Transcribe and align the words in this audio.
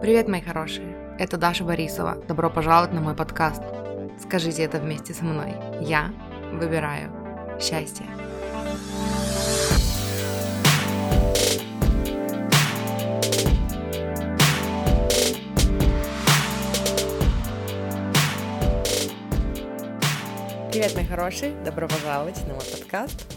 Привет, 0.00 0.28
мои 0.28 0.42
хорошие! 0.42 1.16
Это 1.18 1.38
Даша 1.38 1.64
Борисова. 1.64 2.16
Добро 2.28 2.50
пожаловать 2.50 2.92
на 2.92 3.00
мой 3.00 3.14
подкаст. 3.14 3.62
Скажите 4.20 4.62
это 4.62 4.78
вместе 4.78 5.14
со 5.14 5.24
мной. 5.24 5.54
Я 5.80 6.12
выбираю 6.52 7.10
счастье. 7.58 8.04
Привет, 20.70 20.94
мои 20.94 21.06
хорошие! 21.06 21.54
Добро 21.64 21.88
пожаловать 21.88 22.46
на 22.46 22.54
мой 22.54 22.64
подкаст. 22.78 23.34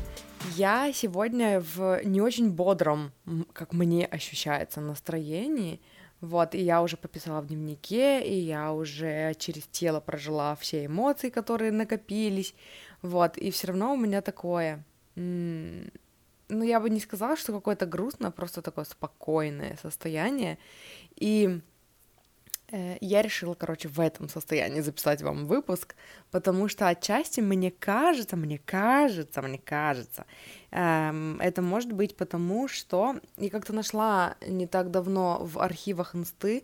Я 0.55 0.92
сегодня 0.92 1.62
в 1.62 2.02
не 2.04 2.20
очень 2.20 2.50
бодром, 2.50 3.14
как 3.53 3.71
мне 3.73 4.05
ощущается, 4.05 4.81
настроении– 4.81 5.80
вот, 6.21 6.55
и 6.55 6.59
я 6.59 6.81
уже 6.81 6.98
пописала 6.98 7.41
в 7.41 7.48
дневнике, 7.48 8.23
и 8.23 8.34
я 8.34 8.73
уже 8.73 9.34
через 9.35 9.67
тело 9.67 9.99
прожила 9.99 10.55
все 10.55 10.85
эмоции, 10.85 11.30
которые 11.30 11.71
накопились. 11.71 12.55
Вот, 13.02 13.38
и 13.38 13.52
все 13.52 13.67
равно 13.67 13.94
у 13.94 13.98
меня 13.98 14.22
такое... 14.22 14.84
Ну, 15.16 16.63
я 16.63 16.80
бы 16.80 16.89
не 16.89 16.99
сказала, 17.02 17.35
что 17.35 17.52
какое-то 17.52 17.85
грустное, 17.85 18.31
просто 18.31 18.61
такое 18.61 18.85
спокойное 18.85 19.77
состояние. 19.81 20.58
И 21.16 21.59
я 22.70 23.21
решила, 23.21 23.53
короче, 23.53 23.88
в 23.88 23.99
этом 23.99 24.27
состоянии 24.27 24.81
записать 24.81 25.21
вам 25.21 25.48
выпуск, 25.48 25.95
потому 26.31 26.67
что 26.67 26.89
отчасти 26.89 27.39
мне 27.39 27.71
кажется, 27.71 28.35
мне 28.35 28.58
кажется, 28.58 29.41
мне 29.41 29.58
кажется, 29.58 30.25
эм, 30.72 31.39
это 31.39 31.61
может 31.61 31.94
быть 31.94 32.17
потому, 32.17 32.67
что 32.67 33.22
я 33.38 33.49
как-то 33.49 33.72
нашла 33.72 34.35
не 34.45 34.67
так 34.67 34.91
давно 34.91 35.39
в 35.42 35.59
архивах 35.59 36.14
инсты 36.14 36.64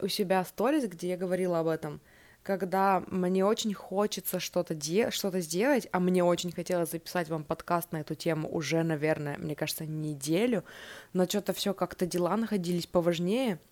у 0.00 0.06
себя 0.06 0.44
сторис, 0.44 0.84
где 0.84 1.08
я 1.08 1.16
говорила 1.16 1.58
об 1.58 1.66
этом, 1.66 2.00
когда 2.44 3.02
мне 3.08 3.44
очень 3.44 3.74
хочется 3.74 4.38
что-то 4.38 4.74
де- 4.74 5.10
что-то 5.10 5.40
сделать, 5.40 5.88
а 5.90 5.98
мне 5.98 6.22
очень 6.22 6.52
хотелось 6.52 6.92
записать 6.92 7.28
вам 7.28 7.42
подкаст 7.42 7.90
на 7.90 8.00
эту 8.02 8.14
тему 8.14 8.48
уже, 8.48 8.84
наверное, 8.84 9.36
мне 9.36 9.56
кажется, 9.56 9.84
неделю, 9.84 10.64
но 11.12 11.24
что-то 11.24 11.52
все 11.52 11.74
как-то 11.74 12.06
дела 12.06 12.36
находились 12.36 12.86
поважнее— 12.86 13.58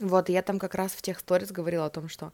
вот, 0.00 0.28
я 0.28 0.42
там 0.42 0.58
как 0.58 0.74
раз 0.74 0.92
в 0.92 1.02
тех 1.02 1.18
сторис 1.18 1.50
говорила 1.50 1.86
о 1.86 1.90
том, 1.90 2.08
что 2.08 2.32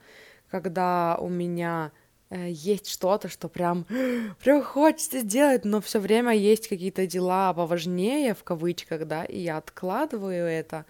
когда 0.50 1.16
у 1.20 1.28
меня 1.28 1.92
э, 2.30 2.48
есть 2.50 2.88
что-то, 2.88 3.28
что 3.28 3.48
прям, 3.48 3.86
прям 4.42 4.62
хочется 4.62 5.20
сделать, 5.20 5.64
но 5.64 5.80
все 5.80 5.98
время 5.98 6.32
есть 6.32 6.68
какие-то 6.68 7.06
дела 7.06 7.52
поважнее, 7.54 8.34
в 8.34 8.44
кавычках, 8.44 9.06
да, 9.06 9.24
и 9.24 9.40
я 9.40 9.56
откладываю 9.58 10.46
это, 10.46 10.86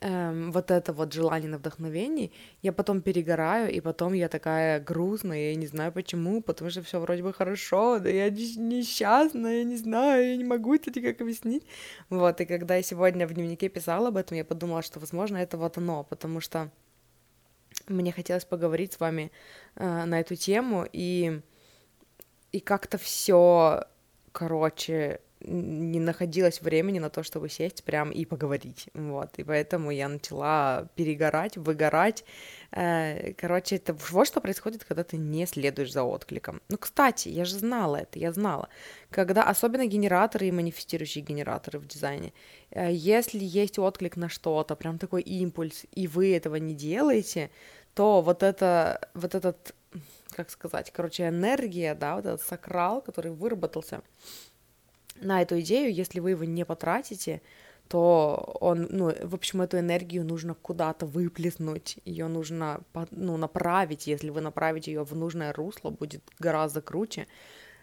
эм, 0.00 0.52
вот 0.52 0.70
это 0.70 0.92
вот 0.92 1.12
желание 1.12 1.48
на 1.48 1.58
вдохновении, 1.58 2.32
я 2.62 2.72
потом 2.72 3.00
перегораю, 3.00 3.72
и 3.72 3.80
потом 3.80 4.12
я 4.12 4.28
такая 4.28 4.80
грустная, 4.80 5.50
я 5.50 5.54
не 5.54 5.66
знаю 5.66 5.92
почему, 5.92 6.42
потому 6.42 6.70
что 6.70 6.82
все 6.82 7.00
вроде 7.00 7.22
бы 7.22 7.32
хорошо, 7.32 7.98
да 7.98 8.08
я 8.08 8.30
несчастная, 8.30 9.58
я 9.58 9.64
не 9.64 9.76
знаю, 9.76 10.30
я 10.30 10.36
не 10.36 10.44
могу 10.44 10.74
это 10.74 10.92
как 11.00 11.20
объяснить. 11.20 11.64
Вот, 12.10 12.40
и 12.40 12.44
когда 12.46 12.76
я 12.76 12.82
сегодня 12.82 13.26
в 13.26 13.34
дневнике 13.34 13.68
писала 13.68 14.08
об 14.08 14.16
этом, 14.16 14.36
я 14.36 14.44
подумала, 14.44 14.82
что, 14.82 15.00
возможно, 15.00 15.38
это 15.38 15.56
вот 15.56 15.78
оно, 15.78 16.04
потому 16.04 16.40
что 16.40 16.70
мне 17.88 18.12
хотелось 18.12 18.44
поговорить 18.44 18.92
с 18.92 19.00
вами 19.00 19.30
э, 19.76 20.04
на 20.04 20.20
эту 20.20 20.36
тему, 20.36 20.86
и, 20.92 21.40
и 22.52 22.60
как-то 22.60 22.98
все, 22.98 23.84
короче, 24.32 25.20
не 25.46 26.00
находилось 26.00 26.62
времени 26.62 26.98
на 26.98 27.10
то, 27.10 27.22
чтобы 27.22 27.48
сесть 27.48 27.84
прям 27.84 28.10
и 28.10 28.24
поговорить, 28.24 28.88
вот, 28.94 29.30
и 29.38 29.44
поэтому 29.44 29.90
я 29.90 30.08
начала 30.08 30.88
перегорать, 30.94 31.56
выгорать, 31.56 32.24
э, 32.72 33.32
короче, 33.34 33.76
это 33.76 33.94
вот 34.10 34.26
что 34.26 34.40
происходит, 34.40 34.84
когда 34.84 35.04
ты 35.04 35.16
не 35.16 35.46
следуешь 35.46 35.92
за 35.92 36.02
откликом. 36.02 36.60
Ну, 36.68 36.78
кстати, 36.78 37.28
я 37.28 37.44
же 37.44 37.54
знала 37.56 37.96
это, 37.96 38.18
я 38.18 38.32
знала, 38.32 38.68
когда, 39.10 39.42
особенно 39.44 39.86
генераторы 39.86 40.48
и 40.48 40.52
манифестирующие 40.52 41.24
генераторы 41.24 41.78
в 41.78 41.86
дизайне, 41.86 42.32
э, 42.70 42.92
если 42.92 43.38
есть 43.42 43.78
отклик 43.78 44.16
на 44.16 44.28
что-то, 44.28 44.76
прям 44.76 44.98
такой 44.98 45.22
импульс, 45.22 45.86
и 45.92 46.06
вы 46.06 46.34
этого 46.34 46.56
не 46.56 46.74
делаете, 46.74 47.50
то 47.94 48.22
вот 48.22 48.42
это, 48.42 49.08
вот 49.14 49.34
этот, 49.34 49.74
как 50.30 50.50
сказать, 50.50 50.90
короче, 50.90 51.28
энергия, 51.28 51.94
да, 51.94 52.16
вот 52.16 52.26
этот 52.26 52.42
сакрал, 52.42 53.00
который 53.00 53.30
выработался, 53.30 54.02
на 55.20 55.42
эту 55.42 55.60
идею, 55.60 55.92
если 55.92 56.20
вы 56.20 56.30
его 56.30 56.44
не 56.44 56.64
потратите, 56.64 57.42
то 57.88 58.56
он, 58.60 58.88
ну, 58.90 59.12
в 59.22 59.34
общем, 59.34 59.62
эту 59.62 59.78
энергию 59.78 60.24
нужно 60.24 60.54
куда-то 60.54 61.06
выплеснуть, 61.06 61.98
ее 62.04 62.28
нужно, 62.28 62.80
ну, 63.10 63.36
направить, 63.36 64.06
если 64.06 64.30
вы 64.30 64.40
направите 64.40 64.92
ее 64.92 65.04
в 65.04 65.14
нужное 65.14 65.52
русло, 65.52 65.90
будет 65.90 66.22
гораздо 66.38 66.80
круче, 66.80 67.26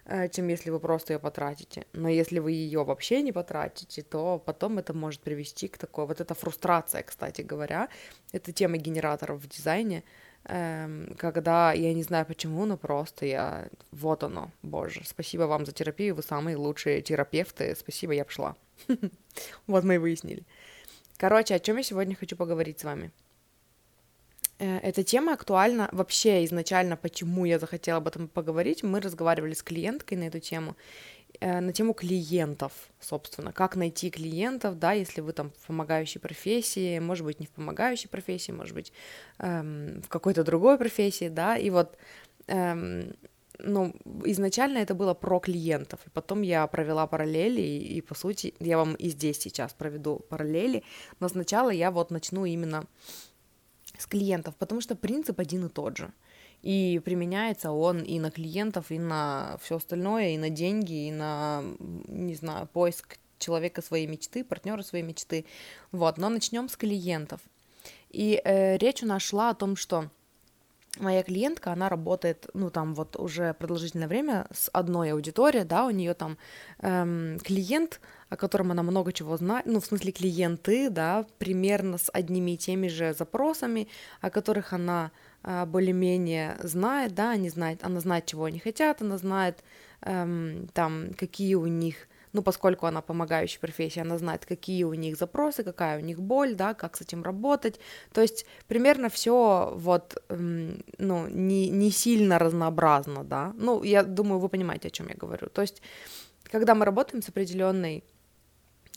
э, 0.04 0.28
чем 0.28 0.48
если 0.48 0.70
вы 0.70 0.80
просто 0.80 1.12
ее 1.12 1.18
потратите. 1.20 1.86
Но 1.92 2.08
если 2.08 2.40
вы 2.40 2.52
ее 2.52 2.84
вообще 2.84 3.22
не 3.22 3.32
потратите, 3.32 4.02
то 4.02 4.42
потом 4.44 4.78
это 4.78 4.92
может 4.92 5.20
привести 5.20 5.68
к 5.68 5.78
такой, 5.78 6.06
вот 6.06 6.20
эта 6.20 6.34
фрустрация, 6.34 7.02
кстати 7.04 7.42
говоря, 7.42 7.88
это 8.32 8.52
тема 8.52 8.78
генераторов 8.78 9.40
в 9.40 9.48
дизайне, 9.48 10.02
эм, 10.44 11.14
когда 11.18 11.72
я 11.72 11.94
не 11.94 12.02
знаю 12.02 12.26
почему, 12.26 12.64
но 12.66 12.76
просто 12.76 13.26
я... 13.26 13.68
Вот 13.90 14.22
оно, 14.22 14.50
боже, 14.62 15.02
спасибо 15.04 15.42
вам 15.42 15.66
за 15.66 15.72
терапию, 15.72 16.14
вы 16.14 16.22
самые 16.22 16.56
лучшие 16.56 17.02
терапевты, 17.02 17.74
спасибо, 17.76 18.12
я 18.12 18.24
пошла. 18.24 18.56
Вот 19.66 19.84
мы 19.84 19.94
и 19.94 19.98
выяснили. 19.98 20.44
Короче, 21.16 21.54
о 21.54 21.58
чем 21.58 21.76
я 21.76 21.82
сегодня 21.82 22.16
хочу 22.16 22.36
поговорить 22.36 22.80
с 22.80 22.84
вами. 22.84 23.12
Э, 24.62 24.78
эта 24.78 25.02
тема 25.02 25.32
актуальна 25.34 25.88
вообще 25.92 26.44
изначально, 26.44 26.96
почему 26.96 27.44
я 27.44 27.58
захотела 27.58 27.98
об 27.98 28.08
этом 28.08 28.28
поговорить. 28.28 28.82
Мы 28.82 29.00
разговаривали 29.00 29.54
с 29.54 29.62
клиенткой 29.62 30.18
на 30.18 30.24
эту 30.24 30.40
тему, 30.40 30.76
на 31.42 31.72
тему 31.72 31.92
клиентов, 31.92 32.72
собственно, 33.00 33.52
как 33.52 33.74
найти 33.76 34.10
клиентов, 34.10 34.78
да, 34.78 34.92
если 34.92 35.20
вы 35.20 35.32
там 35.32 35.50
в 35.50 35.66
помогающей 35.66 36.20
профессии, 36.20 37.00
может 37.00 37.24
быть, 37.24 37.40
не 37.40 37.46
в 37.46 37.50
помогающей 37.50 38.08
профессии, 38.08 38.52
может 38.52 38.74
быть, 38.74 38.92
эм, 39.38 40.02
в 40.02 40.08
какой-то 40.08 40.44
другой 40.44 40.78
профессии, 40.78 41.28
да, 41.28 41.56
и 41.56 41.70
вот, 41.70 41.96
эм, 42.46 43.14
ну, 43.58 43.92
изначально 44.24 44.78
это 44.78 44.94
было 44.94 45.14
про 45.14 45.40
клиентов, 45.40 46.00
и 46.06 46.10
потом 46.10 46.42
я 46.42 46.66
провела 46.68 47.06
параллели, 47.06 47.60
и, 47.60 47.96
и, 47.96 48.00
по 48.00 48.14
сути, 48.14 48.54
я 48.60 48.76
вам 48.76 48.94
и 48.94 49.08
здесь 49.08 49.38
сейчас 49.38 49.72
проведу 49.72 50.20
параллели, 50.28 50.84
но 51.18 51.28
сначала 51.28 51.70
я 51.70 51.90
вот 51.90 52.10
начну 52.10 52.44
именно 52.44 52.86
с 53.98 54.06
клиентов, 54.06 54.54
потому 54.56 54.80
что 54.80 54.94
принцип 54.94 55.40
один 55.40 55.66
и 55.66 55.68
тот 55.68 55.96
же— 55.96 56.12
и 56.62 57.00
применяется 57.04 57.72
он 57.72 58.02
и 58.02 58.18
на 58.18 58.30
клиентов, 58.30 58.90
и 58.90 58.98
на 58.98 59.58
все 59.60 59.76
остальное, 59.76 60.30
и 60.30 60.38
на 60.38 60.48
деньги, 60.48 61.08
и 61.08 61.10
на, 61.10 61.62
не 62.06 62.34
знаю, 62.34 62.68
поиск 62.72 63.18
человека 63.38 63.82
своей 63.82 64.06
мечты, 64.06 64.44
партнера 64.44 64.82
своей 64.82 65.04
мечты. 65.04 65.44
Вот, 65.90 66.18
но 66.18 66.28
начнем 66.28 66.68
с 66.68 66.76
клиентов. 66.76 67.40
И 68.10 68.40
э, 68.44 68.76
речь 68.78 69.02
у 69.02 69.06
нас 69.06 69.22
шла 69.22 69.50
о 69.50 69.54
том, 69.54 69.74
что 69.74 70.08
моя 70.98 71.22
клиентка, 71.22 71.72
она 71.72 71.88
работает, 71.88 72.48
ну, 72.54 72.70
там 72.70 72.94
вот 72.94 73.16
уже 73.16 73.54
продолжительное 73.54 74.08
время 74.08 74.46
с 74.52 74.68
одной 74.72 75.12
аудиторией, 75.12 75.64
да, 75.64 75.86
у 75.86 75.90
нее 75.90 76.14
там 76.14 76.36
эм, 76.80 77.38
клиент, 77.40 78.00
о 78.28 78.36
котором 78.36 78.70
она 78.70 78.82
много 78.82 79.12
чего 79.12 79.36
знает, 79.36 79.66
ну, 79.66 79.80
в 79.80 79.86
смысле 79.86 80.12
клиенты, 80.12 80.90
да, 80.90 81.26
примерно 81.38 81.98
с 81.98 82.10
одними 82.12 82.52
и 82.52 82.56
теми 82.58 82.88
же 82.88 83.14
запросами, 83.14 83.88
о 84.20 84.30
которых 84.30 84.72
она 84.72 85.10
более-менее 85.42 86.56
знает, 86.62 87.14
да, 87.14 87.30
они 87.30 87.48
знают, 87.48 87.84
она 87.84 88.00
знает, 88.00 88.26
чего 88.26 88.44
они 88.44 88.58
хотят, 88.58 89.02
она 89.02 89.18
знает 89.18 89.62
эм, 90.02 90.68
там, 90.72 91.14
какие 91.14 91.54
у 91.54 91.66
них, 91.66 92.08
ну, 92.32 92.42
поскольку 92.42 92.86
она 92.86 93.00
помогающая 93.00 93.60
профессия, 93.60 94.02
она 94.02 94.18
знает, 94.18 94.46
какие 94.46 94.84
у 94.84 94.94
них 94.94 95.16
запросы, 95.16 95.64
какая 95.64 95.98
у 95.98 96.00
них 96.00 96.20
боль, 96.20 96.54
да, 96.54 96.74
как 96.74 96.96
с 96.96 97.00
этим 97.00 97.22
работать, 97.22 97.80
то 98.12 98.20
есть 98.20 98.46
примерно 98.68 99.08
все 99.08 99.72
вот, 99.76 100.22
эм, 100.28 100.84
ну, 100.98 101.26
не, 101.28 101.70
не 101.70 101.90
сильно 101.90 102.38
разнообразно, 102.38 103.24
да, 103.24 103.52
ну, 103.56 103.82
я 103.82 104.02
думаю, 104.02 104.38
вы 104.38 104.48
понимаете, 104.48 104.88
о 104.88 104.90
чем 104.92 105.08
я 105.08 105.14
говорю, 105.14 105.48
то 105.48 105.62
есть 105.62 105.82
когда 106.44 106.74
мы 106.74 106.84
работаем 106.84 107.22
с 107.22 107.28
определенной 107.28 108.04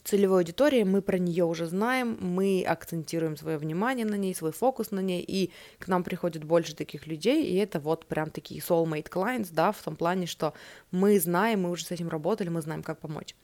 целевой 0.06 0.38
аудитории, 0.38 0.84
мы 0.84 1.02
про 1.02 1.18
нее 1.18 1.44
уже 1.44 1.66
знаем, 1.66 2.16
мы 2.20 2.64
акцентируем 2.66 3.36
свое 3.36 3.58
внимание 3.58 4.06
на 4.06 4.14
ней, 4.14 4.34
свой 4.34 4.52
фокус 4.52 4.92
на 4.92 5.00
ней, 5.00 5.24
и 5.26 5.50
к 5.78 5.88
нам 5.88 6.04
приходит 6.04 6.44
больше 6.44 6.76
таких 6.76 7.06
людей, 7.06 7.44
и 7.44 7.56
это 7.56 7.80
вот 7.80 8.06
прям 8.06 8.30
такие 8.30 8.60
soulmate 8.60 9.10
clients, 9.10 9.48
да, 9.50 9.72
в 9.72 9.82
том 9.82 9.96
плане, 9.96 10.26
что 10.26 10.54
мы 10.92 11.18
знаем, 11.18 11.62
мы 11.62 11.70
уже 11.70 11.84
с 11.84 11.90
этим 11.90 12.08
работали, 12.08 12.48
мы 12.48 12.62
знаем, 12.62 12.82
как 12.82 13.00
помочь. 13.00 13.34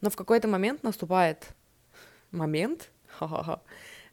Но 0.00 0.08
в 0.08 0.16
какой-то 0.16 0.48
момент 0.48 0.82
наступает 0.82 1.48
момент, 2.30 2.90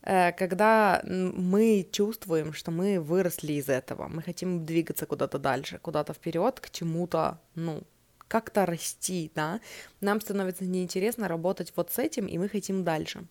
э, 0.02 0.32
когда 0.34 1.02
мы 1.06 1.88
чувствуем, 1.92 2.52
что 2.54 2.72
мы 2.72 3.00
выросли 3.00 3.54
из 3.54 3.70
этого, 3.70 4.10
мы 4.10 4.22
хотим 4.22 4.66
двигаться 4.66 5.06
куда-то 5.06 5.40
дальше, 5.40 5.80
куда-то 5.82 6.14
вперед, 6.14 6.60
к 6.60 6.70
чему-то, 6.70 7.40
ну, 7.56 7.84
как-то 8.28 8.66
расти, 8.66 9.32
да, 9.36 9.60
нам 10.02 10.22
становится 10.22 10.66
неинтересно 10.66 11.28
работать 11.28 11.74
вот 11.76 11.92
с 11.92 12.00
этим, 12.00 12.28
и 12.28 12.38
мы 12.38 12.50
хотим 12.50 12.84
дальше. 12.84 13.26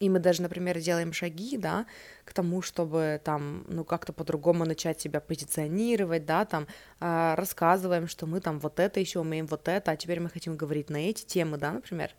и 0.00 0.08
мы 0.10 0.18
даже, 0.18 0.42
например, 0.42 0.78
делаем 0.80 1.12
шаги, 1.12 1.56
да, 1.56 1.86
к 2.24 2.32
тому, 2.34 2.62
чтобы 2.62 3.20
там, 3.24 3.64
ну, 3.68 3.84
как-то 3.84 4.12
по-другому 4.12 4.64
начать 4.64 5.00
себя 5.00 5.20
позиционировать, 5.20 6.26
да, 6.26 6.44
там, 6.44 6.66
э, 7.00 7.34
рассказываем, 7.36 8.08
что 8.08 8.26
мы 8.26 8.40
там 8.40 8.58
вот 8.58 8.80
это 8.80 9.00
еще 9.00 9.20
умеем, 9.20 9.46
вот 9.46 9.68
это, 9.68 9.92
а 9.92 9.96
теперь 9.96 10.20
мы 10.20 10.30
хотим 10.30 10.56
говорить 10.56 10.90
на 10.90 10.96
эти 10.98 11.24
темы, 11.24 11.58
да, 11.58 11.72
например. 11.72 12.10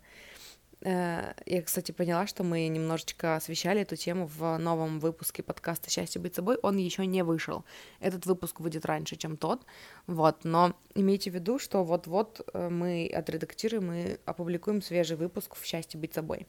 Э, 0.82 1.32
я, 1.46 1.62
кстати, 1.62 1.92
поняла, 1.92 2.26
что 2.26 2.44
мы 2.44 2.68
немножечко 2.68 3.36
освещали 3.36 3.80
эту 3.80 3.96
тему 3.96 4.26
в 4.26 4.58
новом 4.58 5.00
выпуске 5.00 5.42
подкаста 5.42 5.90
«Счастье 5.90 6.20
быть 6.20 6.34
собой». 6.34 6.58
Он 6.62 6.76
еще 6.76 7.06
не 7.06 7.24
вышел. 7.24 7.64
Этот 8.00 8.26
выпуск 8.26 8.60
выйдет 8.60 8.84
раньше, 8.84 9.16
чем 9.16 9.36
тот. 9.36 9.64
Вот, 10.06 10.44
но 10.44 10.76
имейте 10.94 11.30
в 11.30 11.34
виду, 11.34 11.58
что 11.58 11.82
вот-вот 11.82 12.46
э, 12.52 12.68
мы 12.68 13.10
отредактируем 13.12 13.92
и 13.92 14.18
опубликуем 14.26 14.82
свежий 14.82 15.16
выпуск 15.16 15.56
в 15.56 15.64
«Счастье 15.64 15.98
быть 15.98 16.14
собой». 16.14 16.46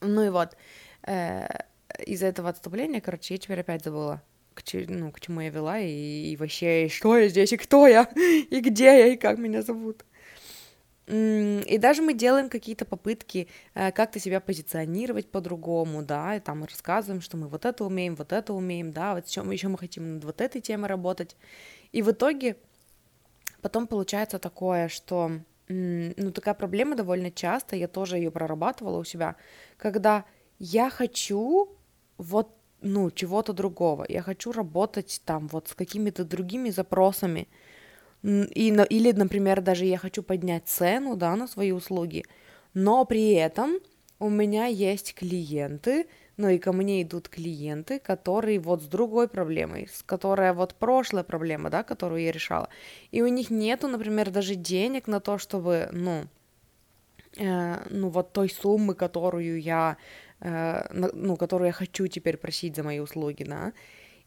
Ну 0.00 0.22
и 0.24 0.30
вот, 0.30 0.56
э, 1.06 1.46
из-за 2.06 2.26
этого 2.26 2.48
отступления, 2.48 3.00
короче, 3.00 3.34
я 3.34 3.38
теперь 3.38 3.60
опять 3.60 3.84
забыла, 3.84 4.22
к, 4.54 4.62
ну, 4.88 5.10
к 5.10 5.20
чему 5.20 5.40
я 5.40 5.50
вела, 5.50 5.78
и, 5.78 6.32
и 6.32 6.36
вообще, 6.36 6.88
что 6.88 7.16
я 7.16 7.28
здесь, 7.28 7.52
и 7.52 7.56
кто 7.56 7.86
я, 7.86 8.04
и 8.16 8.60
где 8.60 8.84
я, 8.84 9.06
и 9.08 9.16
как 9.16 9.38
меня 9.38 9.62
зовут. 9.62 10.04
И 11.06 11.78
даже 11.78 12.00
мы 12.00 12.14
делаем 12.14 12.48
какие-то 12.48 12.84
попытки 12.84 13.48
э, 13.74 13.90
как-то 13.90 14.20
себя 14.20 14.40
позиционировать 14.40 15.28
по-другому, 15.30 16.02
да, 16.02 16.36
и 16.36 16.40
там 16.40 16.62
рассказываем, 16.62 17.20
что 17.20 17.36
мы 17.36 17.48
вот 17.48 17.64
это 17.64 17.84
умеем, 17.84 18.14
вот 18.14 18.32
это 18.32 18.52
умеем, 18.52 18.92
да, 18.92 19.14
вот 19.14 19.26
еще, 19.26 19.40
еще 19.52 19.66
мы 19.66 19.78
хотим 19.78 20.14
над 20.14 20.24
вот 20.24 20.40
этой 20.40 20.60
темой 20.60 20.88
работать. 20.88 21.36
И 21.90 22.02
в 22.02 22.12
итоге 22.12 22.56
потом 23.62 23.88
получается 23.88 24.38
такое, 24.38 24.88
что, 24.88 25.32
ну, 25.68 26.30
такая 26.32 26.54
проблема 26.54 26.94
довольно 26.94 27.32
часто, 27.32 27.74
я 27.74 27.88
тоже 27.88 28.18
ее 28.18 28.30
прорабатывала 28.30 28.98
у 28.98 29.04
себя, 29.04 29.34
когда 29.78 30.24
я 30.60 30.88
хочу 30.88 31.76
вот, 32.16 32.54
ну, 32.80 33.10
чего-то 33.10 33.52
другого, 33.52 34.06
я 34.08 34.22
хочу 34.22 34.52
работать 34.52 35.20
там 35.24 35.48
вот 35.48 35.66
с 35.66 35.74
какими-то 35.74 36.24
другими 36.24 36.70
запросами, 36.70 37.48
и, 38.22 38.68
или, 38.68 39.12
например, 39.12 39.60
даже 39.60 39.84
я 39.84 39.98
хочу 39.98 40.22
поднять 40.22 40.68
цену, 40.68 41.16
да, 41.16 41.34
на 41.36 41.48
свои 41.48 41.72
услуги, 41.72 42.24
но 42.74 43.04
при 43.04 43.32
этом 43.32 43.78
у 44.18 44.28
меня 44.30 44.66
есть 44.66 45.14
клиенты, 45.14 46.06
ну 46.36 46.48
и 46.48 46.58
ко 46.58 46.72
мне 46.72 47.02
идут 47.02 47.28
клиенты, 47.28 47.98
которые 47.98 48.60
вот 48.60 48.82
с 48.82 48.86
другой 48.86 49.28
проблемой, 49.28 49.88
с 49.92 50.02
которой 50.04 50.52
вот 50.52 50.74
прошлая 50.76 51.24
проблема, 51.24 51.70
да, 51.70 51.82
которую 51.82 52.22
я 52.22 52.30
решала, 52.30 52.68
и 53.10 53.22
у 53.22 53.26
них 53.26 53.50
нету, 53.50 53.88
например, 53.88 54.30
даже 54.30 54.54
денег 54.54 55.08
на 55.08 55.18
то, 55.18 55.38
чтобы, 55.38 55.88
ну, 55.92 56.24
э, 57.36 57.86
ну 57.90 58.08
вот 58.08 58.32
той 58.32 58.48
суммы, 58.48 58.94
которую 58.94 59.60
я, 59.60 59.96
э, 60.40 60.86
ну, 60.92 61.36
которую 61.36 61.66
я 61.66 61.72
хочу 61.72 62.06
теперь 62.06 62.36
просить 62.36 62.76
за 62.76 62.84
мои 62.84 63.00
услуги, 63.00 63.42
да, 63.42 63.72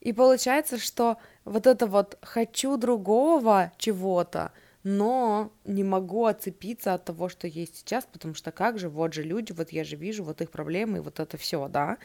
и 0.02 0.12
получается, 0.12 0.78
что 0.78 1.18
вот 1.46 1.68
это 1.68 1.88
вот 1.88 2.18
хочу 2.22 2.78
другого 2.78 3.72
чего-то, 3.78 4.52
но 4.84 5.52
не 5.64 5.84
могу 5.84 6.26
отцепиться 6.26 6.94
от 6.94 7.06
того, 7.06 7.30
что 7.30 7.48
есть 7.48 7.78
сейчас, 7.78 8.06
потому 8.12 8.34
что 8.34 8.52
как 8.52 8.78
же, 8.80 8.90
вот 8.90 9.14
же 9.14 9.24
люди, 9.24 9.52
вот 9.52 9.72
я 9.72 9.84
же 9.84 9.96
вижу 9.96 10.24
вот 10.24 10.42
их 10.42 10.52
проблемы 10.52 10.98
и 10.98 11.02
вот 11.02 11.20
это 11.20 11.38
все, 11.38 11.68
да. 11.68 11.98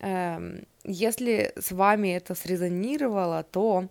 Эм, 0.00 0.66
если 0.84 1.52
с 1.58 1.72
вами 1.72 2.08
это 2.08 2.34
срезонировало, 2.34 3.44
то 3.44 3.88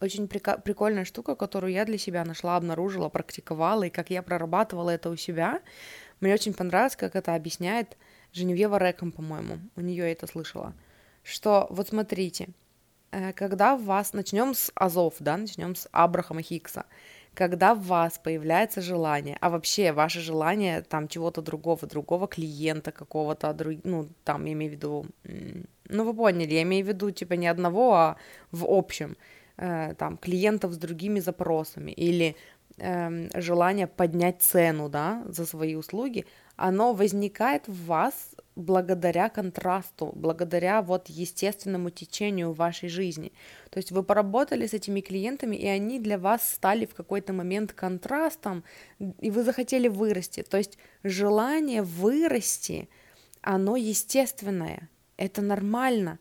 очень 0.00 0.26
прик- 0.26 0.62
прикольная 0.62 1.04
штука, 1.04 1.34
которую 1.34 1.72
я 1.72 1.84
для 1.84 1.98
себя 1.98 2.24
нашла, 2.24 2.56
обнаружила, 2.56 3.08
практиковала, 3.08 3.84
и 3.84 3.90
как 3.90 4.10
я 4.10 4.22
прорабатывала 4.22 4.90
это 4.90 5.10
у 5.10 5.16
себя. 5.16 5.60
Мне 6.20 6.34
очень 6.34 6.54
понравилось, 6.54 6.96
как 6.96 7.16
это 7.16 7.34
объясняет 7.34 7.96
Женевьева 8.32 8.78
Реком, 8.78 9.12
по-моему. 9.12 9.60
У 9.76 9.80
нее 9.80 10.10
это 10.10 10.26
слышала 10.26 10.74
что 11.24 11.66
вот 11.70 11.88
смотрите, 11.88 12.50
когда 13.34 13.76
в 13.76 13.84
вас, 13.84 14.12
начнем 14.12 14.54
с 14.54 14.72
Азов, 14.74 15.14
да, 15.20 15.36
начнем 15.36 15.74
с 15.74 15.88
Абрахама 15.92 16.42
Хикса, 16.42 16.84
когда 17.34 17.74
в 17.74 17.82
вас 17.82 18.18
появляется 18.18 18.80
желание, 18.80 19.36
а 19.40 19.50
вообще 19.50 19.92
ваше 19.92 20.20
желание 20.20 20.82
там 20.82 21.08
чего-то 21.08 21.42
другого, 21.42 21.86
другого 21.86 22.26
клиента 22.28 22.92
какого-то, 22.92 23.56
ну, 23.84 24.08
там, 24.24 24.44
я 24.44 24.52
имею 24.52 24.72
в 24.72 24.74
виду, 24.74 25.06
ну, 25.88 26.04
вы 26.04 26.14
поняли, 26.14 26.54
я 26.54 26.62
имею 26.62 26.84
в 26.84 26.88
виду, 26.88 27.10
типа, 27.10 27.34
не 27.34 27.48
одного, 27.48 27.94
а 27.94 28.16
в 28.52 28.64
общем, 28.64 29.16
э, 29.56 29.94
там, 29.98 30.16
клиентов 30.16 30.72
с 30.72 30.76
другими 30.76 31.20
запросами, 31.20 31.90
или 31.90 32.36
э, 32.78 33.40
желание 33.40 33.86
поднять 33.86 34.40
цену, 34.40 34.88
да, 34.88 35.22
за 35.26 35.44
свои 35.44 35.74
услуги, 35.74 36.26
оно 36.56 36.92
возникает 36.92 37.66
в 37.68 37.86
вас 37.86 38.33
благодаря 38.56 39.28
контрасту, 39.28 40.12
благодаря 40.14 40.82
вот 40.82 41.08
естественному 41.08 41.90
течению 41.90 42.52
вашей 42.52 42.88
жизни. 42.88 43.32
То 43.70 43.78
есть 43.78 43.90
вы 43.90 44.02
поработали 44.02 44.66
с 44.66 44.74
этими 44.74 45.00
клиентами, 45.00 45.56
и 45.56 45.66
они 45.66 45.98
для 45.98 46.18
вас 46.18 46.48
стали 46.52 46.86
в 46.86 46.94
какой-то 46.94 47.32
момент 47.32 47.72
контрастом, 47.72 48.64
и 49.20 49.30
вы 49.30 49.42
захотели 49.42 49.88
вырасти. 49.88 50.42
То 50.42 50.56
есть 50.56 50.78
желание 51.02 51.82
вырасти, 51.82 52.88
оно 53.40 53.76
естественное, 53.76 54.88
это 55.16 55.42
нормально. 55.42 56.18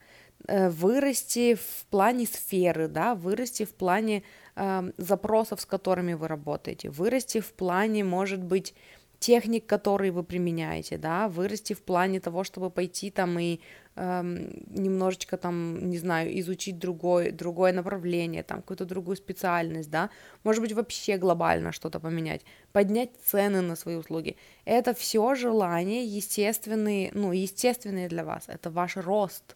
Э, 0.47 0.69
вырасти 0.69 1.55
в 1.55 1.85
плане 1.89 2.25
сферы, 2.25 2.87
да, 2.87 3.15
вырасти 3.15 3.63
в 3.63 3.73
плане 3.73 4.23
э, 4.55 4.91
запросов, 4.97 5.61
с 5.61 5.65
которыми 5.65 6.15
вы 6.15 6.27
работаете, 6.27 6.89
вырасти 6.89 7.39
в 7.39 7.53
плане, 7.53 8.03
может 8.03 8.43
быть, 8.43 8.73
техник, 9.23 9.65
которые 9.65 10.11
вы 10.11 10.23
применяете, 10.23 10.97
да, 10.97 11.29
вырасти 11.29 11.73
в 11.73 11.81
плане 11.81 12.19
того, 12.19 12.43
чтобы 12.43 12.69
пойти 12.69 13.09
там 13.09 13.39
и 13.39 13.61
эм, 13.95 14.49
немножечко 14.67 15.37
там, 15.37 15.89
не 15.89 15.97
знаю, 15.97 16.37
изучить 16.39 16.77
другое, 16.77 17.31
другое 17.31 17.71
направление, 17.71 18.43
там 18.43 18.57
какую-то 18.57 18.85
другую 18.85 19.15
специальность, 19.15 19.89
да, 19.89 20.09
может 20.43 20.61
быть 20.61 20.73
вообще 20.73 21.17
глобально 21.17 21.71
что-то 21.71 22.01
поменять, 22.01 22.41
поднять 22.73 23.11
цены 23.23 23.61
на 23.61 23.77
свои 23.77 23.95
услуги. 23.95 24.35
Это 24.65 24.93
все 24.93 25.35
желания 25.35 26.03
естественные, 26.03 27.11
ну, 27.13 27.31
естественные 27.31 28.09
для 28.09 28.25
вас, 28.25 28.43
это 28.47 28.69
ваш 28.71 28.97
рост. 28.97 29.55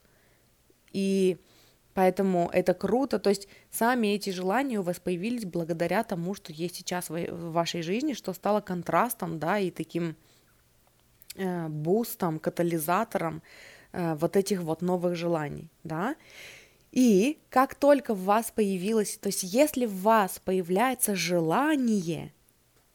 И 0.94 1.36
Поэтому 1.98 2.48
это 2.52 2.74
круто. 2.74 3.18
То 3.18 3.30
есть 3.30 3.48
сами 3.72 4.06
эти 4.14 4.30
желания 4.30 4.78
у 4.78 4.82
вас 4.82 5.00
появились 5.00 5.44
благодаря 5.44 6.04
тому, 6.04 6.32
что 6.32 6.52
есть 6.52 6.76
сейчас 6.76 7.10
в 7.10 7.50
вашей 7.50 7.82
жизни, 7.82 8.12
что 8.12 8.32
стало 8.34 8.60
контрастом, 8.60 9.40
да, 9.40 9.58
и 9.58 9.72
таким 9.72 10.14
э, 11.34 11.66
бустом, 11.66 12.38
катализатором 12.38 13.42
э, 13.90 14.14
вот 14.14 14.36
этих 14.36 14.62
вот 14.62 14.80
новых 14.80 15.16
желаний, 15.16 15.72
да. 15.82 16.14
И 16.92 17.40
как 17.50 17.74
только 17.74 18.14
в 18.14 18.22
вас 18.22 18.52
появилось, 18.52 19.18
то 19.18 19.26
есть 19.26 19.42
если 19.42 19.84
в 19.84 20.00
вас 20.02 20.40
появляется 20.44 21.16
желание, 21.16 22.32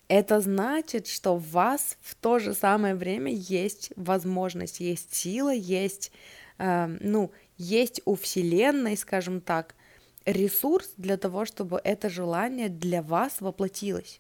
это 0.08 0.40
значит, 0.40 1.08
что 1.08 1.36
в 1.36 1.52
вас 1.52 1.98
в 2.02 2.16
то 2.16 2.40
же 2.40 2.54
самое 2.54 2.96
время 2.96 3.34
есть 3.34 3.92
возможность, 3.98 4.80
есть 4.80 5.14
сила, 5.14 5.54
есть, 5.54 6.14
э, 6.58 6.86
ну, 7.02 7.32
есть 7.64 8.02
у 8.06 8.16
Вселенной, 8.16 8.98
скажем 8.98 9.42
так, 9.42 9.76
ресурс 10.26 10.92
для 10.98 11.18
того, 11.18 11.46
чтобы 11.46 11.80
это 11.84 12.10
желание 12.10 12.70
для 12.70 13.02
вас 13.02 13.42
воплотилось. 13.42 14.20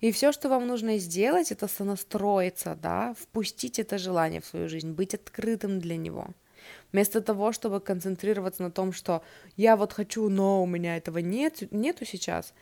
И 0.00 0.12
все, 0.12 0.32
что 0.32 0.48
вам 0.48 0.66
нужно 0.66 0.98
сделать, 0.98 1.52
это 1.52 1.68
сонастроиться, 1.68 2.76
да, 2.80 3.14
впустить 3.18 3.78
это 3.78 3.98
желание 3.98 4.40
в 4.40 4.46
свою 4.46 4.68
жизнь, 4.68 4.92
быть 4.92 5.14
открытым 5.14 5.80
для 5.80 5.96
него. 5.96 6.28
Вместо 6.92 7.20
того, 7.20 7.52
чтобы 7.52 7.80
концентрироваться 7.80 8.62
на 8.62 8.70
том, 8.70 8.92
что 8.92 9.22
я 9.56 9.76
вот 9.76 9.92
хочу, 9.92 10.28
но 10.28 10.62
у 10.62 10.66
меня 10.66 10.96
этого 10.96 11.18
нет, 11.18 11.72
нету 11.72 12.04
сейчас, 12.04 12.52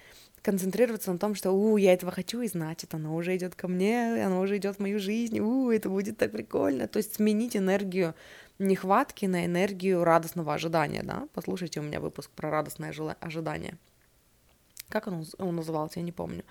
концентрироваться 0.44 1.10
на 1.10 1.18
том, 1.18 1.34
что, 1.34 1.52
у, 1.52 1.78
я 1.78 1.94
этого 1.94 2.12
хочу, 2.12 2.42
и 2.42 2.48
значит, 2.48 2.94
оно 2.94 3.16
уже 3.16 3.34
идет 3.34 3.54
ко 3.54 3.66
мне, 3.66 4.22
оно 4.22 4.40
уже 4.40 4.58
идет 4.58 4.76
в 4.76 4.78
мою 4.78 4.98
жизнь, 4.98 5.40
у, 5.40 5.70
это 5.70 5.88
будет 5.88 6.18
так 6.18 6.32
прикольно. 6.32 6.86
То 6.86 6.98
есть 6.98 7.14
сменить 7.14 7.56
энергию 7.56 8.14
нехватки 8.58 9.24
на 9.24 9.46
энергию 9.46 10.04
радостного 10.04 10.52
ожидания, 10.52 11.02
да? 11.02 11.26
Послушайте 11.32 11.80
у 11.80 11.82
меня 11.82 11.98
выпуск 11.98 12.30
про 12.30 12.50
радостное 12.50 12.94
ожидание. 13.20 13.78
Как 14.90 15.06
он, 15.06 15.24
он 15.38 15.56
назывался, 15.56 16.00
я 16.00 16.04
не 16.04 16.12
помню. 16.12 16.44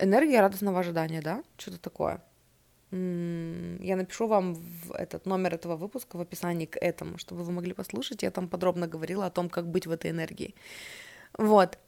Энергия 0.00 0.40
радостного 0.40 0.80
ожидания, 0.80 1.22
да? 1.22 1.44
Что-то 1.56 1.78
такое. 1.78 2.20
Я 2.90 3.96
напишу 3.96 4.26
вам 4.26 4.56
этот 4.92 5.24
номер 5.24 5.54
этого 5.54 5.76
выпуска 5.76 6.16
в 6.16 6.20
описании 6.20 6.66
к 6.66 6.76
этому, 6.76 7.16
чтобы 7.18 7.44
вы 7.44 7.52
могли 7.52 7.74
послушать. 7.74 8.24
Я 8.24 8.32
там 8.32 8.48
подробно 8.48 8.88
говорила 8.88 9.26
о 9.26 9.30
том, 9.30 9.48
как 9.48 9.68
быть 9.68 9.86
в 9.86 9.92
этой 9.92 10.10
энергии. 10.10 10.56
Вот. 11.38 11.78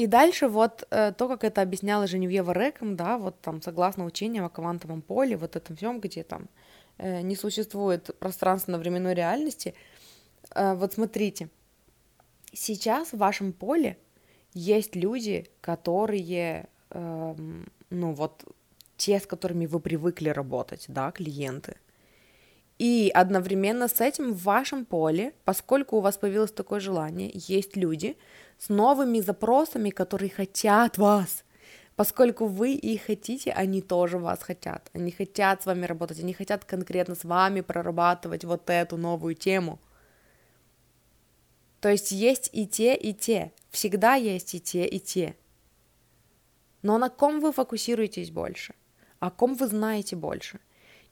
И 0.00 0.06
дальше 0.06 0.48
вот 0.48 0.86
э, 0.90 1.12
то, 1.12 1.28
как 1.28 1.44
это 1.44 1.62
объясняла 1.62 2.06
Женевьева 2.06 2.52
Реком, 2.52 2.96
да, 2.96 3.18
вот 3.18 3.40
там 3.40 3.60
согласно 3.60 4.04
учениям 4.04 4.44
о 4.44 4.48
квантовом 4.48 5.02
поле, 5.02 5.36
вот 5.36 5.56
этом 5.56 5.76
всем, 5.76 6.00
где 6.00 6.22
там 6.22 6.48
Э, 7.02 7.22
не 7.22 7.34
существует 7.34 8.10
пространственно-временной 8.18 9.14
реальности. 9.14 9.74
Э, 10.54 10.74
вот 10.74 10.92
смотрите, 10.92 11.48
сейчас 12.52 13.12
в 13.12 13.16
вашем 13.16 13.52
поле 13.52 13.96
есть 14.52 14.96
люди, 14.96 15.46
которые, 15.62 16.68
эм, 16.90 17.72
ну 17.88 18.12
вот, 18.12 18.44
те, 18.98 19.18
с 19.18 19.26
которыми 19.26 19.64
вы 19.64 19.80
привыкли 19.80 20.28
работать, 20.28 20.84
да, 20.88 21.10
клиенты. 21.10 21.76
И 22.80 23.10
одновременно 23.12 23.88
с 23.88 24.00
этим 24.00 24.32
в 24.32 24.42
вашем 24.42 24.86
поле, 24.86 25.34
поскольку 25.44 25.98
у 25.98 26.00
вас 26.00 26.16
появилось 26.16 26.50
такое 26.50 26.80
желание, 26.80 27.30
есть 27.34 27.76
люди 27.76 28.16
с 28.56 28.70
новыми 28.70 29.20
запросами, 29.20 29.90
которые 29.90 30.30
хотят 30.30 30.96
вас. 30.96 31.44
Поскольку 31.94 32.46
вы 32.46 32.72
их 32.72 33.02
хотите, 33.02 33.52
они 33.52 33.82
тоже 33.82 34.16
вас 34.16 34.42
хотят. 34.42 34.88
Они 34.94 35.10
хотят 35.10 35.62
с 35.62 35.66
вами 35.66 35.84
работать, 35.84 36.20
они 36.20 36.32
хотят 36.32 36.64
конкретно 36.64 37.14
с 37.14 37.24
вами 37.24 37.60
прорабатывать 37.60 38.44
вот 38.44 38.70
эту 38.70 38.96
новую 38.96 39.34
тему. 39.34 39.78
То 41.82 41.90
есть 41.90 42.12
есть 42.12 42.48
и 42.54 42.66
те, 42.66 42.96
и 42.96 43.12
те. 43.12 43.52
Всегда 43.68 44.14
есть 44.14 44.54
и 44.54 44.58
те, 44.60 44.86
и 44.86 44.98
те. 44.98 45.36
Но 46.80 46.96
на 46.96 47.10
ком 47.10 47.40
вы 47.40 47.52
фокусируетесь 47.52 48.30
больше? 48.30 48.74
О 49.18 49.30
ком 49.30 49.54
вы 49.54 49.66
знаете 49.66 50.16
больше? 50.16 50.60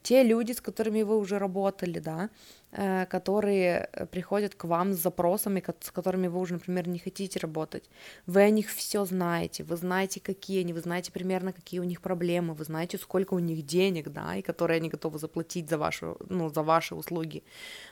Те 0.08 0.22
люди, 0.22 0.52
с 0.52 0.60
которыми 0.62 1.02
вы 1.02 1.18
уже 1.18 1.38
работали, 1.38 1.98
да, 1.98 2.30
э, 2.72 3.04
которые 3.04 3.90
приходят 4.10 4.54
к 4.54 4.64
вам 4.64 4.94
с 4.94 5.02
запросами, 5.02 5.62
с 5.80 5.90
которыми 5.90 6.28
вы 6.28 6.40
уже, 6.40 6.54
например, 6.54 6.88
не 6.88 6.98
хотите 6.98 7.38
работать. 7.40 7.90
Вы 8.26 8.40
о 8.40 8.50
них 8.50 8.70
все 8.70 9.04
знаете, 9.04 9.64
вы 9.64 9.76
знаете, 9.76 10.20
какие 10.20 10.62
они, 10.62 10.72
вы 10.72 10.80
знаете 10.80 11.12
примерно, 11.12 11.52
какие 11.52 11.80
у 11.80 11.84
них 11.84 12.00
проблемы, 12.00 12.54
вы 12.54 12.64
знаете, 12.64 12.96
сколько 12.96 13.34
у 13.34 13.38
них 13.38 13.66
денег, 13.66 14.08
да, 14.08 14.36
и 14.36 14.40
которые 14.40 14.78
они 14.78 14.88
готовы 14.88 15.18
заплатить 15.18 15.68
за, 15.68 15.76
вашу, 15.76 16.16
ну, 16.30 16.48
за 16.48 16.62
ваши 16.62 16.94
услуги. 16.94 17.42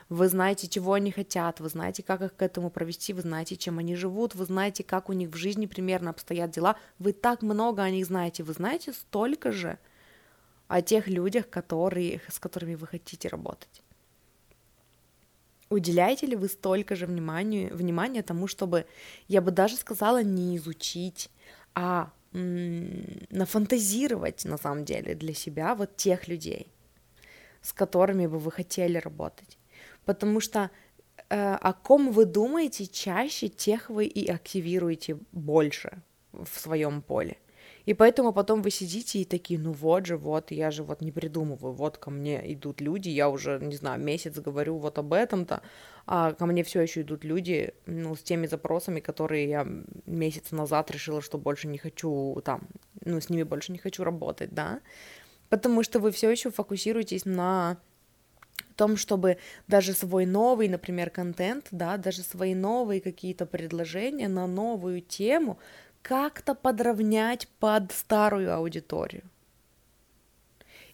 Вы 0.08 0.28
знаете, 0.28 0.68
чего 0.68 0.94
они 0.94 1.10
хотят, 1.10 1.60
вы 1.60 1.68
знаете, 1.68 2.02
как 2.02 2.22
их 2.22 2.34
к 2.34 2.40
этому 2.40 2.70
провести, 2.70 3.12
вы 3.12 3.20
знаете, 3.20 3.56
чем 3.56 3.78
они 3.78 3.94
живут, 3.94 4.34
вы 4.34 4.46
знаете, 4.46 4.84
как 4.84 5.10
у 5.10 5.12
них 5.12 5.28
в 5.28 5.36
жизни 5.36 5.66
примерно 5.66 6.10
обстоят 6.10 6.50
дела. 6.50 6.76
Вы 6.98 7.12
так 7.12 7.42
много 7.42 7.82
о 7.82 7.90
них 7.90 8.06
знаете, 8.06 8.42
вы 8.42 8.54
знаете 8.54 8.94
столько 8.94 9.52
же, 9.52 9.78
о 10.68 10.82
тех 10.82 11.08
людях, 11.08 11.48
которые, 11.48 12.20
с 12.28 12.38
которыми 12.38 12.74
вы 12.74 12.86
хотите 12.86 13.28
работать. 13.28 13.82
Уделяете 15.68 16.26
ли 16.26 16.36
вы 16.36 16.48
столько 16.48 16.94
же 16.94 17.06
внимания, 17.06 17.72
внимания 17.72 18.22
тому, 18.22 18.46
чтобы, 18.46 18.86
я 19.26 19.40
бы 19.40 19.50
даже 19.50 19.74
сказала, 19.76 20.22
не 20.22 20.56
изучить, 20.56 21.28
а 21.74 22.12
нафантазировать, 22.32 24.44
на 24.44 24.58
самом 24.58 24.84
деле, 24.84 25.14
для 25.14 25.32
себя 25.34 25.74
вот 25.74 25.96
тех 25.96 26.28
людей, 26.28 26.68
с 27.62 27.72
которыми 27.72 28.26
бы 28.26 28.38
вы 28.38 28.52
хотели 28.52 28.98
работать? 28.98 29.58
Потому 30.04 30.40
что 30.40 30.70
э, 31.28 31.54
о 31.54 31.72
ком 31.72 32.12
вы 32.12 32.26
думаете 32.26 32.86
чаще, 32.86 33.48
тех 33.48 33.90
вы 33.90 34.06
и 34.06 34.30
активируете 34.30 35.18
больше 35.32 36.00
в 36.32 36.60
своем 36.60 37.02
поле. 37.02 37.38
И 37.86 37.94
поэтому 37.94 38.32
потом 38.32 38.62
вы 38.62 38.70
сидите 38.70 39.20
и 39.20 39.24
такие, 39.24 39.60
ну 39.60 39.72
вот 39.72 40.06
же, 40.06 40.16
вот, 40.16 40.50
я 40.50 40.72
же 40.72 40.82
вот 40.82 41.00
не 41.00 41.12
придумываю, 41.12 41.72
вот 41.72 41.98
ко 41.98 42.10
мне 42.10 42.52
идут 42.52 42.80
люди, 42.80 43.08
я 43.08 43.30
уже, 43.30 43.60
не 43.62 43.76
знаю, 43.76 44.00
месяц 44.00 44.34
говорю 44.34 44.76
вот 44.76 44.98
об 44.98 45.12
этом-то, 45.12 45.62
а 46.04 46.32
ко 46.32 46.46
мне 46.46 46.64
все 46.64 46.80
еще 46.80 47.02
идут 47.02 47.24
люди, 47.24 47.74
ну, 47.86 48.16
с 48.16 48.22
теми 48.22 48.48
запросами, 48.48 48.98
которые 48.98 49.48
я 49.48 49.66
месяц 50.04 50.50
назад 50.50 50.90
решила, 50.90 51.22
что 51.22 51.38
больше 51.38 51.68
не 51.68 51.78
хочу 51.78 52.42
там, 52.44 52.66
ну, 53.04 53.20
с 53.20 53.30
ними 53.30 53.44
больше 53.44 53.70
не 53.70 53.78
хочу 53.78 54.02
работать, 54.02 54.52
да, 54.52 54.80
потому 55.48 55.84
что 55.84 56.00
вы 56.00 56.10
все 56.10 56.28
еще 56.28 56.50
фокусируетесь 56.50 57.24
на 57.24 57.78
том, 58.74 58.96
чтобы 58.96 59.38
даже 59.68 59.92
свой 59.92 60.26
новый, 60.26 60.68
например, 60.68 61.10
контент, 61.10 61.68
да, 61.70 61.96
даже 61.96 62.22
свои 62.22 62.54
новые 62.54 63.00
какие-то 63.00 63.46
предложения 63.46 64.28
на 64.28 64.46
новую 64.46 65.00
тему 65.00 65.58
как-то 66.06 66.54
подровнять 66.54 67.48
под 67.58 67.90
старую 67.90 68.54
аудиторию. 68.54 69.24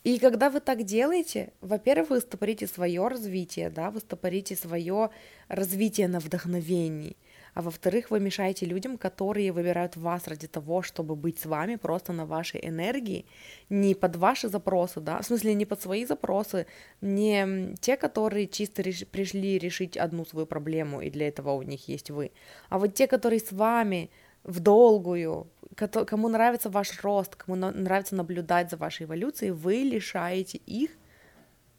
И 0.05 0.19
когда 0.19 0.49
вы 0.49 0.61
так 0.61 0.85
делаете, 0.85 1.53
во-первых, 1.61 2.09
вы 2.11 2.21
стопорите 2.21 2.67
свое 2.67 3.07
развитие, 3.09 3.69
да, 3.69 3.91
вы 3.91 4.01
стопорите 4.01 4.57
свое 4.57 5.11
развитие 5.49 6.09
на 6.09 6.19
вдохновении, 6.19 7.19
а 7.53 7.61
во-вторых, 7.61 8.11
вы 8.11 8.21
мешаете 8.21 8.65
людям, 8.65 8.97
которые 8.97 9.53
выбирают 9.53 9.97
вас 9.97 10.27
ради 10.29 10.49
того, 10.49 10.81
чтобы 10.81 11.15
быть 11.15 11.39
с 11.39 11.45
вами 11.45 11.77
просто 11.77 12.15
на 12.15 12.25
вашей 12.25 12.67
энергии, 12.67 13.27
не 13.69 13.95
под 13.95 14.17
ваши 14.17 14.49
запросы, 14.49 15.01
да, 15.01 15.21
в 15.21 15.27
смысле 15.27 15.53
не 15.53 15.67
под 15.67 15.83
свои 15.83 16.07
запросы, 16.07 16.67
не 17.03 17.75
те, 17.81 17.99
которые 17.99 18.49
чисто 18.49 18.81
реш- 18.81 19.05
пришли 19.05 19.59
решить 19.59 19.99
одну 19.99 20.25
свою 20.25 20.47
проблему, 20.47 21.03
и 21.03 21.11
для 21.11 21.29
этого 21.29 21.53
у 21.53 21.63
них 21.63 21.87
есть 21.87 22.11
вы, 22.11 22.33
а 22.71 22.79
вот 22.79 22.95
те, 22.95 23.07
которые 23.07 23.41
с 23.41 23.53
вами 23.53 24.11
в 24.45 24.61
долгую, 24.61 25.51
кому 25.75 26.29
нравится 26.29 26.71
ваш 26.71 27.03
рост, 27.03 27.37
кому 27.37 27.57
нравится 27.57 28.15
наблюдать 28.15 28.71
за 28.71 28.77
вашей 28.77 29.05
эволюцией, 29.05 29.53
вы 29.53 29.77
лишаете 29.77 30.59
их 30.59 30.91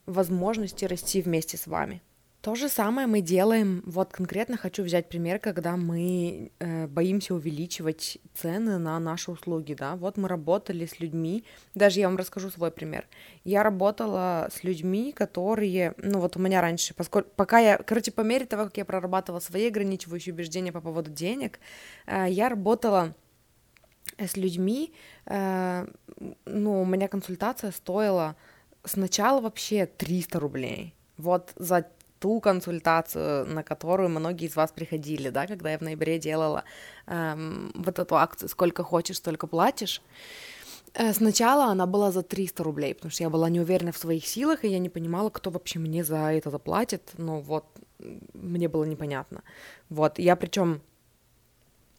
возможности 0.05 0.85
расти 0.85 1.21
вместе 1.21 1.57
с 1.57 1.67
вами. 1.67 2.01
То 2.43 2.55
же 2.55 2.67
самое 2.67 3.07
мы 3.07 3.21
делаем, 3.21 3.81
вот 3.85 4.11
конкретно 4.11 4.57
хочу 4.57 4.83
взять 4.83 5.07
пример, 5.07 5.39
когда 5.39 5.77
мы 5.77 6.51
э, 6.59 6.87
боимся 6.87 7.35
увеличивать 7.35 8.17
цены 8.33 8.79
на 8.79 8.99
наши 8.99 9.31
услуги, 9.31 9.75
да, 9.75 9.95
вот 9.95 10.17
мы 10.17 10.27
работали 10.27 10.85
с 10.85 10.99
людьми, 10.99 11.45
даже 11.73 12.01
я 12.01 12.09
вам 12.09 12.17
расскажу 12.17 12.49
свой 12.49 12.69
пример, 12.69 13.07
я 13.45 13.63
работала 13.63 14.49
с 14.53 14.61
людьми, 14.65 15.13
которые, 15.13 15.93
ну 15.95 16.19
вот 16.19 16.35
у 16.35 16.41
меня 16.41 16.59
раньше, 16.59 16.93
поскольку, 16.93 17.29
пока 17.37 17.59
я, 17.59 17.77
короче, 17.77 18.11
по 18.11 18.21
мере 18.21 18.45
того, 18.45 18.65
как 18.65 18.75
я 18.75 18.83
прорабатывала 18.83 19.39
свои 19.39 19.69
ограничивающие 19.69 20.33
убеждения 20.33 20.73
по 20.73 20.81
поводу 20.81 21.11
денег, 21.11 21.61
э, 22.07 22.25
я 22.27 22.49
работала 22.49 23.15
с 24.17 24.35
людьми, 24.35 24.93
э, 25.27 25.87
ну, 26.43 26.81
у 26.81 26.85
меня 26.85 27.07
консультация 27.07 27.71
стоила 27.71 28.35
сначала 28.83 29.39
вообще 29.39 29.85
300 29.85 30.39
рублей, 30.41 30.93
вот 31.15 31.53
за 31.55 31.85
ту 32.23 32.39
консультацию, 32.39 33.45
на 33.45 33.63
которую 33.63 34.07
многие 34.07 34.47
из 34.47 34.55
вас 34.55 34.71
приходили, 34.71 35.29
да, 35.29 35.45
когда 35.45 35.71
я 35.71 35.77
в 35.77 35.81
ноябре 35.81 36.19
делала 36.19 36.63
эм, 37.05 37.71
вот 37.75 37.99
эту 37.99 38.15
акцию 38.15 38.47
«Сколько 38.47 38.83
хочешь, 38.83 39.17
столько 39.17 39.45
платишь», 39.47 40.01
э, 40.93 41.13
Сначала 41.13 41.65
она 41.65 41.85
была 41.85 42.11
за 42.11 42.21
300 42.21 42.63
рублей, 42.63 42.93
потому 42.95 43.11
что 43.11 43.23
я 43.23 43.29
была 43.29 43.49
не 43.49 43.59
уверена 43.59 43.91
в 43.91 43.97
своих 43.97 44.25
силах, 44.25 44.63
и 44.63 44.69
я 44.69 44.79
не 44.79 44.89
понимала, 44.89 45.29
кто 45.29 45.49
вообще 45.49 45.79
мне 45.79 46.03
за 46.05 46.31
это 46.31 46.49
заплатит. 46.49 47.11
Ну 47.17 47.41
вот, 47.41 47.65
мне 48.33 48.69
было 48.69 48.85
непонятно. 48.85 49.41
Вот, 49.89 50.19
я 50.19 50.35
причем 50.37 50.81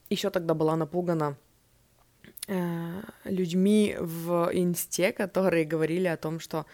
еще 0.08 0.30
тогда 0.30 0.54
была 0.54 0.76
напугана 0.76 1.36
э, 2.48 3.02
людьми 3.24 3.96
в 4.00 4.50
инсте, 4.54 5.12
которые 5.12 5.66
говорили 5.66 6.08
о 6.08 6.16
том, 6.16 6.40
что 6.40 6.64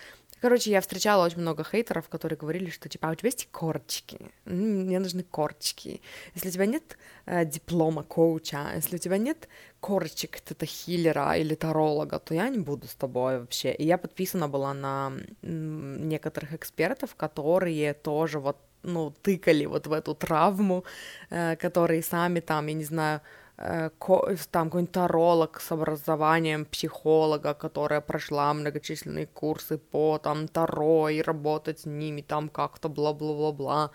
Короче, 0.41 0.71
я 0.71 0.81
встречала 0.81 1.27
очень 1.27 1.41
много 1.41 1.65
хейтеров, 1.65 2.09
которые 2.09 2.39
говорили, 2.39 2.71
что 2.71 2.89
типа, 2.89 3.09
а 3.09 3.13
у 3.13 3.15
тебя 3.15 3.29
есть 3.29 3.49
корочки? 3.53 4.19
Мне 4.47 4.99
нужны 4.99 5.23
корочки. 5.23 6.01
Если 6.35 6.49
у 6.49 6.53
тебя 6.53 6.67
нет 6.67 6.97
э, 7.27 7.45
диплома 7.45 8.03
коуча, 8.03 8.73
если 8.75 8.97
у 8.97 8.99
тебя 8.99 9.19
нет 9.19 9.49
корочек 9.81 10.41
тета-хиллера 10.41 11.37
или 11.37 11.55
таролога, 11.55 12.19
то 12.19 12.35
я 12.35 12.49
не 12.49 12.59
буду 12.59 12.87
с 12.87 12.95
тобой 12.95 13.41
вообще. 13.41 13.73
И 13.73 13.85
я 13.85 13.99
подписана 13.99 14.49
была 14.49 14.73
на 14.73 15.13
некоторых 15.43 16.55
экспертов, 16.55 17.15
которые 17.17 17.93
тоже 17.95 18.39
вот 18.39 18.57
ну, 18.83 19.11
тыкали 19.11 19.67
вот 19.67 19.87
в 19.87 19.93
эту 19.93 20.15
травму, 20.15 20.85
э, 21.29 21.57
которые 21.57 22.03
сами 22.03 22.41
там, 22.41 22.67
я 22.67 22.75
не 22.75 22.85
знаю, 22.85 23.21
там 23.61 24.69
какой-нибудь 24.69 24.93
таролог 24.93 25.61
с 25.61 25.73
образованием 25.73 26.65
психолога, 26.65 27.53
которая 27.53 28.01
прошла 28.01 28.55
многочисленные 28.55 29.27
курсы 29.27 29.77
по 29.77 30.19
там 30.19 30.49
таро 30.49 31.11
и 31.11 31.21
работать 31.21 31.81
с 31.81 31.87
ними 31.87 32.23
там 32.23 32.49
как-то 32.49 32.89
бла-бла-бла-бла, 32.89 33.91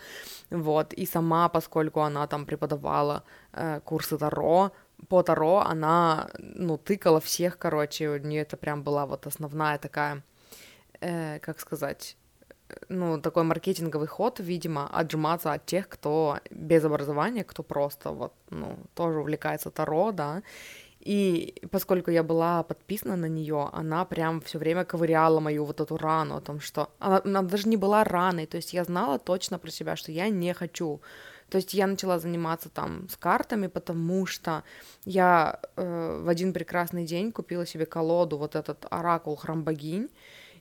вот, 0.51 0.93
и 0.93 1.05
сама, 1.07 1.49
поскольку 1.49 2.01
она 2.01 2.27
там 2.27 2.45
преподавала 2.45 3.23
э, 3.53 3.79
курсы 3.83 4.17
таро, 4.17 4.71
по 5.09 5.23
таро 5.23 5.59
она, 5.59 6.29
ну, 6.37 6.77
тыкала 6.77 7.19
всех, 7.19 7.57
короче, 7.57 8.09
у 8.09 8.17
нее 8.19 8.41
это 8.41 8.57
прям 8.57 8.83
была 8.83 9.05
вот 9.07 9.25
основная 9.25 9.79
такая, 9.79 10.21
э, 11.01 11.39
как 11.39 11.59
сказать, 11.59 12.17
ну, 12.89 13.21
такой 13.21 13.43
маркетинговый 13.43 14.07
ход, 14.07 14.39
видимо, 14.39 14.87
отжиматься 14.87 15.53
от 15.53 15.65
тех, 15.65 15.87
кто 15.87 16.39
без 16.49 16.83
образования, 16.83 17.43
кто 17.43 17.63
просто 17.63 18.11
вот, 18.11 18.33
ну, 18.49 18.77
тоже 18.93 19.19
увлекается 19.19 19.69
Таро, 19.69 20.11
да, 20.11 20.41
и 21.05 21.53
поскольку 21.69 22.11
я 22.11 22.23
была 22.23 22.63
подписана 22.63 23.15
на 23.15 23.27
нее, 23.27 23.69
она 23.73 24.05
прям 24.05 24.41
все 24.41 24.57
время 24.57 24.85
ковыряла 24.85 25.39
мою 25.39 25.63
вот 25.65 25.79
эту 25.79 25.97
рану 25.97 26.35
о 26.35 26.41
том, 26.41 26.59
что 26.59 26.89
она, 26.99 27.21
она 27.23 27.41
даже 27.43 27.69
не 27.69 27.77
была 27.77 28.03
раной, 28.03 28.47
то 28.47 28.57
есть 28.57 28.73
я 28.73 28.83
знала 28.83 29.19
точно 29.19 29.59
про 29.59 29.69
себя, 29.69 29.95
что 29.95 30.11
я 30.11 30.29
не 30.29 30.53
хочу. 30.53 31.01
То 31.49 31.57
есть 31.57 31.75
я 31.75 31.85
начала 31.85 32.17
заниматься 32.17 32.69
там 32.69 33.07
с 33.07 33.17
картами, 33.17 33.67
потому 33.67 34.25
что 34.25 34.63
я 35.05 35.59
э, 35.75 36.21
в 36.23 36.27
один 36.27 36.53
прекрасный 36.53 37.05
день 37.05 37.31
купила 37.31 37.67
себе 37.67 37.85
колоду, 37.85 38.37
вот 38.37 38.55
этот 38.55 38.87
оракул 38.89 39.35
храм 39.35 39.63
богинь, 39.63 40.09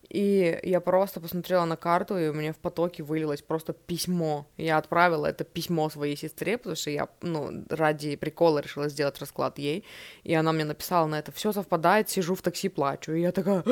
И 0.08 0.60
я 0.62 0.80
просто 0.80 1.20
посмотрела 1.20 1.64
на 1.64 1.76
карту, 1.76 2.18
и 2.18 2.28
у 2.28 2.32
меня 2.32 2.52
в 2.52 2.58
потоке 2.58 3.02
вылилось 3.02 3.42
просто 3.42 3.72
письмо. 3.72 4.46
Я 4.56 4.78
отправила 4.78 5.26
это 5.26 5.44
письмо 5.44 5.88
своей 5.90 6.16
сестре, 6.16 6.58
потому 6.58 6.76
что 6.76 6.90
я, 6.90 7.08
ну, 7.22 7.64
ради 7.70 8.16
прикола 8.16 8.58
решила 8.58 8.88
сделать 8.88 9.18
расклад 9.18 9.58
ей. 9.58 9.84
И 10.22 10.34
она 10.34 10.52
мне 10.52 10.64
написала 10.64 11.06
на 11.06 11.18
это, 11.18 11.32
все 11.32 11.52
совпадает, 11.52 12.08
сижу 12.08 12.34
в 12.34 12.42
такси, 12.42 12.68
плачу. 12.68 13.12
И 13.12 13.20
я 13.20 13.32
такая, 13.32 13.64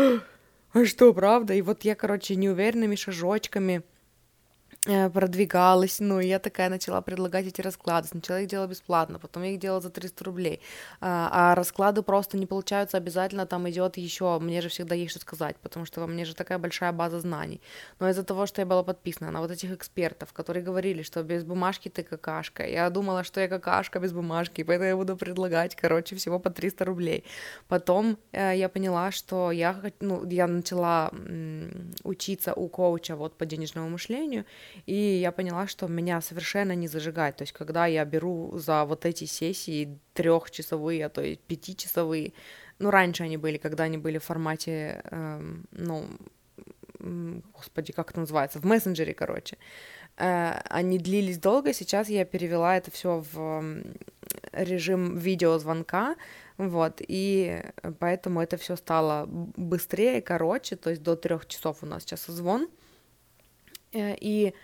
а 0.73 0.85
что, 0.85 1.13
правда? 1.13 1.55
И 1.55 1.63
вот 1.63 1.85
я, 1.85 1.95
короче, 1.95 2.35
неуверенными 2.37 2.97
шажочками 2.97 3.83
продвигалась, 4.85 6.01
ну, 6.01 6.19
я 6.19 6.39
такая 6.39 6.69
начала 6.69 7.01
предлагать 7.03 7.47
эти 7.47 7.61
расклады. 7.61 8.09
Сначала 8.09 8.41
их 8.41 8.49
делала 8.49 8.67
бесплатно, 8.67 9.19
потом 9.19 9.45
я 9.45 9.51
их 9.53 9.61
делала 9.61 9.81
за 9.81 9.91
300 9.91 10.25
рублей. 10.25 10.61
А, 11.01 11.29
а 11.33 11.55
расклады 11.55 12.03
просто 12.03 12.37
не 12.37 12.47
получаются 12.47 12.97
обязательно, 12.97 13.47
там 13.47 13.69
идет 13.71 13.97
еще, 13.97 14.39
мне 14.41 14.61
же 14.61 14.69
всегда 14.69 14.95
есть 14.97 15.13
что 15.13 15.21
сказать, 15.21 15.57
потому 15.63 15.87
что 15.87 16.01
во 16.01 16.07
мне 16.07 16.25
же 16.25 16.35
такая 16.35 16.59
большая 16.59 16.93
база 16.93 17.21
знаний. 17.21 17.61
Но 18.01 18.09
из-за 18.09 18.25
того, 18.25 18.47
что 18.47 18.61
я 18.61 18.67
была 18.67 18.83
подписана 18.83 19.31
на 19.31 19.41
вот 19.41 19.51
этих 19.51 19.71
экспертов, 19.73 20.33
которые 20.33 20.65
говорили, 20.65 21.03
что 21.03 21.23
без 21.23 21.45
бумажки 21.45 21.89
ты 21.89 22.03
какашка, 22.03 22.67
я 22.67 22.91
думала, 22.91 23.23
что 23.23 23.41
я 23.41 23.49
какашка 23.49 24.01
без 24.01 24.13
бумажки, 24.13 24.65
поэтому 24.65 24.89
я 24.89 24.97
буду 24.97 25.17
предлагать, 25.17 25.77
короче, 25.77 26.17
всего 26.17 26.41
по 26.41 26.51
300 26.51 26.85
рублей. 26.85 27.25
Потом 27.69 28.19
э, 28.33 28.57
я 28.57 28.69
поняла, 28.69 29.13
что 29.13 29.53
я, 29.53 29.81
ну, 30.01 30.29
я 30.29 30.49
начала 30.49 31.11
м, 31.13 31.93
учиться 32.03 32.53
у 32.55 32.69
коуча 32.69 33.15
вот 33.15 33.37
по 33.39 33.47
денежному 33.47 33.89
мышлению, 33.89 34.45
и 34.87 34.95
я 34.95 35.33
поняла, 35.33 35.67
что 35.67 35.87
меня 35.87 36.21
совершенно 36.21 36.75
не 36.75 36.89
зажигает. 36.89 37.37
То 37.37 37.43
есть, 37.43 37.53
когда 37.53 37.87
я 37.87 38.05
беру 38.05 38.59
за 38.59 38.85
вот 38.85 39.07
эти 39.07 39.25
сессии 39.25 39.99
трехчасовые, 40.15 41.07
а 41.07 41.09
то 41.09 41.23
есть 41.23 41.41
пятичасовые, 41.41 42.33
ну, 42.79 42.91
раньше 42.91 43.25
они 43.25 43.37
были, 43.37 43.59
когда 43.59 43.85
они 43.85 43.99
были 43.99 44.19
в 44.19 44.25
формате, 44.25 45.03
эм, 45.11 45.65
ну, 45.73 46.07
господи, 47.55 47.93
как 47.93 48.11
это 48.11 48.21
называется, 48.21 48.61
в 48.61 48.65
мессенджере, 48.65 49.15
короче. 49.15 49.57
Э, 50.17 50.61
они 50.69 50.99
длились 50.99 51.39
долго, 51.39 51.73
сейчас 51.73 52.09
я 52.09 52.25
перевела 52.25 52.77
это 52.77 52.91
все 52.91 53.25
в 53.33 53.83
режим 54.53 55.17
видеозвонка, 55.17 56.17
вот, 56.59 57.01
и 57.01 57.63
поэтому 57.99 58.41
это 58.41 58.57
все 58.57 58.77
стало 58.77 59.27
быстрее, 59.27 60.21
короче, 60.21 60.77
то 60.77 60.91
есть 60.91 61.03
до 61.03 61.17
трех 61.17 61.47
часов 61.47 61.79
у 61.83 61.87
нас 61.87 62.03
сейчас 62.03 62.23
созвон, 62.23 62.69
Э, 62.69 62.82
и 63.93 64.55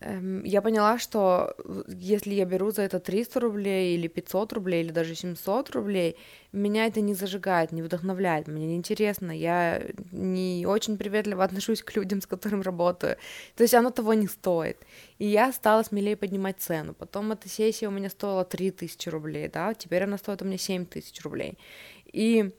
эм, 0.00 0.44
я 0.44 0.62
поняла, 0.62 0.98
что 0.98 1.54
если 1.88 2.34
я 2.34 2.44
беру 2.44 2.70
за 2.70 2.82
это 2.82 3.00
300 3.00 3.40
рублей 3.40 3.94
или 3.96 4.08
500 4.08 4.52
рублей 4.52 4.84
или 4.84 4.92
даже 4.92 5.14
700 5.14 5.70
рублей, 5.70 6.16
меня 6.52 6.86
это 6.86 7.00
не 7.00 7.14
зажигает, 7.14 7.72
не 7.72 7.82
вдохновляет, 7.82 8.48
мне 8.48 8.66
неинтересно, 8.66 9.32
я 9.32 9.82
не 10.12 10.64
очень 10.66 10.96
приветливо 10.98 11.44
отношусь 11.44 11.82
к 11.82 11.94
людям, 11.96 12.20
с 12.20 12.26
которыми 12.26 12.62
работаю, 12.62 13.16
то 13.56 13.62
есть 13.62 13.74
оно 13.74 13.90
того 13.90 14.14
не 14.14 14.26
стоит. 14.26 14.78
И 15.18 15.26
я 15.26 15.52
стала 15.52 15.82
смелее 15.82 16.16
поднимать 16.16 16.60
цену. 16.60 16.94
Потом 16.94 17.32
эта 17.32 17.48
сессия 17.48 17.88
у 17.88 17.92
меня 17.92 18.10
стоила 18.10 18.44
3000 18.44 19.08
рублей, 19.10 19.48
да, 19.48 19.74
теперь 19.74 20.04
она 20.04 20.18
стоит 20.18 20.42
у 20.42 20.44
меня 20.44 20.58
7000 20.58 21.20
рублей. 21.22 21.58
И 22.12 22.50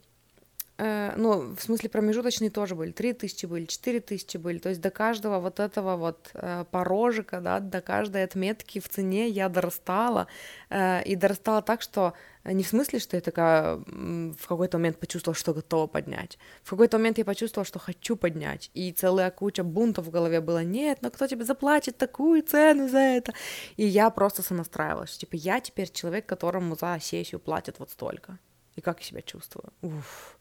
Э, 0.84 1.14
ну, 1.16 1.54
в 1.56 1.62
смысле 1.62 1.90
промежуточные 1.90 2.50
тоже 2.50 2.74
были, 2.74 2.92
3 2.92 3.14
тысячи 3.14 3.46
были, 3.46 3.66
4 3.66 4.00
тысячи 4.00 4.38
были, 4.38 4.58
то 4.58 4.70
есть 4.70 4.82
до 4.82 4.90
каждого 4.90 5.40
вот 5.40 5.60
этого 5.60 5.96
вот 5.96 6.32
э, 6.34 6.66
порожика, 6.72 7.40
да, 7.40 7.60
до 7.60 7.82
каждой 7.82 8.24
отметки 8.24 8.80
в 8.80 8.90
цене 8.90 9.28
я 9.30 9.48
дорастала, 9.48 10.26
э, 10.72 11.04
и 11.04 11.16
дорастала 11.16 11.62
так, 11.62 11.84
что 11.84 12.14
не 12.46 12.64
в 12.64 12.68
смысле, 12.68 12.98
что 12.98 13.16
я 13.16 13.22
такая 13.22 13.76
в 13.76 14.48
какой-то 14.48 14.80
момент 14.80 14.98
почувствовала, 14.98 15.38
что 15.38 15.54
готова 15.54 15.86
поднять. 15.86 16.40
В 16.64 16.72
какой-то 16.72 16.98
момент 16.98 17.20
я 17.20 17.26
почувствовала, 17.26 17.68
что 17.68 17.78
хочу 17.78 18.16
поднять. 18.16 18.72
И 18.74 18.92
целая 18.92 19.30
куча 19.30 19.64
бунтов 19.64 20.08
в 20.08 20.10
голове 20.10 20.42
было, 20.42 20.64
нет, 20.64 20.98
но 21.04 21.12
кто 21.12 21.28
тебе 21.28 21.46
заплатит 21.46 21.98
такую 21.98 22.42
цену 22.42 22.90
за 22.90 22.98
это? 22.98 23.34
И 23.78 23.86
я 23.86 24.10
просто 24.10 24.42
сонастраивалась, 24.42 25.16
типа, 25.16 25.36
я 25.36 25.60
теперь 25.60 25.92
человек, 25.92 26.26
которому 26.26 26.76
за 26.76 26.98
сессию 27.00 27.40
платят 27.40 27.78
вот 27.78 27.92
столько. 27.92 28.40
И 28.76 28.82
как 28.82 29.00
я 29.02 29.06
себя 29.06 29.22
чувствую? 29.22 29.72
Уф 29.84 30.38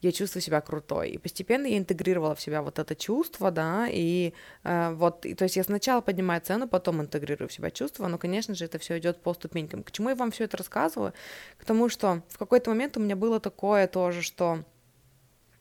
я 0.00 0.12
чувствую 0.12 0.42
себя 0.42 0.60
крутой. 0.60 1.10
И 1.10 1.18
постепенно 1.18 1.66
я 1.66 1.78
интегрировала 1.78 2.34
в 2.34 2.40
себя 2.40 2.62
вот 2.62 2.78
это 2.78 2.94
чувство, 2.94 3.50
да, 3.50 3.86
и 3.90 4.32
э, 4.64 4.92
вот, 4.94 5.26
и, 5.26 5.34
то 5.34 5.44
есть 5.44 5.56
я 5.56 5.64
сначала 5.64 6.00
поднимаю 6.00 6.40
цену, 6.40 6.68
потом 6.68 7.00
интегрирую 7.00 7.48
в 7.48 7.52
себя 7.52 7.70
чувство, 7.70 8.08
но, 8.08 8.18
конечно 8.18 8.54
же, 8.54 8.64
это 8.64 8.78
все 8.78 8.98
идет 8.98 9.20
по 9.22 9.34
ступенькам. 9.34 9.82
К 9.82 9.90
чему 9.90 10.08
я 10.08 10.14
вам 10.14 10.30
все 10.30 10.44
это 10.44 10.56
рассказываю? 10.56 11.12
К 11.58 11.64
тому, 11.64 11.88
что 11.88 12.22
в 12.28 12.38
какой-то 12.38 12.70
момент 12.70 12.96
у 12.96 13.00
меня 13.00 13.16
было 13.16 13.40
такое 13.40 13.86
тоже, 13.86 14.22
что 14.22 14.64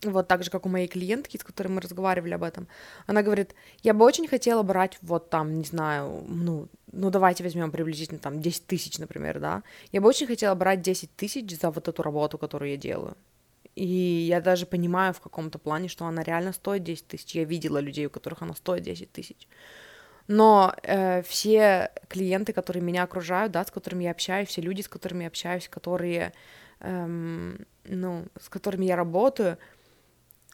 вот 0.03 0.27
так 0.27 0.43
же, 0.43 0.49
как 0.49 0.65
у 0.65 0.69
моей 0.69 0.87
клиентки, 0.87 1.37
с 1.37 1.43
которой 1.43 1.67
мы 1.67 1.81
разговаривали 1.81 2.33
об 2.33 2.43
этом, 2.43 2.67
она 3.05 3.21
говорит, 3.21 3.53
я 3.83 3.93
бы 3.93 4.05
очень 4.05 4.27
хотела 4.27 4.63
брать 4.63 4.97
вот 5.01 5.29
там, 5.29 5.57
не 5.57 5.65
знаю, 5.65 6.23
ну, 6.27 6.69
ну 6.91 7.09
давайте 7.09 7.43
возьмем 7.43 7.71
приблизительно 7.71 8.19
там 8.19 8.41
10 8.41 8.65
тысяч, 8.65 8.97
например, 8.97 9.39
да, 9.39 9.63
я 9.91 10.01
бы 10.01 10.07
очень 10.07 10.27
хотела 10.27 10.55
брать 10.55 10.81
10 10.81 11.15
тысяч 11.15 11.59
за 11.59 11.71
вот 11.71 11.87
эту 11.87 12.01
работу, 12.01 12.37
которую 12.37 12.71
я 12.71 12.77
делаю. 12.77 13.17
И 13.79 14.27
я 14.27 14.41
даже 14.41 14.65
понимаю 14.65 15.13
в 15.13 15.21
каком-то 15.21 15.57
плане, 15.57 15.87
что 15.87 16.05
она 16.05 16.21
реально 16.21 16.51
стоит 16.51 16.83
10 16.83 17.07
тысяч. 17.07 17.33
Я 17.33 17.45
видела 17.45 17.77
людей, 17.77 18.07
у 18.07 18.09
которых 18.09 18.41
она 18.41 18.53
стоит 18.53 18.83
10 18.83 19.09
тысяч. 19.09 19.47
Но 20.27 20.75
э, 20.83 21.21
все 21.23 21.89
клиенты, 22.09 22.51
которые 22.51 22.83
меня 22.83 23.03
окружают, 23.03 23.53
да, 23.53 23.63
с 23.63 23.71
которыми 23.71 24.03
я 24.03 24.11
общаюсь, 24.11 24.49
все 24.49 24.61
люди, 24.61 24.81
с 24.81 24.89
которыми 24.89 25.21
я 25.23 25.27
общаюсь, 25.27 25.69
которые, 25.69 26.33
эм, 26.81 27.65
ну, 27.85 28.25
с 28.37 28.49
которыми 28.49 28.85
я 28.85 28.97
работаю, 28.97 29.57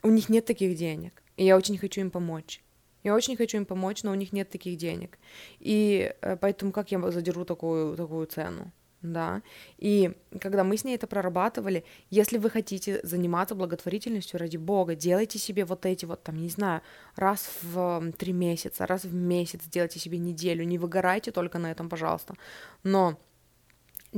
у 0.04 0.10
них 0.10 0.28
нет 0.28 0.44
таких 0.44 0.76
денег. 0.76 1.24
И 1.36 1.44
я 1.44 1.56
очень 1.56 1.78
хочу 1.78 2.00
им 2.00 2.12
помочь. 2.12 2.62
Я 3.02 3.16
очень 3.16 3.36
хочу 3.36 3.56
им 3.56 3.66
помочь, 3.66 4.04
но 4.04 4.12
у 4.12 4.14
них 4.14 4.32
нет 4.32 4.50
таких 4.50 4.76
денег. 4.78 5.18
И 5.58 6.14
э, 6.20 6.36
поэтому 6.36 6.70
как 6.70 6.92
я 6.92 7.10
задержу 7.10 7.44
такую, 7.44 7.96
такую 7.96 8.26
цену? 8.26 8.70
Да, 9.12 9.42
и 9.78 10.12
когда 10.40 10.64
мы 10.64 10.76
с 10.76 10.84
ней 10.84 10.96
это 10.96 11.06
прорабатывали, 11.06 11.84
если 12.10 12.38
вы 12.38 12.50
хотите 12.50 13.00
заниматься 13.02 13.54
благотворительностью, 13.54 14.38
ради 14.38 14.56
бога, 14.56 14.94
делайте 14.94 15.38
себе 15.38 15.64
вот 15.64 15.86
эти 15.86 16.04
вот, 16.04 16.22
там, 16.22 16.36
не 16.36 16.48
знаю, 16.48 16.82
раз 17.16 17.50
в 17.62 18.12
три 18.18 18.32
месяца, 18.32 18.86
раз 18.86 19.04
в 19.04 19.14
месяц, 19.14 19.60
делайте 19.66 19.98
себе 19.98 20.18
неделю, 20.18 20.64
не 20.64 20.78
выгорайте 20.78 21.30
только 21.32 21.58
на 21.58 21.70
этом, 21.70 21.88
пожалуйста, 21.88 22.34
но 22.82 23.18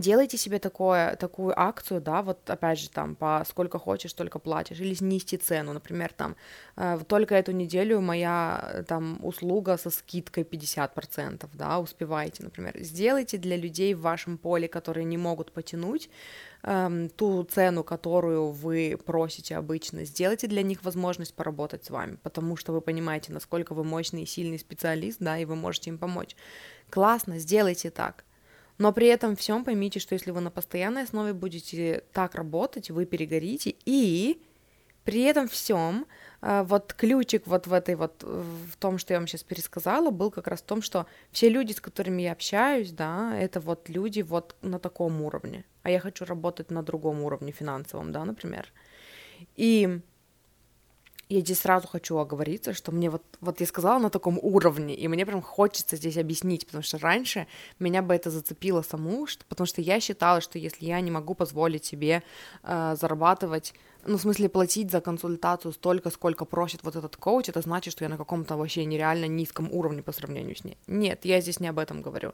делайте 0.00 0.36
себе 0.36 0.58
такое, 0.58 1.16
такую 1.16 1.58
акцию, 1.58 2.00
да, 2.00 2.22
вот 2.22 2.48
опять 2.50 2.78
же 2.78 2.90
там 2.90 3.14
по 3.14 3.44
сколько 3.48 3.78
хочешь, 3.78 4.12
столько 4.12 4.38
платишь, 4.38 4.80
или 4.80 4.94
снизьте 4.94 5.36
цену, 5.36 5.72
например, 5.72 6.12
там 6.12 6.36
э, 6.76 6.98
только 7.06 7.34
эту 7.34 7.52
неделю 7.52 8.00
моя 8.00 8.70
э, 8.72 8.82
там 8.84 9.18
услуга 9.22 9.76
со 9.76 9.90
скидкой 9.90 10.44
50%, 10.44 11.48
да, 11.52 11.78
успевайте, 11.78 12.42
например, 12.42 12.74
сделайте 12.80 13.38
для 13.38 13.56
людей 13.56 13.94
в 13.94 14.00
вашем 14.00 14.38
поле, 14.38 14.68
которые 14.68 15.04
не 15.04 15.18
могут 15.18 15.52
потянуть 15.52 16.10
э, 16.62 17.08
ту 17.16 17.44
цену, 17.44 17.84
которую 17.84 18.50
вы 18.50 18.98
просите 19.04 19.56
обычно, 19.56 20.04
сделайте 20.04 20.46
для 20.46 20.62
них 20.62 20.84
возможность 20.84 21.34
поработать 21.34 21.84
с 21.84 21.90
вами, 21.90 22.16
потому 22.22 22.56
что 22.56 22.72
вы 22.72 22.80
понимаете, 22.80 23.32
насколько 23.32 23.74
вы 23.74 23.84
мощный 23.84 24.22
и 24.22 24.26
сильный 24.26 24.58
специалист, 24.58 25.18
да, 25.20 25.38
и 25.38 25.44
вы 25.44 25.56
можете 25.56 25.90
им 25.90 25.98
помочь. 25.98 26.36
Классно, 26.90 27.38
сделайте 27.38 27.90
так. 27.90 28.24
Но 28.78 28.92
при 28.92 29.08
этом 29.08 29.34
всем 29.34 29.64
поймите, 29.64 29.98
что 29.98 30.14
если 30.14 30.30
вы 30.30 30.40
на 30.40 30.50
постоянной 30.50 31.02
основе 31.02 31.32
будете 31.32 32.04
так 32.12 32.34
работать, 32.36 32.90
вы 32.90 33.06
перегорите, 33.06 33.74
и 33.84 34.40
при 35.04 35.22
этом 35.22 35.48
всем 35.48 36.06
э, 36.42 36.62
вот 36.62 36.94
ключик 36.94 37.46
вот 37.46 37.66
в 37.66 37.72
этой 37.72 37.96
вот, 37.96 38.22
в 38.22 38.76
том, 38.78 38.98
что 38.98 39.14
я 39.14 39.18
вам 39.18 39.26
сейчас 39.26 39.42
пересказала, 39.42 40.10
был 40.10 40.30
как 40.30 40.46
раз 40.46 40.60
в 40.60 40.66
том, 40.66 40.82
что 40.82 41.06
все 41.32 41.48
люди, 41.48 41.72
с 41.72 41.80
которыми 41.80 42.22
я 42.22 42.32
общаюсь, 42.32 42.92
да, 42.92 43.36
это 43.36 43.58
вот 43.58 43.88
люди 43.88 44.20
вот 44.20 44.54
на 44.62 44.78
таком 44.78 45.22
уровне, 45.22 45.64
а 45.82 45.90
я 45.90 45.98
хочу 45.98 46.24
работать 46.24 46.70
на 46.70 46.82
другом 46.82 47.22
уровне 47.24 47.52
финансовом, 47.52 48.12
да, 48.12 48.24
например. 48.24 48.72
И 49.56 50.00
я 51.28 51.40
здесь 51.40 51.60
сразу 51.60 51.86
хочу 51.86 52.16
оговориться, 52.16 52.72
что 52.72 52.92
мне 52.92 53.10
вот, 53.10 53.22
вот 53.40 53.60
я 53.60 53.66
сказала 53.66 53.98
на 53.98 54.10
таком 54.10 54.38
уровне, 54.40 54.94
и 54.94 55.08
мне 55.08 55.26
прям 55.26 55.42
хочется 55.42 55.96
здесь 55.96 56.16
объяснить, 56.16 56.66
потому 56.66 56.82
что 56.82 56.98
раньше 56.98 57.46
меня 57.78 58.02
бы 58.02 58.14
это 58.14 58.30
зацепило 58.30 58.82
саму, 58.82 59.26
что, 59.26 59.44
потому 59.46 59.66
что 59.66 59.80
я 59.80 60.00
считала, 60.00 60.40
что 60.40 60.58
если 60.58 60.86
я 60.86 61.00
не 61.00 61.10
могу 61.10 61.34
позволить 61.34 61.84
себе 61.84 62.22
э, 62.62 62.96
зарабатывать, 62.98 63.74
ну, 64.06 64.16
в 64.16 64.20
смысле, 64.20 64.48
платить 64.48 64.90
за 64.90 65.00
консультацию 65.00 65.72
столько, 65.72 66.10
сколько 66.10 66.44
просит 66.44 66.82
вот 66.82 66.96
этот 66.96 67.16
коуч, 67.16 67.48
это 67.48 67.60
значит, 67.60 67.92
что 67.92 68.04
я 68.04 68.08
на 68.08 68.16
каком-то 68.16 68.56
вообще 68.56 68.84
нереально 68.84 69.26
низком 69.26 69.70
уровне 69.70 70.02
по 70.02 70.12
сравнению 70.12 70.56
с 70.56 70.64
ней. 70.64 70.78
Нет, 70.86 71.24
я 71.24 71.40
здесь 71.40 71.60
не 71.60 71.68
об 71.68 71.78
этом 71.78 72.00
говорю. 72.00 72.32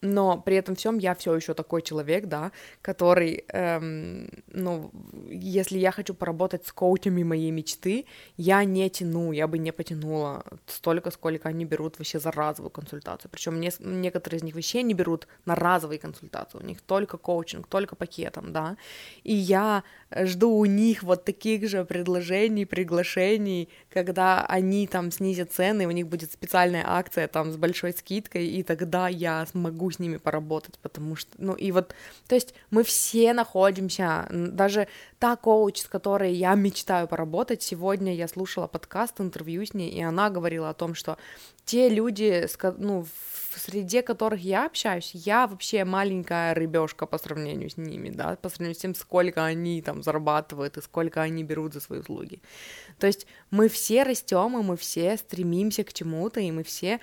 Но 0.00 0.40
при 0.40 0.56
этом 0.56 0.76
всем 0.76 0.98
я 0.98 1.14
все 1.14 1.34
еще 1.34 1.54
такой 1.54 1.82
человек, 1.82 2.26
да, 2.26 2.52
который, 2.82 3.44
эм, 3.48 4.30
ну, 4.52 4.90
если 5.28 5.78
я 5.78 5.90
хочу 5.90 6.14
поработать 6.14 6.66
с 6.66 6.72
коучами 6.72 7.22
моей 7.22 7.50
мечты, 7.50 8.06
я 8.36 8.64
не 8.64 8.88
тяну, 8.90 9.32
я 9.32 9.48
бы 9.48 9.58
не 9.58 9.72
потянула 9.72 10.44
столько, 10.66 11.10
сколько 11.10 11.48
они 11.48 11.64
берут 11.64 11.98
вообще 11.98 12.20
за 12.20 12.30
разовую 12.30 12.70
консультацию. 12.70 13.30
Причем 13.30 13.60
не, 13.60 13.70
некоторые 13.80 14.38
из 14.38 14.42
них 14.44 14.54
вообще 14.54 14.82
не 14.82 14.94
берут 14.94 15.26
на 15.46 15.54
разовые 15.54 15.98
консультации, 15.98 16.58
у 16.58 16.64
них 16.64 16.80
только 16.80 17.18
коучинг, 17.18 17.66
только 17.66 17.96
пакетом, 17.96 18.52
да. 18.52 18.76
И 19.24 19.34
я 19.34 19.82
жду 20.14 20.50
у 20.50 20.64
них 20.64 21.02
вот 21.02 21.24
таких 21.24 21.68
же 21.68 21.84
предложений, 21.84 22.66
приглашений, 22.66 23.68
когда 23.90 24.46
они 24.46 24.86
там 24.86 25.10
снизят 25.10 25.52
цены, 25.52 25.86
у 25.86 25.90
них 25.90 26.06
будет 26.06 26.32
специальная 26.32 26.84
акция 26.86 27.26
там 27.26 27.52
с 27.52 27.56
большой 27.56 27.92
скидкой, 27.92 28.46
и 28.46 28.62
тогда 28.62 29.08
я 29.08 29.44
смогу 29.46 29.87
с 29.90 29.98
ними 29.98 30.16
поработать, 30.16 30.78
потому 30.78 31.16
что, 31.16 31.30
ну, 31.38 31.54
и 31.54 31.72
вот, 31.72 31.94
то 32.26 32.34
есть 32.34 32.54
мы 32.70 32.82
все 32.82 33.32
находимся, 33.32 34.26
даже 34.30 34.88
та 35.18 35.36
коуч, 35.36 35.80
с 35.80 35.88
которой 35.88 36.32
я 36.32 36.54
мечтаю 36.54 37.08
поработать, 37.08 37.62
сегодня 37.62 38.14
я 38.14 38.28
слушала 38.28 38.66
подкаст, 38.66 39.20
интервью 39.20 39.64
с 39.64 39.74
ней, 39.74 39.90
и 39.90 40.02
она 40.02 40.30
говорила 40.30 40.70
о 40.70 40.74
том, 40.74 40.94
что 40.94 41.18
те 41.68 41.90
люди, 41.90 42.46
ну, 42.78 43.02
в 43.02 43.58
среде 43.60 44.02
которых 44.02 44.40
я 44.40 44.64
общаюсь, 44.64 45.10
я 45.12 45.46
вообще 45.46 45.84
маленькая 45.84 46.54
рыбешка 46.54 47.04
по 47.04 47.18
сравнению 47.18 47.68
с 47.68 47.76
ними, 47.76 48.08
да, 48.08 48.36
по 48.36 48.48
сравнению 48.48 48.74
с 48.74 48.78
тем, 48.78 48.94
сколько 48.94 49.44
они 49.44 49.82
там 49.82 50.02
зарабатывают 50.02 50.78
и 50.78 50.82
сколько 50.82 51.20
они 51.20 51.44
берут 51.44 51.74
за 51.74 51.80
свои 51.80 52.00
услуги. 52.00 52.40
То 52.98 53.06
есть 53.06 53.26
мы 53.50 53.68
все 53.68 54.04
растем, 54.04 54.58
и 54.58 54.62
мы 54.62 54.76
все 54.76 55.18
стремимся 55.18 55.84
к 55.84 55.92
чему-то, 55.92 56.40
и 56.40 56.50
мы 56.50 56.62
все 56.62 57.00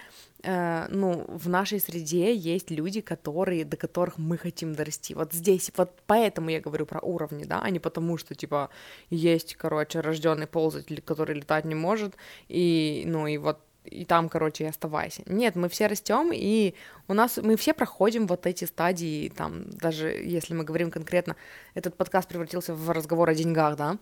Э, 0.47 0.85
ну, 0.89 1.25
в 1.27 1.49
нашей 1.49 1.79
среде 1.79 2.35
есть 2.35 2.69
люди, 2.69 3.01
которые, 3.01 3.65
до 3.65 3.77
которых 3.77 4.19
мы 4.19 4.37
хотим 4.37 4.75
дорасти. 4.75 5.15
Вот 5.15 5.33
здесь, 5.33 5.71
вот 5.75 5.89
поэтому 6.05 6.51
я 6.51 6.61
говорю 6.61 6.85
про 6.85 6.99
уровни, 6.99 7.45
да, 7.45 7.61
а 7.63 7.69
не 7.71 7.79
потому, 7.79 8.17
что, 8.17 8.35
типа, 8.35 8.69
есть, 9.09 9.55
короче, 9.55 10.01
рожденный 10.01 10.45
ползатель, 10.45 11.01
который 11.01 11.35
летать 11.35 11.65
не 11.65 11.73
может, 11.73 12.15
и, 12.47 13.03
ну, 13.07 13.25
и 13.25 13.37
вот 13.37 13.59
и 13.85 14.05
там, 14.05 14.29
короче, 14.29 14.63
и 14.63 14.67
оставайся. 14.67 15.23
Нет, 15.25 15.55
мы 15.55 15.69
все 15.69 15.87
растем, 15.87 16.31
и 16.33 16.73
у 17.07 17.13
нас 17.13 17.37
мы 17.37 17.55
все 17.55 17.73
проходим 17.73 18.27
вот 18.27 18.45
эти 18.45 18.65
стадии, 18.65 19.29
там, 19.29 19.69
даже 19.69 20.09
если 20.09 20.53
мы 20.53 20.63
говорим 20.63 20.91
конкретно, 20.91 21.35
этот 21.73 21.95
подкаст 21.95 22.27
превратился 22.27 22.73
в 22.73 22.89
разговор 22.89 23.29
о 23.29 23.35
деньгах, 23.35 23.75
да, 23.75 23.97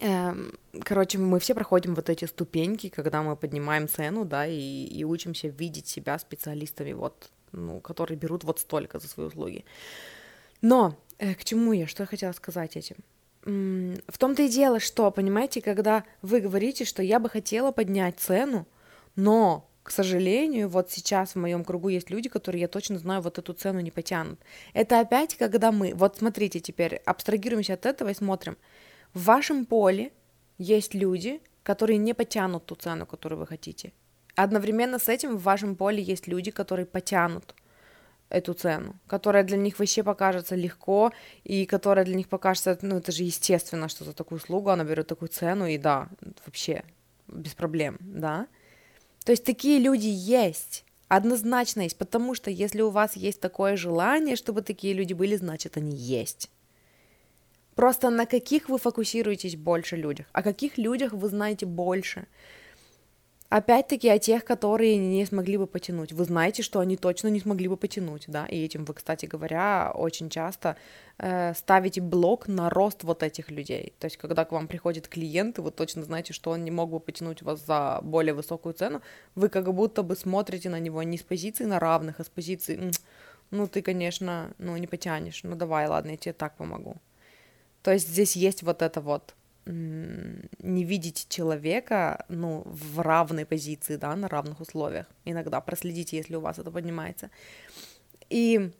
Эм, 0.00 0.58
короче, 0.84 1.18
мы 1.18 1.38
все 1.38 1.54
проходим 1.54 1.94
вот 1.94 2.08
эти 2.08 2.24
ступеньки, 2.24 2.88
когда 2.88 3.22
мы 3.22 3.36
поднимаем 3.36 3.88
цену, 3.88 4.24
да, 4.24 4.46
и, 4.46 4.84
и 4.84 5.04
учимся 5.04 5.48
видеть 5.48 5.86
себя 5.86 6.18
специалистами, 6.18 6.92
вот, 6.92 7.30
ну, 7.52 7.80
которые 7.80 8.16
берут 8.16 8.44
вот 8.44 8.58
столько 8.58 8.98
за 8.98 9.08
свои 9.08 9.26
услуги. 9.26 9.64
Но 10.62 10.96
э, 11.18 11.34
к 11.34 11.44
чему 11.44 11.72
я, 11.72 11.86
что 11.86 12.04
я 12.04 12.06
хотела 12.06 12.32
сказать 12.32 12.76
этим? 12.76 12.96
В 13.44 14.18
том-то 14.18 14.42
и 14.42 14.48
дело, 14.48 14.78
что, 14.78 15.10
понимаете, 15.10 15.60
когда 15.60 16.04
вы 16.22 16.40
говорите, 16.40 16.84
что 16.84 17.02
я 17.02 17.18
бы 17.18 17.28
хотела 17.28 17.72
поднять 17.72 18.20
цену, 18.20 18.66
но, 19.16 19.68
к 19.82 19.90
сожалению, 19.90 20.68
вот 20.68 20.90
сейчас 20.90 21.32
в 21.32 21.38
моем 21.38 21.64
кругу 21.64 21.88
есть 21.88 22.08
люди, 22.10 22.28
которые 22.28 22.62
я 22.62 22.68
точно 22.68 22.98
знаю, 22.98 23.20
вот 23.20 23.38
эту 23.38 23.52
цену 23.52 23.80
не 23.80 23.90
потянут. 23.90 24.38
Это 24.74 25.00
опять, 25.00 25.36
когда 25.36 25.72
мы, 25.72 25.92
вот 25.94 26.18
смотрите 26.18 26.60
теперь, 26.60 26.96
абстрагируемся 27.04 27.74
от 27.74 27.86
этого 27.86 28.10
и 28.10 28.14
смотрим– 28.14 28.56
в 29.14 29.24
вашем 29.24 29.66
поле 29.66 30.10
есть 30.56 30.94
люди, 30.94 31.42
которые 31.62 31.98
не 31.98 32.14
потянут 32.14 32.64
ту 32.64 32.76
цену, 32.76 33.04
которую 33.04 33.40
вы 33.40 33.46
хотите. 33.46 33.92
Одновременно 34.36 34.98
с 34.98 35.06
этим 35.06 35.36
в 35.36 35.42
вашем 35.42 35.76
поле 35.76 36.02
есть 36.02 36.26
люди, 36.26 36.50
которые 36.50 36.86
потянут 36.86 37.54
эту 38.32 38.54
цену, 38.54 38.94
которая 39.06 39.44
для 39.44 39.56
них 39.56 39.78
вообще 39.78 40.02
покажется 40.02 40.56
легко, 40.56 41.12
и 41.44 41.66
которая 41.66 42.04
для 42.04 42.16
них 42.16 42.28
покажется, 42.28 42.78
ну, 42.82 42.96
это 42.96 43.12
же 43.12 43.22
естественно, 43.22 43.88
что 43.88 44.04
за 44.04 44.12
такую 44.12 44.38
услугу 44.38 44.70
она 44.70 44.84
берет 44.84 45.06
такую 45.06 45.28
цену, 45.28 45.66
и 45.66 45.78
да, 45.78 46.08
вообще 46.46 46.82
без 47.28 47.54
проблем, 47.54 47.98
да. 48.00 48.46
То 49.24 49.32
есть 49.32 49.44
такие 49.44 49.78
люди 49.78 50.08
есть, 50.08 50.84
однозначно 51.08 51.82
есть, 51.82 51.98
потому 51.98 52.34
что 52.34 52.50
если 52.50 52.80
у 52.82 52.90
вас 52.90 53.16
есть 53.16 53.40
такое 53.40 53.76
желание, 53.76 54.36
чтобы 54.36 54.62
такие 54.62 54.94
люди 54.94 55.12
были, 55.12 55.36
значит, 55.36 55.76
они 55.76 55.94
есть. 55.94 56.50
Просто 57.74 58.10
на 58.10 58.26
каких 58.26 58.68
вы 58.68 58.78
фокусируетесь 58.78 59.56
больше 59.56 59.96
людях, 59.96 60.26
о 60.32 60.42
каких 60.42 60.78
людях 60.78 61.12
вы 61.12 61.28
знаете 61.28 61.66
больше. 61.66 62.26
Опять-таки 63.52 64.08
о 64.08 64.18
тех, 64.18 64.46
которые 64.46 64.96
не 64.96 65.26
смогли 65.26 65.58
бы 65.58 65.66
потянуть. 65.66 66.12
Вы 66.12 66.24
знаете, 66.24 66.62
что 66.62 66.80
они 66.80 66.96
точно 66.96 67.28
не 67.28 67.38
смогли 67.38 67.68
бы 67.68 67.76
потянуть, 67.76 68.24
да, 68.26 68.46
и 68.46 68.64
этим 68.64 68.86
вы, 68.86 68.94
кстати 68.94 69.26
говоря, 69.26 69.92
очень 69.94 70.30
часто 70.30 70.76
э, 71.18 71.52
ставите 71.52 72.00
блок 72.00 72.48
на 72.48 72.70
рост 72.70 73.04
вот 73.04 73.22
этих 73.22 73.50
людей. 73.50 73.92
То 73.98 74.06
есть, 74.06 74.16
когда 74.16 74.46
к 74.46 74.52
вам 74.52 74.68
приходит 74.68 75.06
клиент, 75.06 75.58
и 75.58 75.60
вы 75.60 75.70
точно 75.70 76.02
знаете, 76.02 76.32
что 76.32 76.50
он 76.50 76.64
не 76.64 76.70
мог 76.70 76.88
бы 76.88 76.98
потянуть 76.98 77.42
вас 77.42 77.60
за 77.66 78.00
более 78.02 78.32
высокую 78.32 78.72
цену, 78.72 79.02
вы 79.34 79.50
как 79.50 79.70
будто 79.74 80.02
бы 80.02 80.16
смотрите 80.16 80.70
на 80.70 80.80
него 80.80 81.02
не 81.02 81.18
с 81.18 81.22
позиции 81.22 81.66
на 81.66 81.78
равных, 81.78 82.20
а 82.20 82.24
с 82.24 82.30
позиции, 82.30 82.90
ну, 83.50 83.66
ты, 83.66 83.82
конечно, 83.82 84.54
ну, 84.56 84.78
не 84.78 84.86
потянешь, 84.86 85.42
ну, 85.42 85.56
давай, 85.56 85.88
ладно, 85.88 86.12
я 86.12 86.16
тебе 86.16 86.32
так 86.32 86.56
помогу. 86.56 86.96
То 87.82 87.92
есть 87.92 88.08
здесь 88.08 88.34
есть 88.34 88.62
вот 88.62 88.80
это 88.80 89.02
вот 89.02 89.34
не 89.66 90.84
видеть 90.84 91.26
человека, 91.28 92.24
ну, 92.28 92.62
в 92.66 93.00
равной 93.00 93.46
позиции, 93.46 93.96
да, 93.96 94.16
на 94.16 94.28
равных 94.28 94.60
условиях. 94.60 95.06
Иногда 95.24 95.60
проследите, 95.60 96.16
если 96.16 96.36
у 96.36 96.40
вас 96.40 96.58
это 96.58 96.70
поднимается. 96.70 97.30
И 98.28 98.72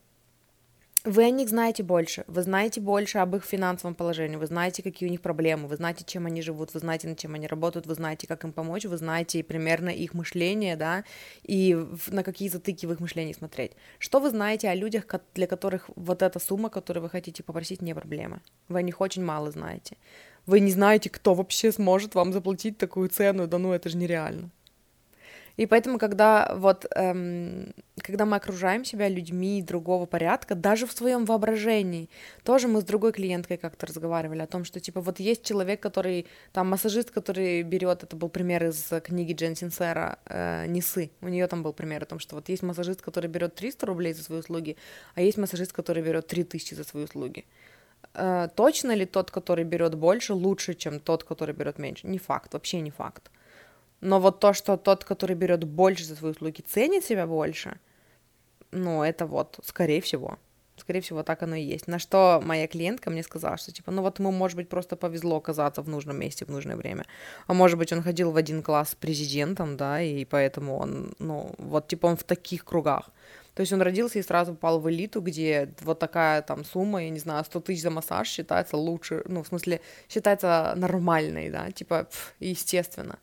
вы 1.05 1.25
о 1.25 1.31
них 1.31 1.49
знаете 1.49 1.83
больше, 1.83 2.25
вы 2.29 2.42
знаете 2.42 2.81
больше 2.81 3.18
об 3.18 3.35
их 3.35 3.45
финансовом 3.45 3.95
положении, 3.95 4.37
вы 4.37 4.47
знаете, 4.47 4.85
какие 4.85 5.09
у 5.09 5.11
них 5.11 5.21
проблемы, 5.21 5.66
вы 5.66 5.77
знаете, 5.77 6.05
чем 6.07 6.27
они 6.27 6.42
живут, 6.42 6.75
вы 6.75 6.81
знаете, 6.81 7.09
над 7.09 7.18
чем 7.18 7.35
они 7.35 7.49
работают, 7.49 7.87
вы 7.87 7.95
знаете, 7.95 8.29
как 8.29 8.45
им 8.45 8.53
помочь, 8.53 8.85
вы 8.85 8.97
знаете 8.97 9.42
примерно 9.42 9.88
их 9.88 10.14
мышление, 10.14 10.77
да, 10.77 11.03
и 11.42 11.77
на 12.07 12.23
какие 12.23 12.49
затыки 12.49 12.87
в 12.87 12.92
их 12.92 13.01
мышлении 13.01 13.33
смотреть. 13.33 13.73
Что 13.99 14.21
вы 14.21 14.31
знаете 14.31 14.68
о 14.68 14.75
людях, 14.77 15.07
для 15.35 15.49
которых 15.49 15.90
вот 15.97 16.23
эта 16.23 16.38
сумма, 16.38 16.71
которую 16.71 17.03
вы 17.03 17.11
хотите 17.11 17.42
попросить, 17.42 17.83
не 17.83 17.95
проблема? 17.95 18.40
Вы 18.68 18.79
о 18.79 18.83
них 18.83 19.01
очень 19.01 19.25
мало 19.25 19.51
знаете. 19.51 19.97
Вы 20.46 20.61
не 20.61 20.72
знаете, 20.72 21.11
кто 21.11 21.35
вообще 21.35 21.72
сможет 21.72 22.14
вам 22.14 22.33
заплатить 22.33 22.78
такую 22.78 23.09
цену, 23.09 23.46
да 23.46 23.59
ну 23.59 23.72
это 23.72 23.88
же 23.88 23.96
нереально. 23.96 24.50
И 25.57 25.66
поэтому, 25.66 25.98
когда 25.98 26.55
вот, 26.57 26.87
эм, 26.94 27.74
когда 27.98 28.24
мы 28.24 28.37
окружаем 28.37 28.85
себя 28.85 29.09
людьми 29.09 29.62
другого 29.62 30.07
порядка, 30.07 30.55
даже 30.55 30.87
в 30.87 30.92
своем 30.92 31.24
воображении, 31.24 32.09
тоже 32.42 32.68
мы 32.68 32.81
с 32.81 32.85
другой 32.85 33.12
клиенткой 33.12 33.59
как-то 33.59 33.87
разговаривали 33.87 34.40
о 34.40 34.46
том, 34.46 34.64
что 34.64 34.81
типа 34.81 35.00
вот 35.00 35.20
есть 35.20 35.44
человек, 35.44 35.81
который, 35.81 36.26
там 36.52 36.68
массажист, 36.68 37.11
который 37.11 37.62
берет, 37.62 38.02
это 38.02 38.16
был 38.16 38.28
пример 38.28 38.64
из 38.64 38.90
книги 39.05 39.35
Джен 39.35 39.55
Синсера 39.55 40.18
э, 40.26 40.66
«Несы», 40.66 41.11
у 41.20 41.28
нее 41.28 41.46
там 41.46 41.62
был 41.62 41.72
пример 41.72 42.02
о 42.02 42.07
том, 42.07 42.18
что 42.18 42.37
вот 42.37 42.48
есть 42.48 42.62
массажист, 42.62 43.02
который 43.02 43.28
берет 43.28 43.55
300 43.55 43.87
рублей 43.87 44.14
за 44.14 44.22
свои 44.22 44.38
услуги, 44.38 44.76
а 45.14 45.20
есть 45.20 45.37
массажист, 45.37 45.72
который 45.72 46.02
берет 46.02 46.26
3000 46.26 46.74
за 46.74 46.85
свои 46.85 47.05
услуги. 47.05 47.44
Э, 48.14 48.48
точно 48.55 48.94
ли 48.94 49.07
тот, 49.07 49.31
который 49.31 49.64
берет 49.64 49.94
больше, 49.94 50.35
лучше, 50.35 50.75
чем 50.75 51.01
тот, 51.01 51.25
который 51.25 51.55
берет 51.55 51.79
меньше? 51.79 52.07
Не 52.07 52.18
факт, 52.18 52.55
вообще 52.55 52.81
не 52.81 52.90
факт. 52.90 53.31
Но 54.01 54.20
вот 54.20 54.40
то, 54.40 54.53
что 54.53 54.77
тот, 54.77 55.05
который 55.05 55.37
берет 55.37 55.64
больше 55.64 56.05
за 56.05 56.16
свои 56.16 56.33
услуги, 56.33 56.61
ценит 56.61 57.05
себя 57.05 57.27
больше, 57.27 57.79
ну, 58.72 59.03
это 59.03 59.27
вот, 59.27 59.61
скорее 59.64 60.01
всего. 60.01 60.38
Скорее 60.77 61.01
всего, 61.01 61.22
так 61.22 61.42
оно 61.42 61.55
и 61.55 61.62
есть. 61.62 61.87
На 61.87 61.98
что 61.98 62.40
моя 62.42 62.66
клиентка 62.66 63.11
мне 63.11 63.22
сказала, 63.22 63.57
что 63.59 63.70
типа, 63.72 63.92
ну 63.92 64.03
вот 64.03 64.18
ему, 64.18 64.33
может 64.33 64.57
быть, 64.57 64.68
просто 64.68 64.96
повезло 64.96 65.37
оказаться 65.37 65.83
в 65.83 65.88
нужном 65.88 66.18
месте 66.18 66.44
в 66.44 66.51
нужное 66.51 66.77
время. 66.77 67.05
А 67.46 67.55
может 67.55 67.79
быть, 67.79 67.92
он 67.92 68.03
ходил 68.03 68.33
в 68.33 68.37
один 68.37 68.62
класс 68.62 68.90
с 68.90 68.94
президентом, 68.94 69.77
да, 69.77 70.01
и 70.01 70.25
поэтому 70.25 70.79
он, 70.79 71.14
ну, 71.18 71.55
вот 71.59 71.88
типа 71.88 72.07
он 72.07 72.16
в 72.16 72.25
таких 72.25 72.64
кругах. 72.64 73.11
То 73.55 73.61
есть 73.61 73.73
он 73.73 73.83
родился 73.83 74.19
и 74.19 74.23
сразу 74.23 74.55
попал 74.55 74.81
в 74.81 74.88
элиту, 74.91 75.21
где 75.21 75.75
вот 75.81 75.99
такая 75.99 76.43
там 76.43 76.65
сумма, 76.65 77.05
я 77.05 77.11
не 77.11 77.19
знаю, 77.19 77.45
100 77.45 77.61
тысяч 77.61 77.83
за 77.83 77.91
массаж 77.91 78.29
считается 78.29 78.77
лучше, 78.77 79.23
ну, 79.27 79.43
в 79.43 79.47
смысле, 79.47 79.81
считается 80.09 80.73
нормальной, 80.77 81.51
да, 81.51 81.71
типа, 81.71 82.05
пф, 82.05 82.35
естественно. 82.41 83.19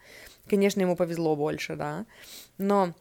Конечно, 0.47 0.81
ему 0.81 0.95
повезло 0.95 1.35
больше, 1.35 1.75
да, 1.75 2.05
но 2.57 2.93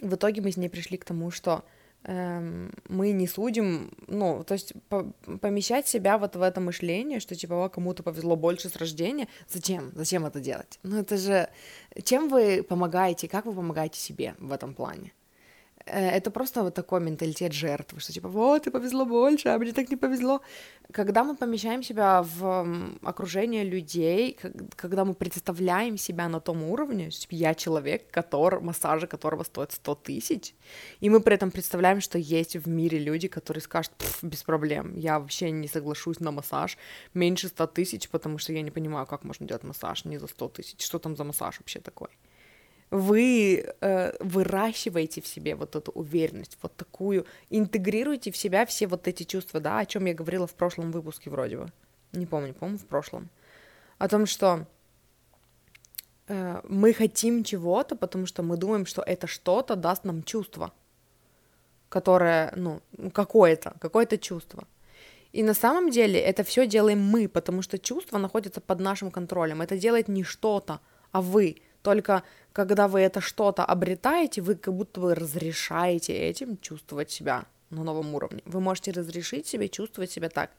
в 0.00 0.14
итоге 0.14 0.42
мы 0.42 0.52
с 0.52 0.56
ней 0.56 0.68
пришли 0.68 0.98
к 0.98 1.04
тому, 1.04 1.30
что 1.30 1.64
эм, 2.04 2.72
мы 2.88 3.12
не 3.12 3.26
судим, 3.26 3.92
ну, 4.06 4.44
то 4.44 4.54
есть 4.54 4.74
по 4.88 5.04
помещать 5.40 5.86
себя 5.88 6.18
вот 6.18 6.36
в 6.36 6.42
это 6.42 6.60
мышление, 6.60 7.20
что 7.20 7.34
типа 7.34 7.68
кому-то 7.68 8.02
повезло 8.02 8.36
больше 8.36 8.68
с 8.68 8.76
рождения, 8.76 9.28
зачем, 9.48 9.92
зачем 9.94 10.26
это 10.26 10.40
делать? 10.40 10.78
Ну 10.82 10.98
это 10.98 11.16
же, 11.16 11.48
чем 12.04 12.28
вы 12.28 12.62
помогаете, 12.62 13.28
как 13.28 13.46
вы 13.46 13.54
помогаете 13.54 13.98
себе 13.98 14.34
в 14.38 14.52
этом 14.52 14.74
плане? 14.74 15.12
Э, 15.86 16.10
это 16.10 16.30
просто 16.30 16.62
вот 16.62 16.74
такой 16.74 17.00
менталитет 17.00 17.52
жертвы, 17.52 18.00
что 18.00 18.12
типа, 18.12 18.28
вот, 18.28 18.64
ты 18.64 18.70
повезло 18.70 19.04
больше, 19.04 19.48
а 19.48 19.58
мне 19.58 19.72
так 19.72 19.90
не 19.90 19.96
повезло. 19.96 20.40
Когда 20.92 21.24
мы 21.24 21.36
помещаем 21.36 21.82
себя 21.82 22.22
в 22.22 22.66
окружение 23.02 23.64
людей, 23.64 24.38
когда 24.76 25.04
мы 25.04 25.14
представляем 25.14 25.96
себя 25.96 26.28
на 26.28 26.40
том 26.40 26.62
уровне, 26.62 27.10
что 27.10 27.22
типа, 27.22 27.34
я 27.34 27.54
человек, 27.54 28.10
который, 28.10 28.60
массажи 28.60 29.06
которого 29.06 29.44
стоит 29.44 29.72
100 29.72 29.94
тысяч, 29.94 30.54
и 31.00 31.10
мы 31.10 31.20
при 31.20 31.34
этом 31.34 31.50
представляем, 31.50 32.00
что 32.00 32.18
есть 32.18 32.56
в 32.56 32.68
мире 32.68 32.98
люди, 32.98 33.28
которые 33.28 33.62
скажут, 33.62 33.92
без 34.22 34.42
проблем, 34.42 34.96
я 34.96 35.18
вообще 35.18 35.50
не 35.50 35.68
соглашусь 35.68 36.20
на 36.20 36.30
массаж 36.30 36.78
меньше 37.14 37.48
100 37.48 37.66
тысяч, 37.68 38.08
потому 38.08 38.38
что 38.38 38.52
я 38.52 38.62
не 38.62 38.70
понимаю, 38.70 39.06
как 39.06 39.24
можно 39.24 39.46
делать 39.46 39.64
массаж 39.64 40.04
не 40.04 40.18
за 40.18 40.26
100 40.26 40.48
тысяч, 40.48 40.84
что 40.84 40.98
там 40.98 41.16
за 41.16 41.24
массаж 41.24 41.58
вообще 41.58 41.80
такой 41.80 42.08
вы 42.92 43.64
э, 43.80 44.12
выращиваете 44.20 45.22
в 45.22 45.26
себе 45.26 45.54
вот 45.54 45.76
эту 45.76 45.90
уверенность, 45.92 46.58
вот 46.60 46.76
такую, 46.76 47.26
интегрируете 47.48 48.30
в 48.30 48.36
себя 48.36 48.66
все 48.66 48.86
вот 48.86 49.08
эти 49.08 49.22
чувства, 49.22 49.60
да, 49.60 49.78
о 49.78 49.86
чем 49.86 50.04
я 50.04 50.12
говорила 50.12 50.46
в 50.46 50.54
прошлом 50.54 50.92
выпуске 50.92 51.30
вроде 51.30 51.56
бы, 51.56 51.72
не 52.12 52.26
помню, 52.26 52.52
по-моему, 52.52 52.78
в 52.78 52.84
прошлом, 52.84 53.30
о 53.96 54.08
том, 54.08 54.26
что 54.26 54.66
э, 56.28 56.60
мы 56.68 56.92
хотим 56.92 57.44
чего-то, 57.44 57.96
потому 57.96 58.26
что 58.26 58.42
мы 58.42 58.58
думаем, 58.58 58.84
что 58.84 59.00
это 59.00 59.26
что-то 59.26 59.74
даст 59.74 60.04
нам 60.04 60.22
чувство, 60.22 60.70
которое, 61.88 62.52
ну, 62.56 62.82
какое-то, 63.14 63.72
какое-то 63.80 64.18
чувство. 64.18 64.68
И 65.32 65.42
на 65.42 65.54
самом 65.54 65.88
деле 65.88 66.20
это 66.20 66.44
все 66.44 66.66
делаем 66.66 67.00
мы, 67.00 67.26
потому 67.26 67.62
что 67.62 67.78
чувство 67.78 68.18
находится 68.18 68.60
под 68.60 68.80
нашим 68.80 69.10
контролем. 69.10 69.62
Это 69.62 69.78
делает 69.78 70.08
не 70.08 70.24
что-то, 70.24 70.80
а 71.10 71.22
вы. 71.22 71.56
Только 71.82 72.22
когда 72.52 72.88
вы 72.88 73.00
это 73.00 73.20
что-то 73.20 73.64
обретаете, 73.64 74.42
вы 74.42 74.56
как 74.56 74.74
будто 74.74 75.00
бы 75.00 75.14
разрешаете 75.14 76.12
этим 76.12 76.58
чувствовать 76.58 77.10
себя 77.10 77.44
на 77.70 77.82
новом 77.82 78.14
уровне. 78.14 78.42
Вы 78.44 78.60
можете 78.60 78.90
разрешить 78.90 79.46
себе 79.46 79.68
чувствовать 79.68 80.10
себя 80.10 80.28
так, 80.28 80.50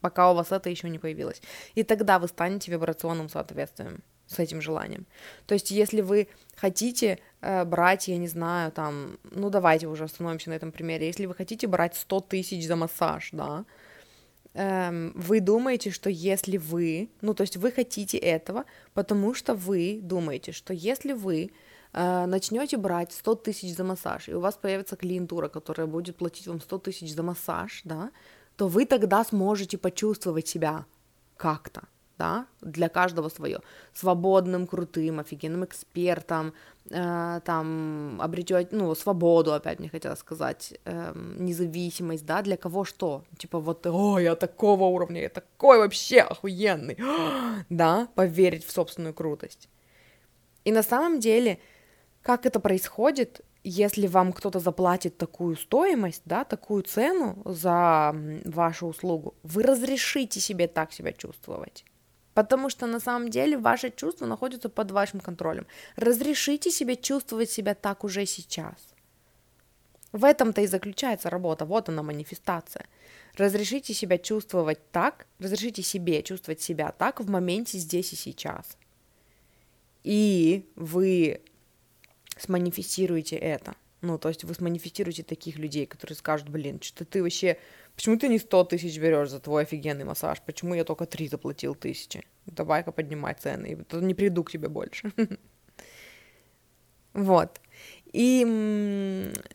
пока 0.00 0.30
у 0.30 0.34
вас 0.34 0.52
это 0.52 0.70
еще 0.70 0.88
не 0.88 0.98
появилось. 0.98 1.40
И 1.74 1.82
тогда 1.82 2.18
вы 2.18 2.28
станете 2.28 2.70
вибрационным 2.70 3.28
соответствием 3.28 4.02
с 4.26 4.38
этим 4.38 4.60
желанием. 4.60 5.06
То 5.46 5.54
есть, 5.54 5.70
если 5.70 6.02
вы 6.02 6.28
хотите 6.54 7.18
э, 7.40 7.64
брать, 7.64 8.08
я 8.08 8.18
не 8.18 8.28
знаю, 8.28 8.70
там, 8.72 9.18
ну 9.22 9.48
давайте 9.48 9.86
уже 9.86 10.04
остановимся 10.04 10.50
на 10.50 10.54
этом 10.54 10.70
примере, 10.70 11.06
если 11.06 11.26
вы 11.26 11.34
хотите 11.34 11.66
брать 11.66 11.96
100 11.96 12.20
тысяч 12.20 12.66
за 12.66 12.76
массаж, 12.76 13.30
да, 13.32 13.64
эм, 14.54 15.12
вы 15.14 15.40
думаете, 15.40 15.90
что 15.90 16.10
если 16.10 16.56
вы, 16.56 17.10
ну 17.20 17.34
то 17.34 17.42
есть 17.42 17.56
вы 17.56 17.70
хотите 17.70 18.18
этого, 18.18 18.64
потому 18.94 19.34
что 19.34 19.54
вы 19.54 20.00
думаете, 20.02 20.52
что 20.52 20.72
если 20.72 21.12
вы 21.12 21.50
э, 21.92 22.26
начнете 22.26 22.76
брать 22.76 23.12
100 23.12 23.34
тысяч 23.36 23.76
за 23.76 23.84
массаж, 23.84 24.28
и 24.28 24.34
у 24.34 24.40
вас 24.40 24.54
появится 24.56 24.96
клиентура, 24.96 25.48
которая 25.48 25.86
будет 25.86 26.16
платить 26.16 26.46
вам 26.46 26.60
100 26.60 26.78
тысяч 26.78 27.14
за 27.14 27.22
массаж, 27.22 27.82
да, 27.84 28.10
то 28.56 28.68
вы 28.68 28.86
тогда 28.86 29.24
сможете 29.24 29.78
почувствовать 29.78 30.48
себя 30.48 30.84
как-то, 31.36 31.82
да, 32.18 32.46
для 32.60 32.88
каждого 32.88 33.28
свое, 33.28 33.60
свободным, 33.94 34.66
крутым, 34.66 35.20
офигенным 35.20 35.64
экспертом, 35.64 36.52
э, 36.90 37.40
там, 37.44 38.20
обретете, 38.20 38.68
ну, 38.72 38.94
свободу, 38.94 39.52
опять 39.52 39.78
мне 39.78 39.88
хотела 39.88 40.16
сказать, 40.16 40.74
э, 40.84 41.12
независимость, 41.38 42.26
да, 42.26 42.42
для 42.42 42.56
кого 42.56 42.84
что, 42.84 43.24
типа 43.38 43.60
вот, 43.60 43.86
о, 43.86 44.18
я 44.18 44.34
такого 44.34 44.84
уровня, 44.84 45.22
я 45.22 45.28
такой 45.28 45.78
вообще 45.78 46.20
охуенный, 46.20 46.98
да, 47.70 48.08
поверить 48.14 48.66
в 48.66 48.72
собственную 48.72 49.14
крутость. 49.14 49.68
И 50.64 50.72
на 50.72 50.82
самом 50.82 51.20
деле, 51.20 51.58
как 52.22 52.46
это 52.46 52.60
происходит, 52.60 53.40
если 53.64 54.06
вам 54.06 54.32
кто-то 54.32 54.60
заплатит 54.60 55.18
такую 55.18 55.56
стоимость, 55.56 56.22
да, 56.24 56.44
такую 56.44 56.82
цену 56.82 57.42
за 57.44 58.14
вашу 58.44 58.86
услугу, 58.86 59.34
вы 59.42 59.62
разрешите 59.62 60.40
себе 60.40 60.68
так 60.68 60.92
себя 60.92 61.12
чувствовать. 61.12 61.84
Потому 62.38 62.70
что 62.70 62.86
на 62.86 63.00
самом 63.00 63.30
деле 63.30 63.58
ваши 63.58 63.90
чувства 63.90 64.24
находятся 64.24 64.68
под 64.68 64.92
вашим 64.92 65.18
контролем. 65.18 65.66
Разрешите 65.96 66.70
себе 66.70 66.94
чувствовать 66.94 67.50
себя 67.50 67.74
так 67.74 68.04
уже 68.04 68.26
сейчас. 68.26 68.76
В 70.12 70.24
этом-то 70.24 70.60
и 70.60 70.68
заключается 70.68 71.30
работа, 71.30 71.64
вот 71.64 71.88
она 71.88 72.04
манифестация. 72.04 72.86
Разрешите 73.34 73.92
себя 73.92 74.18
чувствовать 74.18 74.78
так, 74.92 75.26
разрешите 75.40 75.82
себе 75.82 76.22
чувствовать 76.22 76.60
себя 76.60 76.92
так 76.96 77.18
в 77.18 77.28
моменте 77.28 77.76
здесь 77.76 78.12
и 78.12 78.16
сейчас. 78.16 78.76
И 80.04 80.64
вы 80.76 81.40
сманифестируете 82.36 83.34
это. 83.34 83.74
Ну, 84.00 84.18
то 84.18 84.28
есть 84.28 84.44
вы 84.44 84.54
сманифестируете 84.54 85.22
таких 85.22 85.58
людей, 85.58 85.86
которые 85.86 86.16
скажут, 86.16 86.48
блин, 86.48 86.80
что 86.80 87.04
ты 87.04 87.22
вообще 87.22 87.58
Почему 87.98 88.16
ты 88.16 88.28
не 88.28 88.38
100 88.38 88.64
тысяч 88.64 88.96
берешь 89.00 89.30
за 89.30 89.40
твой 89.40 89.62
офигенный 89.62 90.04
массаж? 90.04 90.40
Почему 90.46 90.72
я 90.74 90.84
только 90.84 91.04
3 91.04 91.28
заплатил 91.28 91.74
тысячи? 91.74 92.22
Давай-ка 92.46 92.92
поднимай 92.92 93.34
цены, 93.34 93.76
и 93.90 93.96
не 93.96 94.14
приду 94.14 94.44
к 94.44 94.52
тебе 94.52 94.68
больше. 94.68 95.12
Вот. 97.14 97.60
И, 98.12 98.44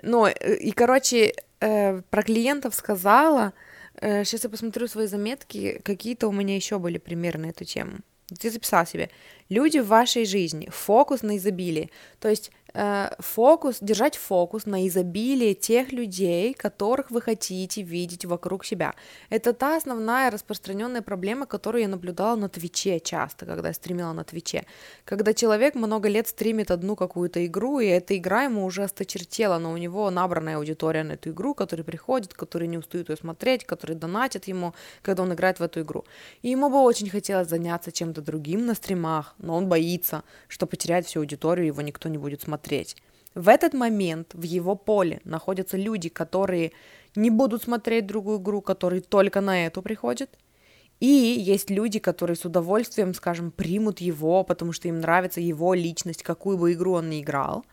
ну, 0.02 0.28
и, 0.28 0.72
короче, 0.72 1.34
э, 1.62 2.02
про 2.10 2.24
клиентов 2.24 2.76
сказала, 2.76 3.54
сейчас 4.02 4.44
э, 4.44 4.48
я 4.48 4.50
посмотрю 4.50 4.88
свои 4.88 5.08
заметки, 5.08 5.80
какие-то 5.86 6.28
у 6.28 6.34
меня 6.34 6.56
еще 6.56 6.78
были 6.78 6.98
примеры 6.98 7.40
на 7.40 7.46
эту 7.46 7.64
тему. 7.64 8.00
Ты 8.38 8.50
записал 8.50 8.86
себе. 8.86 9.10
Люди 9.48 9.80
в 9.80 9.88
вашей 9.88 10.26
жизни, 10.26 10.68
фокус 10.70 11.22
на 11.22 11.38
изобилии. 11.38 11.90
То 12.20 12.28
есть 12.28 12.52
фокус, 13.20 13.78
держать 13.82 14.18
фокус 14.18 14.66
на 14.66 14.88
изобилии 14.88 15.54
тех 15.54 15.92
людей, 15.92 16.54
которых 16.54 17.12
вы 17.12 17.22
хотите 17.22 17.84
видеть 17.84 18.26
вокруг 18.26 18.66
себя. 18.66 18.96
Это 19.30 19.54
та 19.54 19.78
основная 19.78 20.32
распространенная 20.32 21.04
проблема, 21.04 21.46
которую 21.46 21.84
я 21.84 21.88
наблюдала 21.88 22.36
на 22.36 22.50
Твиче 22.50 23.00
часто, 23.00 23.46
когда 23.46 23.68
я 23.68 23.74
стримила 23.74 24.12
на 24.14 24.24
Твиче. 24.24 24.66
Когда 25.06 25.34
человек 25.34 25.76
много 25.76 26.10
лет 26.10 26.28
стримит 26.28 26.72
одну 26.72 26.96
какую-то 26.96 27.46
игру, 27.46 27.80
и 27.80 27.86
эта 27.86 28.18
игра 28.18 28.44
ему 28.44 28.66
уже 28.66 28.84
осточертела, 28.84 29.60
но 29.60 29.72
у 29.72 29.78
него 29.78 30.10
набранная 30.10 30.58
аудитория 30.58 31.04
на 31.04 31.14
эту 31.14 31.30
игру, 31.30 31.54
которые 31.54 31.84
приходят, 31.84 32.34
которые 32.34 32.68
не 32.68 32.80
устают 32.80 33.10
ее 33.10 33.18
смотреть, 33.18 33.66
которые 33.66 33.98
донатят 33.98 34.46
ему, 34.46 34.74
когда 35.04 35.24
он 35.24 35.34
играет 35.34 35.60
в 35.60 35.64
эту 35.64 35.82
игру. 35.82 36.06
И 36.42 36.50
ему 36.50 36.70
бы 36.70 36.82
очень 36.82 37.10
хотелось 37.10 37.50
заняться 37.50 37.92
чем-то 37.92 38.22
другим 38.22 38.66
на 38.66 38.74
стримах, 38.74 39.36
но 39.38 39.56
он 39.56 39.70
боится, 39.70 40.24
что 40.48 40.66
потеряет 40.66 41.06
всю 41.06 41.20
аудиторию, 41.20 41.68
его 41.68 41.82
никто 41.84 42.10
не 42.10 42.18
будет 42.18 42.42
смотреть 42.42 42.63
смотреть. 42.64 42.96
В 43.36 43.50
этот 43.50 43.74
момент 43.74 44.34
в 44.34 44.44
его 44.44 44.76
поле 44.76 45.20
находятся 45.24 45.78
люди, 45.78 46.10
которые 46.10 46.72
не 47.16 47.30
будут 47.30 47.64
смотреть 47.64 48.06
другую 48.06 48.40
игру, 48.40 48.62
которые 48.62 49.02
только 49.02 49.42
на 49.42 49.66
эту 49.66 49.82
приходят. 49.82 50.30
И 51.00 51.08
есть 51.08 51.70
люди, 51.70 52.00
которые 52.00 52.36
с 52.36 52.46
удовольствием, 52.46 53.14
скажем, 53.14 53.52
примут 53.52 54.02
его, 54.02 54.44
потому 54.44 54.74
что 54.74 54.88
им 54.88 55.00
нравится 55.00 55.42
его 55.42 55.74
личность, 55.74 56.24
какую 56.24 56.58
бы 56.58 56.74
игру 56.74 56.94
он 56.94 57.10
ни 57.10 57.22
играл. 57.22 57.66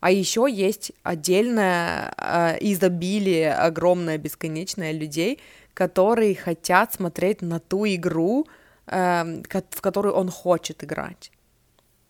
А 0.00 0.10
еще 0.10 0.46
есть 0.48 0.92
отдельное 1.02 2.12
э, 2.16 2.58
изобилие, 2.60 3.54
огромное, 3.54 4.18
бесконечное 4.18 4.92
людей, 4.92 5.38
которые 5.74 6.34
хотят 6.34 6.92
смотреть 6.92 7.42
на 7.42 7.58
ту 7.58 7.84
игру, 7.86 8.46
э, 8.86 9.42
в 9.70 9.80
которую 9.80 10.14
он 10.14 10.30
хочет 10.30 10.84
играть. 10.84 11.32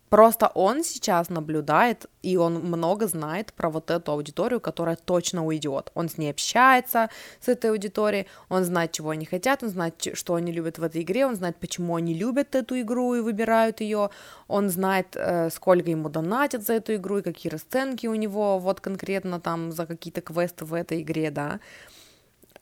Просто 0.09 0.51
он 0.55 0.85
сейчас 0.85 1.29
наблюдает, 1.29 2.07
и 2.23 2.37
он 2.37 2.55
много 2.55 3.07
знает 3.07 3.53
про 3.53 3.69
вот 3.69 3.91
эту 3.91 4.13
аудиторию, 4.13 4.61
которая 4.61 4.97
точно 4.97 5.45
уйдет. 5.45 5.91
Он 5.95 6.09
с 6.09 6.17
ней 6.17 6.31
общается, 6.31 7.11
с 7.41 7.49
этой 7.49 7.71
аудиторией, 7.71 8.27
он 8.49 8.65
знает, 8.65 8.93
чего 8.93 9.11
они 9.11 9.27
хотят, 9.27 9.63
он 9.63 9.69
знает, 9.69 9.95
что 10.15 10.35
они 10.35 10.51
любят 10.51 10.79
в 10.79 10.83
этой 10.83 11.03
игре, 11.03 11.27
он 11.27 11.37
знает, 11.37 11.57
почему 11.57 11.97
они 11.97 12.15
любят 12.15 12.55
эту 12.55 12.81
игру 12.81 13.15
и 13.15 13.21
выбирают 13.21 13.81
ее, 13.81 14.09
он 14.47 14.71
знает, 14.71 15.09
э, 15.15 15.51
сколько 15.51 15.91
ему 15.91 16.09
донатят 16.09 16.65
за 16.65 16.75
эту 16.75 16.95
игру 16.95 17.19
и 17.19 17.23
какие 17.23 17.53
расценки 17.53 18.07
у 18.07 18.15
него 18.15 18.59
вот 18.59 18.81
конкретно 18.81 19.41
там 19.41 19.73
за 19.73 19.87
какие-то 19.87 20.23
квесты 20.23 20.65
в 20.65 20.73
этой 20.73 21.03
игре, 21.03 21.31
да. 21.31 21.61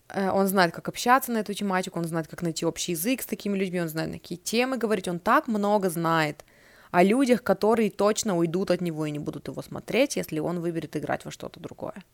Э, 0.09 0.31
он 0.31 0.49
знает, 0.49 0.75
как 0.75 0.89
общаться 0.89 1.31
на 1.31 1.39
эту 1.39 1.55
тематику, 1.55 2.01
он 2.01 2.07
знает, 2.07 2.27
как 2.27 2.43
найти 2.43 2.67
общий 2.67 2.93
язык 2.93 3.23
с 3.23 3.27
такими 3.27 3.57
людьми, 3.57 3.81
он 3.81 3.89
знает, 3.89 4.11
на 4.11 4.19
какие 4.19 4.39
темы 4.39 4.79
говорить, 4.79 5.07
он 5.07 5.21
так 5.21 5.47
много 5.47 5.91
знает– 5.91 6.45
о 6.91 7.03
людях, 7.03 7.43
которые 7.43 7.91
точно 7.91 8.37
уйдут 8.37 8.71
от 8.71 8.81
него 8.81 9.07
и 9.07 9.11
не 9.11 9.19
будут 9.19 9.49
его 9.49 9.63
смотреть, 9.63 10.17
если 10.17 10.39
он 10.39 10.61
выберет 10.61 10.97
играть 10.97 11.25
во 11.25 11.31
что-то 11.31 11.61
другое. 11.61 12.05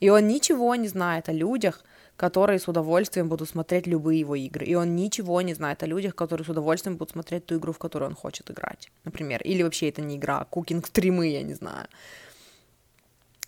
И 0.00 0.10
он 0.10 0.28
ничего 0.28 0.74
не 0.76 0.88
знает 0.88 1.28
о 1.28 1.32
людях, 1.32 1.84
которые 2.16 2.58
с 2.58 2.68
удовольствием 2.68 3.28
будут 3.28 3.48
смотреть 3.48 3.86
любые 3.86 4.20
его 4.20 4.34
игры. 4.34 4.66
И 4.66 4.74
он 4.74 4.96
ничего 4.96 5.40
не 5.42 5.54
знает 5.54 5.82
о 5.82 5.86
людях, 5.86 6.14
которые 6.14 6.44
с 6.44 6.48
удовольствием 6.48 6.96
будут 6.96 7.12
смотреть 7.12 7.46
ту 7.46 7.56
игру, 7.56 7.72
в 7.72 7.78
которую 7.78 8.10
он 8.10 8.14
хочет 8.14 8.50
играть, 8.50 8.90
например. 9.04 9.40
Или 9.42 9.62
вообще 9.62 9.88
это 9.88 10.02
не 10.02 10.16
игра, 10.16 10.40
а 10.40 10.44
кукинг-стримы, 10.44 11.28
я 11.28 11.42
не 11.42 11.54
знаю. 11.54 11.86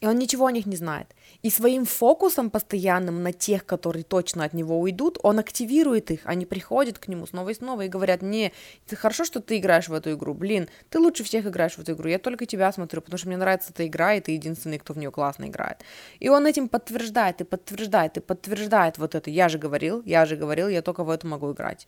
И 0.00 0.06
он 0.06 0.18
ничего 0.18 0.46
о 0.46 0.52
них 0.52 0.66
не 0.66 0.76
знает. 0.76 1.08
И 1.42 1.48
своим 1.48 1.86
фокусом 1.86 2.50
постоянным 2.50 3.22
на 3.22 3.32
тех, 3.32 3.64
которые 3.64 4.04
точно 4.04 4.44
от 4.44 4.52
него 4.52 4.78
уйдут, 4.78 5.18
он 5.22 5.38
активирует 5.38 6.10
их. 6.10 6.20
Они 6.24 6.44
приходят 6.44 6.98
к 6.98 7.08
нему 7.08 7.26
снова 7.26 7.50
и 7.50 7.54
снова 7.54 7.82
и 7.82 7.88
говорят, 7.88 8.20
не, 8.20 8.52
это 8.86 8.96
хорошо, 8.96 9.24
что 9.24 9.40
ты 9.40 9.56
играешь 9.56 9.88
в 9.88 9.94
эту 9.94 10.12
игру. 10.12 10.34
Блин, 10.34 10.68
ты 10.90 10.98
лучше 10.98 11.24
всех 11.24 11.46
играешь 11.46 11.76
в 11.76 11.78
эту 11.78 11.92
игру. 11.92 12.08
Я 12.08 12.18
только 12.18 12.44
тебя 12.44 12.70
смотрю, 12.72 13.00
потому 13.00 13.18
что 13.18 13.28
мне 13.28 13.38
нравится 13.38 13.70
эта 13.72 13.86
игра, 13.86 14.14
и 14.14 14.20
ты 14.20 14.32
единственный, 14.32 14.78
кто 14.78 14.92
в 14.92 14.98
нее 14.98 15.10
классно 15.10 15.46
играет. 15.46 15.82
И 16.18 16.28
он 16.28 16.46
этим 16.46 16.68
подтверждает, 16.68 17.40
и 17.40 17.44
подтверждает, 17.44 18.18
и 18.18 18.20
подтверждает 18.20 18.98
вот 18.98 19.14
это. 19.14 19.30
Я 19.30 19.48
же 19.48 19.58
говорил, 19.58 20.02
я 20.04 20.26
же 20.26 20.36
говорил, 20.36 20.68
я 20.68 20.82
только 20.82 21.04
в 21.04 21.10
эту 21.10 21.26
могу 21.26 21.52
играть. 21.52 21.86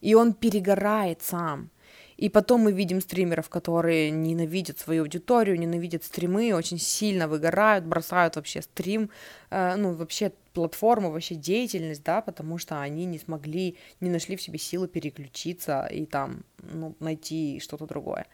И 0.00 0.14
он 0.14 0.32
перегорает 0.32 1.22
сам. 1.22 1.70
И 2.18 2.28
потом 2.28 2.62
мы 2.62 2.72
видим 2.72 3.00
стримеров, 3.00 3.48
которые 3.48 4.10
ненавидят 4.10 4.80
свою 4.80 5.02
аудиторию, 5.02 5.56
ненавидят 5.56 6.02
стримы, 6.02 6.52
очень 6.52 6.78
сильно 6.78 7.28
выгорают, 7.28 7.84
бросают 7.84 8.34
вообще 8.34 8.60
стрим, 8.60 9.10
э, 9.50 9.76
ну, 9.76 9.92
вообще 9.92 10.32
платформу, 10.52 11.12
вообще 11.12 11.36
деятельность, 11.36 12.02
да, 12.02 12.20
потому 12.20 12.58
что 12.58 12.80
они 12.80 13.04
не 13.04 13.20
смогли, 13.20 13.76
не 14.00 14.10
нашли 14.10 14.34
в 14.34 14.42
себе 14.42 14.58
силы 14.58 14.88
переключиться 14.88 15.86
и 15.86 16.06
там, 16.06 16.42
ну, 16.60 16.96
найти 16.98 17.60
что-то 17.60 17.86
другое. 17.86 18.26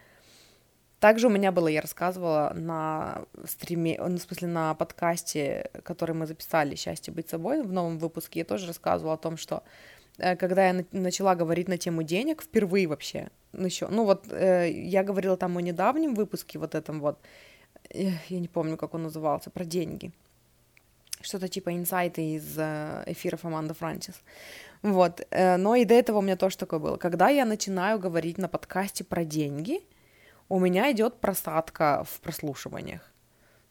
Также 0.98 1.26
у 1.26 1.30
меня 1.30 1.52
было, 1.52 1.68
я 1.68 1.82
рассказывала 1.82 2.54
на 2.56 3.26
стриме, 3.46 3.98
ну, 3.98 4.16
в 4.16 4.22
смысле, 4.22 4.48
на 4.48 4.74
подкасте, 4.74 5.70
который 5.82 6.14
мы 6.14 6.26
записали 6.26 6.74
«Счастье 6.74 7.12
быть 7.12 7.28
собой» 7.28 7.62
в 7.62 7.70
новом 7.70 7.98
выпуске, 7.98 8.38
я 8.38 8.44
тоже 8.46 8.66
рассказывала 8.66 9.12
о 9.12 9.18
том, 9.18 9.36
что 9.36 9.56
э, 9.56 10.03
когда 10.16 10.68
я 10.68 10.84
начала 10.92 11.34
говорить 11.34 11.68
на 11.68 11.78
тему 11.78 12.02
денег, 12.02 12.42
впервые 12.42 12.86
вообще, 12.86 13.28
еще, 13.52 13.88
ну 13.88 14.04
вот 14.04 14.26
э, 14.30 14.70
я 14.70 15.02
говорила 15.02 15.36
там 15.36 15.56
о 15.56 15.62
недавнем 15.62 16.14
выпуске, 16.14 16.58
вот 16.58 16.74
этом 16.74 17.00
вот, 17.00 17.18
э, 17.90 18.10
я 18.28 18.40
не 18.40 18.48
помню, 18.48 18.76
как 18.76 18.94
он 18.94 19.02
назывался, 19.02 19.50
про 19.50 19.64
деньги, 19.64 20.12
что-то 21.20 21.48
типа 21.48 21.74
инсайты 21.74 22.34
из 22.34 22.54
э, 22.56 23.04
эфиров 23.06 23.44
Аманда 23.44 23.74
Франсис, 23.74 24.14
вот, 24.82 25.26
э, 25.30 25.56
но 25.56 25.74
и 25.74 25.84
до 25.84 25.94
этого 25.94 26.18
у 26.18 26.22
меня 26.22 26.36
тоже 26.36 26.56
такое 26.56 26.78
было, 26.78 26.96
когда 26.96 27.28
я 27.28 27.44
начинаю 27.44 27.98
говорить 27.98 28.38
на 28.38 28.48
подкасте 28.48 29.04
про 29.04 29.24
деньги, 29.24 29.80
у 30.48 30.60
меня 30.60 30.92
идет 30.92 31.20
просадка 31.20 32.04
в 32.04 32.20
прослушиваниях, 32.20 33.13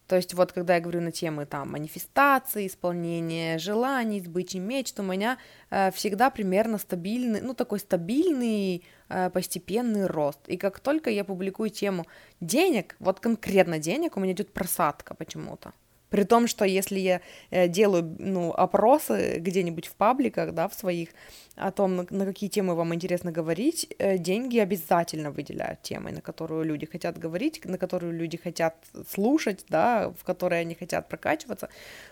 то 0.07 0.15
есть 0.17 0.33
вот 0.33 0.51
когда 0.51 0.75
я 0.75 0.81
говорю 0.81 1.01
на 1.01 1.11
темы 1.11 1.45
там 1.45 1.71
манифестации, 1.71 2.67
исполнения 2.67 3.57
желаний, 3.57 4.21
сбычи 4.21 4.57
мечт, 4.57 4.99
у 4.99 5.03
меня 5.03 5.37
э, 5.69 5.91
всегда 5.91 6.29
примерно 6.29 6.77
стабильный, 6.77 7.41
ну 7.41 7.53
такой 7.53 7.79
стабильный 7.79 8.83
э, 9.09 9.29
постепенный 9.29 10.07
рост. 10.07 10.39
И 10.47 10.57
как 10.57 10.79
только 10.79 11.09
я 11.09 11.23
публикую 11.23 11.69
тему 11.69 12.05
денег, 12.41 12.95
вот 12.99 13.19
конкретно 13.19 13.79
денег, 13.79 14.17
у 14.17 14.19
меня 14.19 14.33
идет 14.33 14.53
просадка 14.53 15.13
почему-то. 15.13 15.73
При 16.13 16.25
том, 16.25 16.47
что 16.47 16.63
если 16.63 16.99
я 16.99 17.21
э, 17.49 17.67
делаю 17.67 18.15
ну, 18.19 18.51
опросы 18.51 19.39
где-нибудь 19.39 19.87
в 19.87 19.95
пабликах, 19.95 20.53
да, 20.53 20.67
в 20.67 20.75
своих, 20.75 21.09
о 21.55 21.71
том, 21.71 21.95
на, 21.95 22.25
какие 22.25 22.49
темы 22.51 22.75
вам 22.75 22.93
интересно 22.93 23.31
говорить, 23.31 23.87
э, 23.97 24.19
деньги 24.19 24.59
обязательно 24.59 25.31
выделяют 25.31 25.81
темы, 25.81 26.11
на 26.11 26.21
которую 26.21 26.65
люди 26.65 26.85
хотят 26.85 27.17
говорить, 27.17 27.65
на 27.65 27.79
которую 27.79 28.13
люди 28.13 28.37
хотят 28.37 28.75
слушать, 29.09 29.65
да, 29.69 30.13
в 30.19 30.23
которые 30.23 30.61
они 30.61 30.75
хотят 30.75 31.09
прокачиваться, 31.09 31.69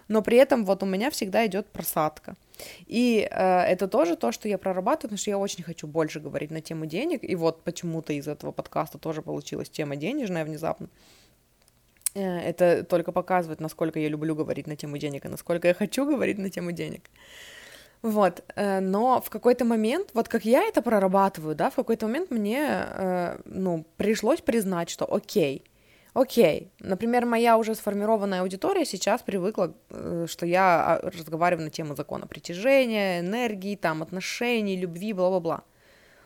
но 0.07 0.23
при 0.23 0.37
этом 0.37 0.65
вот 0.65 0.81
у 0.81 0.87
меня 0.87 1.11
всегда 1.11 1.45
идет 1.45 1.67
просадка. 1.67 2.35
И 2.87 3.27
э, 3.29 3.59
это 3.73 3.87
тоже 3.87 4.15
то, 4.15 4.31
что 4.31 4.47
я 4.49 4.57
прорабатываю, 4.57 5.09
потому 5.09 5.17
что 5.17 5.29
я 5.29 5.37
очень 5.37 5.63
хочу 5.63 5.85
больше 5.85 6.19
говорить 6.19 6.49
на 6.49 6.61
тему 6.61 6.87
денег, 6.87 7.19
и 7.21 7.35
вот 7.35 7.63
почему-то 7.63 8.13
из 8.13 8.27
этого 8.27 8.51
подкаста 8.51 8.97
тоже 8.97 9.21
получилась 9.21 9.69
тема 9.69 9.95
денежная 9.95 10.43
внезапно. 10.43 10.89
Это 12.19 12.83
только 12.83 13.11
показывает, 13.11 13.61
насколько 13.61 13.99
я 13.99 14.09
люблю 14.09 14.35
говорить 14.35 14.67
на 14.67 14.75
тему 14.75 14.97
денег 14.97 15.25
и 15.25 15.29
насколько 15.29 15.67
я 15.67 15.73
хочу 15.73 16.05
говорить 16.05 16.37
на 16.37 16.49
тему 16.49 16.71
денег. 16.71 17.09
Вот, 18.01 18.43
э, 18.55 18.79
но 18.79 19.21
в 19.21 19.29
какой-то 19.29 19.63
момент, 19.63 20.09
вот 20.13 20.27
как 20.27 20.43
я 20.43 20.63
это 20.63 20.81
прорабатываю, 20.81 21.55
да, 21.55 21.69
в 21.69 21.75
какой-то 21.75 22.07
момент 22.07 22.31
мне, 22.31 22.67
э, 22.67 23.37
ну, 23.45 23.85
пришлось 23.97 24.41
признать, 24.41 24.89
что 24.89 25.05
окей, 25.05 25.63
окей, 26.13 26.71
например, 26.79 27.27
моя 27.27 27.57
уже 27.57 27.75
сформированная 27.75 28.41
аудитория 28.41 28.85
сейчас 28.85 29.21
привыкла, 29.21 29.75
что 30.25 30.45
я 30.47 30.97
а, 30.97 31.11
разговариваю 31.11 31.65
на 31.65 31.69
тему 31.69 31.95
закона 31.95 32.25
притяжения, 32.25 33.19
энергии, 33.19 33.75
там, 33.75 34.01
отношений, 34.01 34.77
любви, 34.77 35.13
бла-бла-бла. 35.13 35.63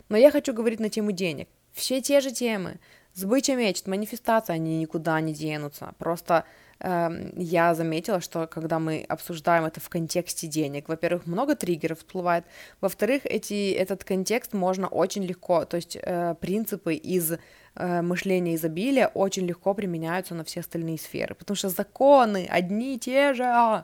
Но 0.08 0.18
я 0.18 0.32
хочу 0.32 0.54
говорить 0.54 0.80
на 0.80 0.90
тему 0.90 1.12
денег. 1.12 1.50
Все 1.74 2.00
те 2.02 2.22
же 2.22 2.32
темы, 2.32 2.80
Сбыча 3.16 3.56
мечт, 3.56 3.88
манифестация, 3.88 4.56
они 4.56 4.78
никуда 4.78 5.22
не 5.22 5.34
денутся. 5.34 5.94
Просто 6.00 6.44
э, 6.82 7.32
я 7.38 7.74
заметила, 7.74 8.20
что 8.20 8.46
когда 8.46 8.78
мы 8.78 9.06
обсуждаем 9.08 9.64
это 9.64 9.80
в 9.80 9.88
контексте 9.88 10.48
денег, 10.48 10.90
во-первых, 10.90 11.26
много 11.26 11.56
триггеров 11.56 12.00
всплывает, 12.00 12.44
во-вторых, 12.82 13.22
эти, 13.26 13.72
этот 13.72 14.04
контекст 14.04 14.52
можно 14.52 14.90
очень 14.90 15.24
легко, 15.24 15.64
то 15.64 15.78
есть 15.78 15.98
э, 16.02 16.36
принципы 16.42 16.96
из 16.96 17.32
э, 17.76 18.02
мышления 18.02 18.56
изобилия 18.56 19.08
очень 19.08 19.46
легко 19.46 19.74
применяются 19.74 20.36
на 20.36 20.44
все 20.44 20.60
остальные 20.60 20.98
сферы, 20.98 21.36
потому 21.36 21.56
что 21.56 21.70
законы 21.70 22.46
одни 22.52 22.96
и 22.96 23.00
те 23.00 23.34
же. 23.34 23.84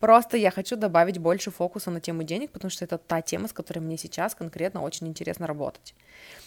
Просто 0.00 0.36
я 0.38 0.50
хочу 0.50 0.76
добавить 0.76 1.18
больше 1.18 1.50
фокуса 1.50 1.90
на 1.90 2.00
тему 2.00 2.22
денег, 2.22 2.50
потому 2.50 2.70
что 2.70 2.86
это 2.86 2.96
та 2.96 3.20
тема, 3.20 3.48
с 3.48 3.52
которой 3.52 3.80
мне 3.80 3.98
сейчас 3.98 4.34
конкретно 4.34 4.82
очень 4.82 5.06
интересно 5.06 5.46
работать. 5.46 5.94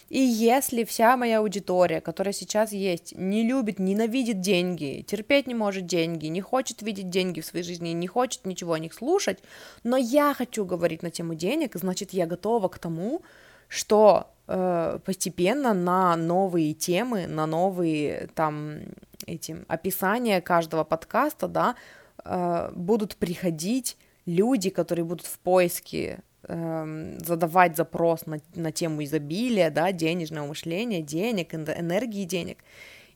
И 0.09 0.19
если 0.19 0.83
вся 0.83 1.17
моя 1.17 1.39
аудитория, 1.39 1.99
которая 1.99 2.33
сейчас 2.33 2.71
есть, 2.71 3.15
не 3.17 3.47
любит, 3.47 3.79
ненавидит 3.79 4.39
деньги, 4.39 5.03
терпеть 5.07 5.47
не 5.47 5.55
может 5.55 5.87
деньги, 5.87 6.27
не 6.27 6.41
хочет 6.41 6.83
видеть 6.83 7.09
деньги 7.09 7.41
в 7.41 7.45
своей 7.45 7.65
жизни, 7.65 7.89
не 7.89 8.07
хочет 8.07 8.45
ничего 8.45 8.73
о 8.73 8.79
них 8.79 8.93
слушать, 8.93 9.39
но 9.83 9.97
я 9.97 10.33
хочу 10.35 10.63
говорить 10.63 11.01
на 11.01 11.09
тему 11.09 11.33
денег, 11.33 11.75
значит, 11.75 12.13
я 12.13 12.27
готова 12.27 12.67
к 12.67 12.77
тому, 12.77 13.23
что 13.67 14.27
э, 14.47 14.99
постепенно 15.03 15.73
на 15.73 16.15
новые 16.15 16.73
темы, 16.73 17.25
на 17.25 17.47
новые 17.47 18.29
там 18.35 18.81
эти 19.25 19.57
описания 19.67 20.39
каждого 20.39 20.83
подкаста, 20.83 21.47
да, 21.47 21.75
э, 22.23 22.71
будут 22.75 23.15
приходить 23.15 23.97
люди, 24.27 24.69
которые 24.69 25.05
будут 25.05 25.25
в 25.25 25.39
поиске 25.39 26.19
Эм, 26.47 27.19
задавать 27.25 27.75
запрос 27.75 28.27
на, 28.27 28.39
на 28.55 28.71
тему 28.71 29.03
изобилия, 29.03 29.71
да, 29.71 29.91
денежного 29.91 30.47
мышления, 30.47 31.01
денег, 31.01 31.55
энергии 31.55 32.23
денег, 32.25 32.63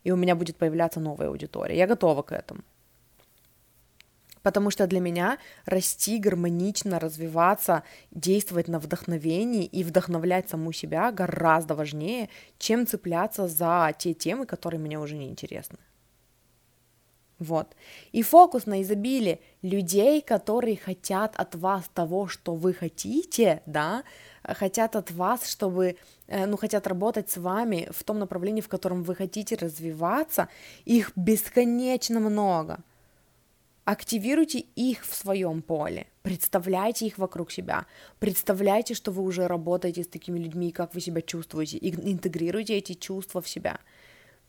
и 0.04 0.12
у 0.12 0.16
меня 0.16 0.36
будет 0.36 0.58
появляться 0.58 1.00
новая 1.00 1.28
аудитория. 1.28 1.78
Я 1.78 1.86
готова 1.86 2.24
к 2.24 2.32
этому. 2.32 2.62
Потому 4.42 4.72
что 4.72 4.88
для 4.88 5.00
меня 5.00 5.38
расти 5.66 6.18
гармонично, 6.18 7.00
развиваться, 7.00 7.84
действовать 8.10 8.68
на 8.68 8.80
вдохновении 8.80 9.66
и 9.66 9.84
вдохновлять 9.84 10.50
саму 10.50 10.72
себя 10.72 11.12
гораздо 11.12 11.76
важнее, 11.76 12.30
чем 12.58 12.88
цепляться 12.88 13.48
за 13.48 13.94
те 13.98 14.14
темы, 14.14 14.46
которые 14.46 14.80
мне 14.80 14.98
уже 14.98 15.18
не 15.18 15.28
интересны. 15.28 15.78
Вот. 17.40 17.74
И 18.12 18.22
фокус 18.22 18.66
на 18.66 18.82
изобилие 18.82 19.40
людей, 19.62 20.22
которые 20.22 20.76
хотят 20.76 21.36
от 21.38 21.56
вас 21.56 21.90
того, 21.94 22.28
что 22.28 22.54
вы 22.54 22.74
хотите, 22.74 23.62
да, 23.66 24.04
хотят 24.44 24.98
от 24.98 25.12
вас, 25.12 25.50
чтобы, 25.50 25.96
э, 26.28 26.46
ну, 26.46 26.58
хотят 26.58 26.86
работать 26.86 27.30
с 27.30 27.38
вами 27.38 27.88
в 27.92 28.04
том 28.04 28.20
направлении, 28.20 28.62
в 28.62 28.68
котором 28.68 29.04
вы 29.04 29.16
хотите 29.16 29.56
развиваться, 29.56 30.50
их 30.84 31.14
бесконечно 31.16 32.20
много. 32.20 32.80
Активируйте 33.86 34.60
их 34.76 35.06
в 35.06 35.16
своем 35.16 35.62
поле, 35.62 36.08
представляйте 36.22 37.08
их 37.08 37.18
вокруг 37.18 37.52
себя, 37.52 37.86
представляйте, 38.20 38.94
что 38.94 39.12
вы 39.12 39.24
уже 39.24 39.48
работаете 39.48 40.04
с 40.04 40.08
такими 40.08 40.38
людьми, 40.38 40.72
как 40.72 40.94
вы 40.94 41.00
себя 41.00 41.22
чувствуете, 41.22 41.80
интегрируйте 41.82 42.78
эти 42.78 42.94
чувства 42.94 43.42
в 43.42 43.48
себя– 43.48 43.80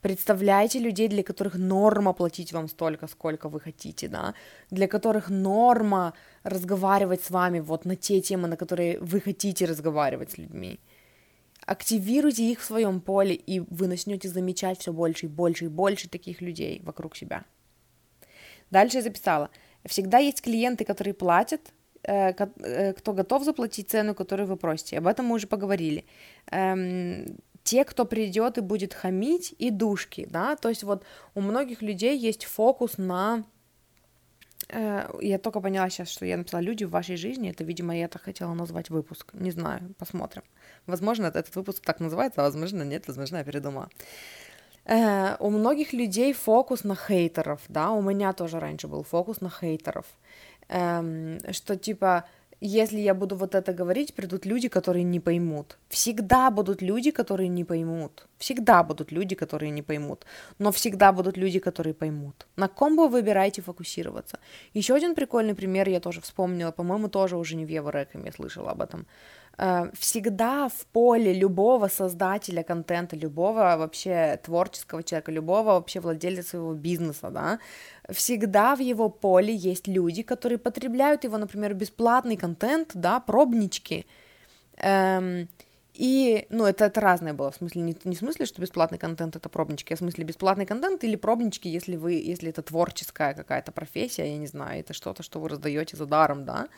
Представляете 0.01 0.79
людей, 0.79 1.07
для 1.07 1.23
которых 1.23 1.55
норма 1.55 2.13
платить 2.13 2.53
вам 2.53 2.67
столько, 2.67 3.07
сколько 3.07 3.49
вы 3.49 3.59
хотите, 3.59 4.07
да, 4.07 4.33
для 4.71 4.87
которых 4.87 5.29
норма 5.29 6.13
разговаривать 6.43 7.23
с 7.23 7.29
вами 7.29 7.59
вот 7.59 7.85
на 7.85 7.95
те 7.95 8.19
темы, 8.21 8.47
на 8.47 8.57
которые 8.57 8.99
вы 8.99 9.21
хотите 9.21 9.65
разговаривать 9.65 10.31
с 10.31 10.37
людьми. 10.39 10.79
Активируйте 11.67 12.51
их 12.51 12.59
в 12.59 12.63
своем 12.65 12.99
поле, 12.99 13.35
и 13.35 13.59
вы 13.59 13.87
начнете 13.87 14.27
замечать 14.27 14.79
все 14.79 14.91
больше 14.91 15.27
и 15.27 15.29
больше 15.29 15.65
и 15.65 15.69
больше 15.69 16.09
таких 16.09 16.41
людей 16.41 16.81
вокруг 16.83 17.15
себя. 17.15 17.43
Дальше 18.71 18.97
я 18.97 19.03
записала. 19.03 19.49
Всегда 19.85 20.17
есть 20.17 20.41
клиенты, 20.41 20.83
которые 20.83 21.13
платят, 21.13 21.61
э, 22.03 22.33
э, 22.33 22.93
кто 22.93 23.13
готов 23.13 23.43
заплатить 23.43 23.91
цену, 23.91 24.15
которую 24.15 24.47
вы 24.47 24.57
просите. 24.57 24.97
Об 24.97 25.05
этом 25.05 25.27
мы 25.27 25.35
уже 25.35 25.45
поговорили 25.45 26.05
эм, 26.51 27.37
те, 27.63 27.83
кто 27.85 28.05
придет 28.05 28.57
и 28.57 28.61
будет 28.61 28.93
хамить, 28.93 29.55
и 29.59 29.69
душки, 29.69 30.27
да, 30.29 30.55
то 30.55 30.69
есть 30.69 30.83
вот 30.83 31.03
у 31.35 31.41
многих 31.41 31.81
людей 31.81 32.17
есть 32.17 32.45
фокус 32.45 32.97
на 32.97 33.43
э, 34.69 35.09
я 35.21 35.37
только 35.37 35.61
поняла 35.61 35.89
сейчас, 35.89 36.09
что 36.09 36.25
я 36.25 36.37
написала 36.37 36.61
«Люди 36.61 36.85
в 36.85 36.89
вашей 36.91 37.17
жизни». 37.17 37.49
Это, 37.49 37.63
видимо, 37.63 37.95
я 37.95 38.07
так 38.07 38.21
хотела 38.23 38.53
назвать 38.53 38.89
выпуск. 38.89 39.33
Не 39.33 39.51
знаю, 39.51 39.93
посмотрим. 39.97 40.43
Возможно, 40.87 41.27
этот 41.27 41.55
выпуск 41.55 41.83
так 41.85 41.99
называется, 41.99 42.41
а 42.41 42.45
возможно, 42.45 42.83
нет, 42.83 43.07
возможно, 43.07 43.37
я 43.37 43.43
передумала. 43.43 43.89
э, 44.85 45.35
у 45.39 45.49
многих 45.49 45.93
людей 45.93 46.33
фокус 46.33 46.83
на 46.83 46.95
хейтеров, 46.95 47.61
да, 47.69 47.91
у 47.91 48.01
меня 48.01 48.33
тоже 48.33 48.59
раньше 48.59 48.87
был 48.87 49.03
фокус 49.03 49.41
на 49.41 49.49
хейтеров, 49.49 50.05
эм, 50.69 51.39
что 51.53 51.75
типа 51.75 52.25
если 52.61 52.99
я 52.99 53.15
буду 53.15 53.35
вот 53.35 53.55
это 53.55 53.73
говорить, 53.73 54.13
придут 54.13 54.45
люди, 54.45 54.69
которые 54.69 55.03
не 55.03 55.19
поймут. 55.19 55.77
Всегда 55.89 56.51
будут 56.51 56.83
люди, 56.83 57.09
которые 57.09 57.49
не 57.49 57.63
поймут. 57.63 58.27
Всегда 58.37 58.83
будут 58.83 59.11
люди, 59.11 59.35
которые 59.35 59.71
не 59.71 59.81
поймут. 59.81 60.25
Но 60.59 60.71
всегда 60.71 61.11
будут 61.11 61.37
люди, 61.37 61.59
которые 61.59 61.95
поймут. 61.95 62.45
На 62.55 62.67
ком 62.67 62.95
вы 62.97 63.09
выбираете 63.09 63.63
фокусироваться? 63.63 64.39
Еще 64.75 64.93
один 64.93 65.15
прикольный 65.15 65.55
пример 65.55 65.89
я 65.89 65.99
тоже 65.99 66.21
вспомнила, 66.21 66.71
по-моему, 66.71 67.09
тоже 67.09 67.35
уже 67.35 67.55
не 67.55 67.65
в 67.65 67.69
Еврореками 67.69 68.27
я 68.27 68.31
слышала 68.31 68.71
об 68.71 68.81
этом. 68.81 69.07
Э, 69.57 69.89
всегда 69.93 70.69
в 70.69 70.85
поле 70.87 71.33
любого 71.33 71.87
создателя 71.87 72.63
контента, 72.63 73.15
любого 73.15 73.75
вообще 73.77 74.39
творческого 74.43 75.03
человека, 75.03 75.31
любого 75.31 75.73
вообще 75.73 75.99
владельца 75.99 76.43
своего 76.49 76.73
бизнеса, 76.73 77.29
да, 77.29 77.59
всегда 78.09 78.75
в 78.75 78.79
его 78.79 79.09
поле 79.09 79.53
есть 79.53 79.87
люди, 79.87 80.23
которые 80.23 80.57
потребляют 80.57 81.23
его, 81.23 81.37
например, 81.37 81.73
бесплатный 81.73 82.37
контент, 82.37 82.91
да, 82.93 83.19
пробнички, 83.19 84.05
эм, 84.77 85.47
и, 85.93 86.47
ну, 86.49 86.65
это, 86.65 86.85
это 86.85 87.01
разное 87.01 87.33
было, 87.33 87.51
в 87.51 87.55
смысле, 87.55 87.81
не, 87.81 87.97
не 88.05 88.15
в 88.15 88.19
смысле, 88.19 88.45
что 88.45 88.61
бесплатный 88.61 88.97
контент 88.97 89.35
это 89.35 89.49
пробнички, 89.49 89.93
а 89.93 89.97
в 89.97 89.99
смысле 89.99 90.23
бесплатный 90.23 90.65
контент 90.65 91.03
или 91.03 91.17
пробнички, 91.17 91.67
если 91.67 91.97
вы, 91.97 92.13
если 92.13 92.49
это 92.49 92.61
творческая 92.61 93.33
какая-то 93.33 93.71
профессия, 93.73 94.31
я 94.31 94.37
не 94.37 94.47
знаю, 94.47 94.79
это 94.79 94.93
что-то, 94.93 95.21
что 95.21 95.39
вы 95.39 95.49
раздаете 95.49 95.97
за 95.97 96.05
даром, 96.05 96.45
да, 96.45 96.69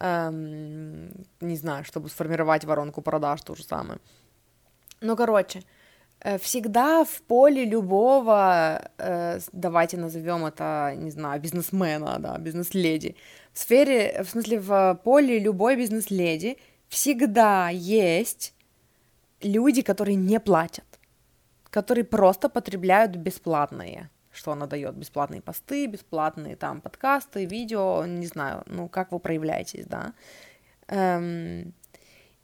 эм, 0.00 1.10
не 1.40 1.56
знаю, 1.56 1.84
чтобы 1.84 2.08
сформировать 2.08 2.64
воронку 2.64 3.02
продаж, 3.02 3.42
то 3.42 3.54
же 3.54 3.64
самое. 3.64 3.98
Ну, 5.00 5.16
короче, 5.16 5.62
э, 6.20 6.38
всегда 6.38 7.04
в 7.04 7.22
поле 7.22 7.64
любого, 7.64 8.90
э, 8.98 9.40
давайте 9.52 9.96
назовем 9.96 10.44
это, 10.44 10.94
не 10.96 11.10
знаю, 11.10 11.40
бизнесмена, 11.40 12.18
да, 12.18 12.38
бизнес-леди, 12.38 13.16
в 13.52 13.58
сфере, 13.58 14.22
в 14.22 14.28
смысле, 14.28 14.60
в 14.60 15.00
поле 15.04 15.38
любой 15.38 15.76
бизнес-леди 15.76 16.56
всегда 16.88 17.70
есть 17.70 18.54
люди, 19.42 19.82
которые 19.82 20.16
не 20.16 20.40
платят, 20.40 20.84
которые 21.70 22.04
просто 22.04 22.48
потребляют 22.48 23.16
бесплатное 23.16 24.10
что 24.36 24.52
она 24.52 24.66
дает 24.66 24.94
бесплатные 24.94 25.40
посты, 25.40 25.86
бесплатные 25.86 26.56
там 26.56 26.80
подкасты, 26.80 27.44
видео, 27.46 28.04
не 28.06 28.26
знаю, 28.26 28.62
ну 28.66 28.88
как 28.88 29.12
вы 29.12 29.18
проявляетесь, 29.18 29.86
да. 29.86 30.12
Эм, 30.88 31.72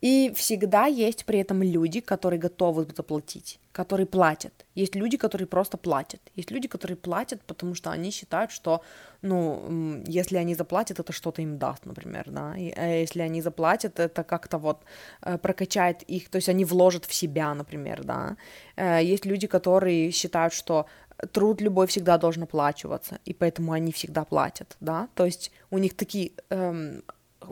и 0.03 0.33
всегда 0.35 0.87
есть 0.87 1.25
при 1.25 1.39
этом 1.39 1.63
люди, 1.63 2.01
которые 2.01 2.41
готовы 2.41 2.89
заплатить, 2.97 3.61
которые 3.71 4.05
платят. 4.07 4.53
Есть 4.75 4.97
люди, 4.97 5.17
которые 5.17 5.47
просто 5.47 5.77
платят. 5.77 6.21
Есть 6.35 6.51
люди, 6.51 6.67
которые 6.67 6.97
платят, 6.97 7.41
потому 7.47 7.77
что 7.77 7.93
они 7.93 8.11
считают, 8.11 8.51
что, 8.51 8.83
ну, 9.23 10.03
если 10.09 10.39
они 10.39 10.57
заплатят, 10.57 10.99
это 10.99 11.13
что-то 11.13 11.41
им 11.43 11.57
даст, 11.57 11.87
например, 11.87 12.25
да. 12.31 12.57
И, 12.59 12.73
а 12.77 13.01
если 13.01 13.21
они 13.21 13.43
заплатят, 13.43 14.01
это 14.01 14.25
как-то 14.25 14.59
вот 14.59 14.83
э, 15.23 15.39
прокачает 15.39 16.03
их, 16.03 16.31
то 16.31 16.37
есть 16.37 16.49
они 16.49 16.65
вложат 16.65 17.05
в 17.05 17.15
себя, 17.15 17.55
например, 17.55 18.03
да. 18.03 18.37
Э, 18.75 18.99
есть 19.05 19.25
люди, 19.25 19.47
которые 19.47 20.11
считают, 20.11 20.53
что 20.53 20.87
труд 21.33 21.61
любой 21.61 21.87
всегда 21.87 22.19
должен 22.19 22.43
оплачиваться, 22.43 23.19
и 23.25 23.33
поэтому 23.33 23.73
они 23.73 23.93
всегда 23.93 24.25
платят, 24.25 24.77
да, 24.81 25.09
то 25.15 25.25
есть 25.25 25.53
у 25.71 25.79
них 25.79 25.95
такие, 25.95 26.33
эм, 26.51 27.03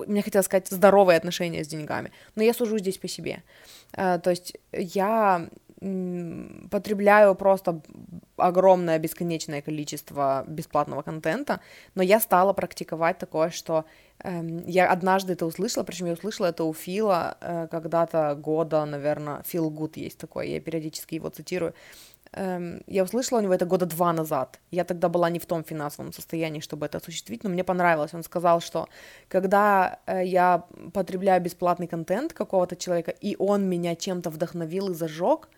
мне 0.07 0.23
хотелось 0.23 0.47
сказать, 0.47 0.69
здоровые 0.69 1.17
отношения 1.17 1.65
с 1.65 1.69
деньгами, 1.69 2.11
но 2.35 2.43
я 2.43 2.55
сужу 2.55 2.79
здесь 2.79 2.99
по 2.99 3.09
себе, 3.09 3.43
э, 3.93 4.19
то 4.19 4.31
есть 4.31 4.57
я 4.73 5.49
потребляю 6.71 7.35
просто 7.35 7.81
огромное 8.37 8.99
бесконечное 8.99 9.63
количество 9.63 10.45
бесплатного 10.47 11.01
контента, 11.01 11.61
но 11.95 12.03
я 12.03 12.21
стала 12.21 12.53
практиковать 12.53 13.17
такое, 13.19 13.49
что 13.49 13.87
эм, 14.19 14.67
я 14.67 14.93
однажды 14.93 15.33
это 15.33 15.47
услышала, 15.47 15.85
причем 15.85 16.07
я 16.07 16.13
услышала 16.13 16.49
это 16.49 16.65
у 16.65 16.75
Фила 16.75 17.39
э, 17.41 17.69
когда-то 17.71 18.35
года, 18.35 18.85
наверное, 18.85 19.43
Фил 19.47 19.71
Гуд 19.71 19.97
есть 19.97 20.19
такой, 20.19 20.51
я 20.51 20.61
периодически 20.61 21.15
его 21.15 21.31
цитирую, 21.31 21.73
я 22.33 23.03
услышала 23.03 23.39
у 23.41 23.43
него 23.43 23.55
это 23.55 23.67
года 23.67 23.87
два 23.87 24.13
назад. 24.13 24.61
Я 24.71 24.85
тогда 24.85 25.09
была 25.09 25.31
не 25.31 25.39
в 25.39 25.47
том 25.47 25.65
финансовом 25.65 26.13
состоянии, 26.13 26.61
чтобы 26.61 26.87
это 26.87 26.99
осуществить, 26.99 27.43
но 27.45 27.51
мне 27.51 27.65
понравилось. 27.65 28.15
Он 28.15 28.23
сказал, 28.23 28.61
что 28.61 28.89
когда 29.29 29.99
э, 30.07 30.25
я 30.25 30.65
потребляю 30.93 31.43
бесплатный 31.43 31.89
контент 31.89 32.33
какого-то 32.33 32.77
человека, 32.77 33.11
и 33.11 33.35
он 33.39 33.69
меня 33.69 33.97
чем-то 33.97 34.31
вдохновил 34.31 34.91
и 34.91 34.95
зажег, 34.95 35.49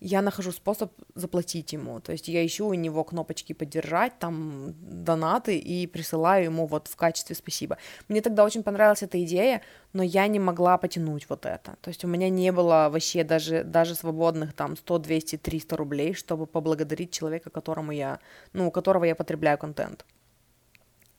я 0.00 0.22
нахожу 0.22 0.52
способ 0.52 0.92
заплатить 1.14 1.72
ему. 1.72 2.00
То 2.00 2.12
есть 2.12 2.28
я 2.28 2.44
ищу 2.44 2.66
у 2.66 2.74
него 2.74 3.04
кнопочки 3.04 3.52
поддержать, 3.52 4.18
там 4.18 4.74
донаты 4.80 5.58
и 5.58 5.86
присылаю 5.86 6.44
ему 6.44 6.66
вот 6.66 6.88
в 6.88 6.96
качестве 6.96 7.36
спасибо. 7.36 7.78
Мне 8.08 8.20
тогда 8.20 8.44
очень 8.44 8.62
понравилась 8.62 9.02
эта 9.02 9.22
идея, 9.24 9.62
но 9.92 10.02
я 10.02 10.26
не 10.26 10.38
могла 10.38 10.78
потянуть 10.78 11.28
вот 11.28 11.46
это. 11.46 11.76
То 11.80 11.88
есть 11.88 12.04
у 12.04 12.08
меня 12.08 12.28
не 12.28 12.52
было 12.52 12.88
вообще 12.90 13.24
даже, 13.24 13.64
даже 13.64 13.94
свободных 13.94 14.52
там 14.52 14.76
100, 14.76 14.98
200, 14.98 15.36
300 15.38 15.76
рублей, 15.76 16.14
чтобы 16.14 16.46
поблагодарить 16.46 17.12
человека, 17.12 17.50
которому 17.50 17.92
я, 17.92 18.18
ну, 18.52 18.68
у 18.68 18.70
которого 18.70 19.04
я 19.04 19.14
потребляю 19.14 19.58
контент. 19.58 20.04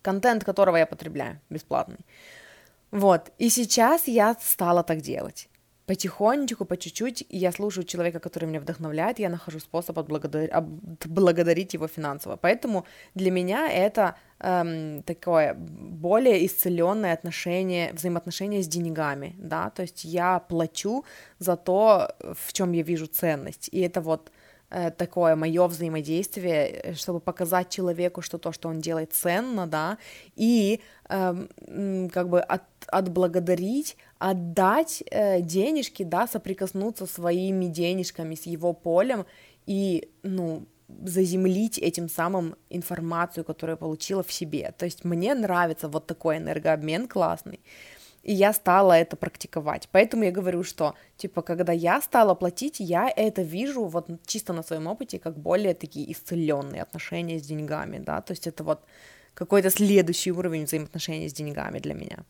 Контент, 0.01 0.43
которого 0.43 0.77
я 0.77 0.85
потребляю, 0.85 1.39
бесплатный. 1.49 2.05
Вот, 2.91 3.31
и 3.39 3.49
сейчас 3.49 4.07
я 4.07 4.35
стала 4.39 4.83
так 4.83 5.01
делать 5.01 5.49
потихонечку, 5.85 6.65
по 6.65 6.77
чуть-чуть, 6.77 7.25
я 7.29 7.51
слушаю 7.51 7.85
человека, 7.85 8.19
который 8.19 8.45
меня 8.45 8.59
вдохновляет, 8.59 9.19
я 9.19 9.29
нахожу 9.29 9.59
способ 9.59 9.99
отблагодарить, 9.99 10.51
отблагодарить 10.51 11.73
его 11.73 11.87
финансово. 11.87 12.37
Поэтому 12.37 12.85
для 13.15 13.31
меня 13.31 13.69
это 13.71 14.15
эм, 14.39 15.03
такое 15.03 15.53
более 15.55 16.45
исцеленное 16.45 17.13
отношение, 17.13 17.91
взаимоотношение 17.93 18.61
с 18.61 18.67
деньгами, 18.67 19.35
да, 19.37 19.69
то 19.69 19.81
есть 19.81 20.05
я 20.05 20.39
плачу 20.39 21.03
за 21.39 21.55
то, 21.55 22.15
в 22.19 22.53
чем 22.53 22.71
я 22.73 22.83
вижу 22.83 23.07
ценность, 23.07 23.69
и 23.71 23.81
это 23.81 24.01
вот 24.01 24.31
Э, 24.73 24.89
такое 24.89 25.35
мое 25.35 25.67
взаимодействие, 25.67 26.67
э, 26.67 26.93
чтобы 26.95 27.19
показать 27.19 27.69
человеку, 27.69 28.21
что 28.21 28.39
то, 28.39 28.51
что 28.51 28.69
он 28.69 28.81
делает, 28.81 29.13
ценно, 29.13 29.67
да, 29.67 29.97
и 30.35 30.79
э, 31.09 31.47
как 32.11 32.29
бы 32.29 32.41
от, 32.41 32.63
отблагодарить, 32.87 33.97
отдать 34.31 35.03
э, 35.11 35.41
денежки, 35.41 36.03
да, 36.03 36.27
соприкоснуться 36.27 37.05
своими 37.05 37.65
денежками 37.65 38.35
с 38.35 38.45
его 38.45 38.73
полем 38.73 39.25
и, 39.65 40.09
ну, 40.23 40.65
заземлить 41.05 41.77
этим 41.77 42.09
самым 42.09 42.55
информацию, 42.69 43.43
которую 43.43 43.73
я 43.73 43.77
получила 43.77 44.23
в 44.23 44.31
себе. 44.31 44.73
То 44.77 44.85
есть 44.85 45.05
мне 45.05 45.35
нравится 45.35 45.89
вот 45.89 46.07
такой 46.07 46.37
энергообмен 46.37 47.07
классный 47.07 47.59
и 48.23 48.33
я 48.33 48.53
стала 48.53 48.93
это 48.93 49.17
практиковать. 49.17 49.89
Поэтому 49.91 50.23
я 50.23 50.31
говорю, 50.31 50.63
что, 50.63 50.95
типа, 51.17 51.41
когда 51.41 51.73
я 51.73 52.01
стала 52.01 52.35
платить, 52.35 52.79
я 52.79 53.09
это 53.13 53.41
вижу 53.41 53.83
вот 53.83 54.07
чисто 54.25 54.53
на 54.53 54.63
своем 54.63 54.87
опыте 54.87 55.19
как 55.19 55.37
более 55.37 55.73
такие 55.73 56.09
исцеленные 56.11 56.81
отношения 56.81 57.37
с 57.37 57.45
деньгами, 57.45 57.99
да, 57.99 58.21
то 58.21 58.31
есть 58.31 58.47
это 58.47 58.63
вот 58.63 58.79
какой-то 59.33 59.69
следующий 59.69 60.31
уровень 60.31 60.63
взаимоотношений 60.63 61.27
с 61.27 61.33
деньгами 61.33 61.79
для 61.79 61.93
меня. 61.93 62.23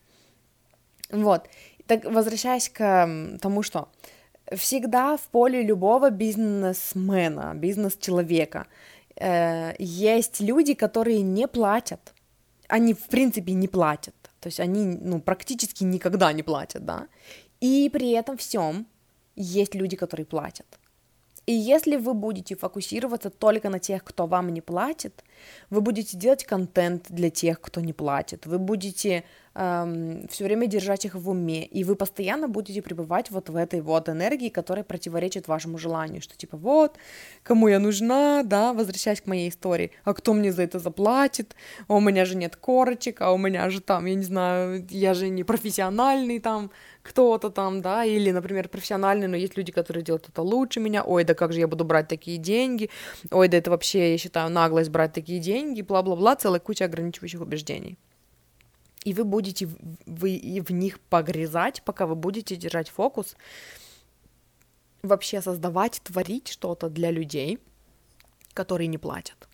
Вот, 1.12 1.48
так 1.88 2.06
возвращаясь 2.06 2.70
к 2.70 3.38
тому, 3.42 3.64
что 3.64 3.88
всегда 4.56 5.18
в 5.18 5.22
поле 5.22 5.64
любого 5.64 6.10
бизнесмена, 6.10 7.54
бизнес-человека 7.56 8.68
э, 9.16 9.74
есть 9.80 10.42
люди, 10.42 10.74
которые 10.74 11.22
не 11.22 11.48
платят, 11.48 12.14
они 12.68 12.94
в 12.94 13.08
принципе 13.08 13.54
не 13.54 13.68
платят, 13.68 14.16
то 14.40 14.48
есть 14.48 14.60
они, 14.60 14.86
ну, 14.86 15.22
практически 15.22 15.84
никогда 15.84 16.34
не 16.34 16.44
платят, 16.44 16.86
да. 16.86 17.08
И 17.62 17.90
при 17.94 18.12
этом 18.12 18.38
всем 18.38 18.86
есть 19.36 19.76
люди, 19.76 19.96
которые 19.96 20.26
платят. 20.26 20.66
И 21.46 21.52
если 21.52 21.98
вы 21.98 22.14
будете 22.14 22.56
фокусироваться 22.56 23.30
только 23.30 23.70
на 23.70 23.80
тех, 23.80 24.04
кто 24.04 24.28
вам 24.28 24.50
не 24.50 24.62
платит, 24.62 25.24
вы 25.70 25.82
будете 25.82 26.18
делать 26.18 26.46
контент 26.46 27.08
для 27.10 27.30
тех, 27.30 27.60
кто 27.60 27.82
не 27.82 27.92
платит, 27.92 28.46
вы 28.46 28.60
будете 28.60 29.26
эм, 29.56 30.26
все 30.30 30.46
время 30.46 30.68
держать 30.68 31.04
их 31.04 31.16
в 31.16 31.30
уме, 31.30 31.66
и 31.66 31.84
вы 31.84 31.96
постоянно 31.96 32.48
будете 32.48 32.82
пребывать 32.82 33.30
вот 33.30 33.50
в 33.50 33.58
этой 33.58 33.82
вот 33.82 34.08
энергии, 34.08 34.48
которая 34.48 34.86
противоречит 34.86 35.50
вашему 35.50 35.78
желанию, 35.78 36.22
что 36.22 36.38
типа 36.38 36.56
вот, 36.56 36.98
кому 37.44 37.68
я 37.68 37.80
нужна, 37.80 38.44
да, 38.44 38.72
возвращаясь 38.72 39.20
к 39.20 39.28
моей 39.28 39.50
истории, 39.50 39.92
а 40.06 40.14
кто 40.14 40.34
мне 40.34 40.54
за 40.54 40.64
это 40.64 40.80
заплатит, 40.80 41.56
а 41.90 41.96
у 41.96 42.00
меня 42.00 42.24
же 42.24 42.38
нет 42.38 42.56
корочек, 42.56 43.22
а 43.22 43.34
у 43.34 43.38
меня 43.38 43.70
же 43.70 43.82
там, 43.82 44.06
я 44.06 44.16
не 44.16 44.24
знаю, 44.24 44.88
я 44.90 45.14
же 45.14 45.28
не 45.28 45.44
профессиональный 45.44 46.40
там, 46.40 46.72
кто-то 47.04 47.50
там, 47.50 47.82
да, 47.82 48.06
или, 48.06 48.32
например, 48.32 48.70
профессиональный, 48.70 49.28
но 49.28 49.36
есть 49.36 49.58
люди, 49.58 49.72
которые 49.72 50.04
делают 50.04 50.30
это 50.30 50.42
лучше 50.42 50.80
меня, 50.80 51.04
ой, 51.04 51.26
да 51.26 51.34
как 51.34 51.54
же 51.54 51.60
я 51.60 51.68
буду 51.68 51.84
брать 51.84 52.08
такие 52.08 52.38
деньги, 52.38 52.90
ой, 53.30 53.50
да 53.50 53.58
это 53.58 53.70
вообще, 53.70 54.14
я 54.14 54.18
считаю, 54.18 54.50
наглость 54.50 54.90
брать 54.90 55.14
такие 55.14 55.40
деньги, 55.40 55.82
бла-бла-бла, 55.82 56.36
целая 56.38 56.60
куча 56.60 56.86
ограничивающих 56.86 57.42
убеждений. 57.42 57.98
И 59.04 59.14
вы 59.14 59.26
будете 59.26 59.68
вы 60.06 60.64
в 60.66 60.72
них 60.72 61.00
погрязать, 61.02 61.84
пока 61.84 62.06
вы 62.08 62.16
будете 62.16 62.56
держать 62.56 62.90
фокус, 62.90 63.36
вообще 65.02 65.42
создавать, 65.42 66.02
творить 66.04 66.48
что-то 66.48 66.90
для 66.90 67.12
людей, 67.12 67.60
которые 68.54 68.88
не 68.88 68.98
платят. 68.98 69.50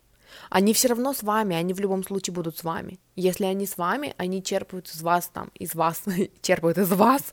Они 0.48 0.72
все 0.72 0.88
равно 0.88 1.12
с 1.12 1.22
вами, 1.22 1.56
они 1.56 1.72
в 1.72 1.80
любом 1.80 2.02
случае 2.04 2.34
будут 2.34 2.58
с 2.58 2.64
вами. 2.64 2.98
Если 3.16 3.44
они 3.44 3.66
с 3.66 3.76
вами, 3.78 4.14
они 4.16 4.42
черпают 4.42 4.88
из 4.88 5.02
вас 5.02 5.30
там, 5.32 5.50
из 5.54 5.74
вас, 5.74 6.02
черпают 6.42 6.78
из 6.78 6.90
вас 6.90 7.32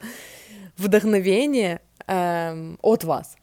вдохновение 0.77 1.81
эм, 2.07 2.77
от 2.81 3.03
вас. 3.03 3.35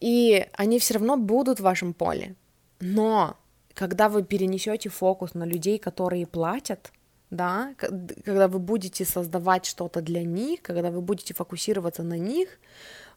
И 0.00 0.46
они 0.52 0.78
все 0.78 0.94
равно 0.94 1.16
будут 1.16 1.58
в 1.58 1.64
вашем 1.64 1.92
поле. 1.92 2.36
Но 2.80 3.36
когда 3.74 4.08
вы 4.08 4.22
перенесете 4.22 4.88
фокус 4.88 5.34
на 5.34 5.44
людей, 5.44 5.78
которые 5.78 6.26
платят, 6.26 6.92
да, 7.30 7.74
когда 7.78 8.48
вы 8.48 8.58
будете 8.58 9.04
создавать 9.04 9.66
что-то 9.66 10.00
для 10.00 10.22
них, 10.22 10.62
когда 10.62 10.90
вы 10.90 11.00
будете 11.00 11.34
фокусироваться 11.34 12.02
на 12.02 12.16
них, 12.16 12.48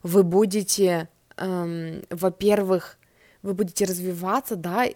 вы 0.02 0.22
будете, 0.22 1.08
эм, 1.36 2.02
во-первых, 2.10 2.98
вы 3.42 3.54
будете 3.54 3.84
развиваться, 3.84 4.56
да, 4.56 4.86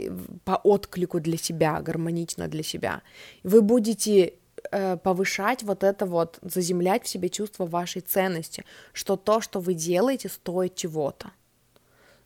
по 0.45 0.57
отклику 0.57 1.21
для 1.21 1.37
себя, 1.37 1.81
гармонично 1.81 2.49
для 2.49 2.63
себя. 2.63 3.03
Вы 3.43 3.61
будете 3.61 4.35
э, 4.71 4.97
повышать 4.97 5.63
вот 5.63 5.83
это 5.83 6.07
вот, 6.07 6.39
заземлять 6.43 7.05
в 7.05 7.09
себе 7.09 7.29
чувство 7.29 7.67
вашей 7.67 8.03
ценности, 8.03 8.65
что 8.93 9.17
то, 9.17 9.41
что 9.41 9.61
вы 9.61 9.75
делаете, 9.75 10.29
стоит 10.29 10.75
чего-то. 10.75 11.31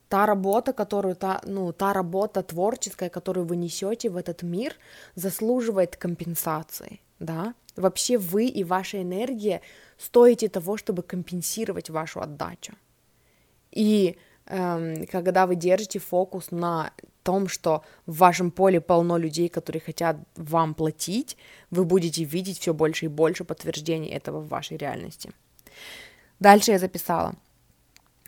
Та 0.09 0.27
работа, 0.27 0.73
которую, 0.73 1.15
та, 1.15 1.41
ну, 1.47 1.73
та 1.73 1.93
работа 1.93 2.43
творческая, 2.43 3.11
которую 3.11 3.47
вы 3.47 3.57
несете 3.57 4.11
в 4.11 4.17
этот 4.17 4.43
мир, 4.43 4.75
заслуживает 5.15 5.97
компенсации, 5.97 7.01
да. 7.21 7.55
Вообще 7.77 8.19
вы 8.19 8.47
и 8.47 8.65
ваша 8.65 9.01
энергия 9.01 9.61
стоите 9.97 10.49
того, 10.49 10.77
чтобы 10.77 11.03
компенсировать 11.03 11.91
вашу 11.91 12.21
отдачу. 12.21 12.75
И 13.71 14.17
когда 14.51 15.47
вы 15.47 15.55
держите 15.55 15.99
фокус 15.99 16.51
на 16.51 16.93
том, 17.23 17.49
что 17.49 17.83
в 18.07 18.17
вашем 18.17 18.51
поле 18.51 18.81
полно 18.81 19.17
людей, 19.19 19.49
которые 19.49 19.81
хотят 19.81 20.17
вам 20.37 20.75
платить, 20.75 21.37
вы 21.71 21.85
будете 21.85 22.25
видеть 22.25 22.59
все 22.59 22.75
больше 22.75 23.05
и 23.05 23.09
больше 23.09 23.45
подтверждений 23.45 24.09
этого 24.09 24.41
в 24.41 24.49
вашей 24.49 24.77
реальности. 24.77 25.31
Дальше 26.41 26.73
я 26.73 26.79
записала. 26.79 27.35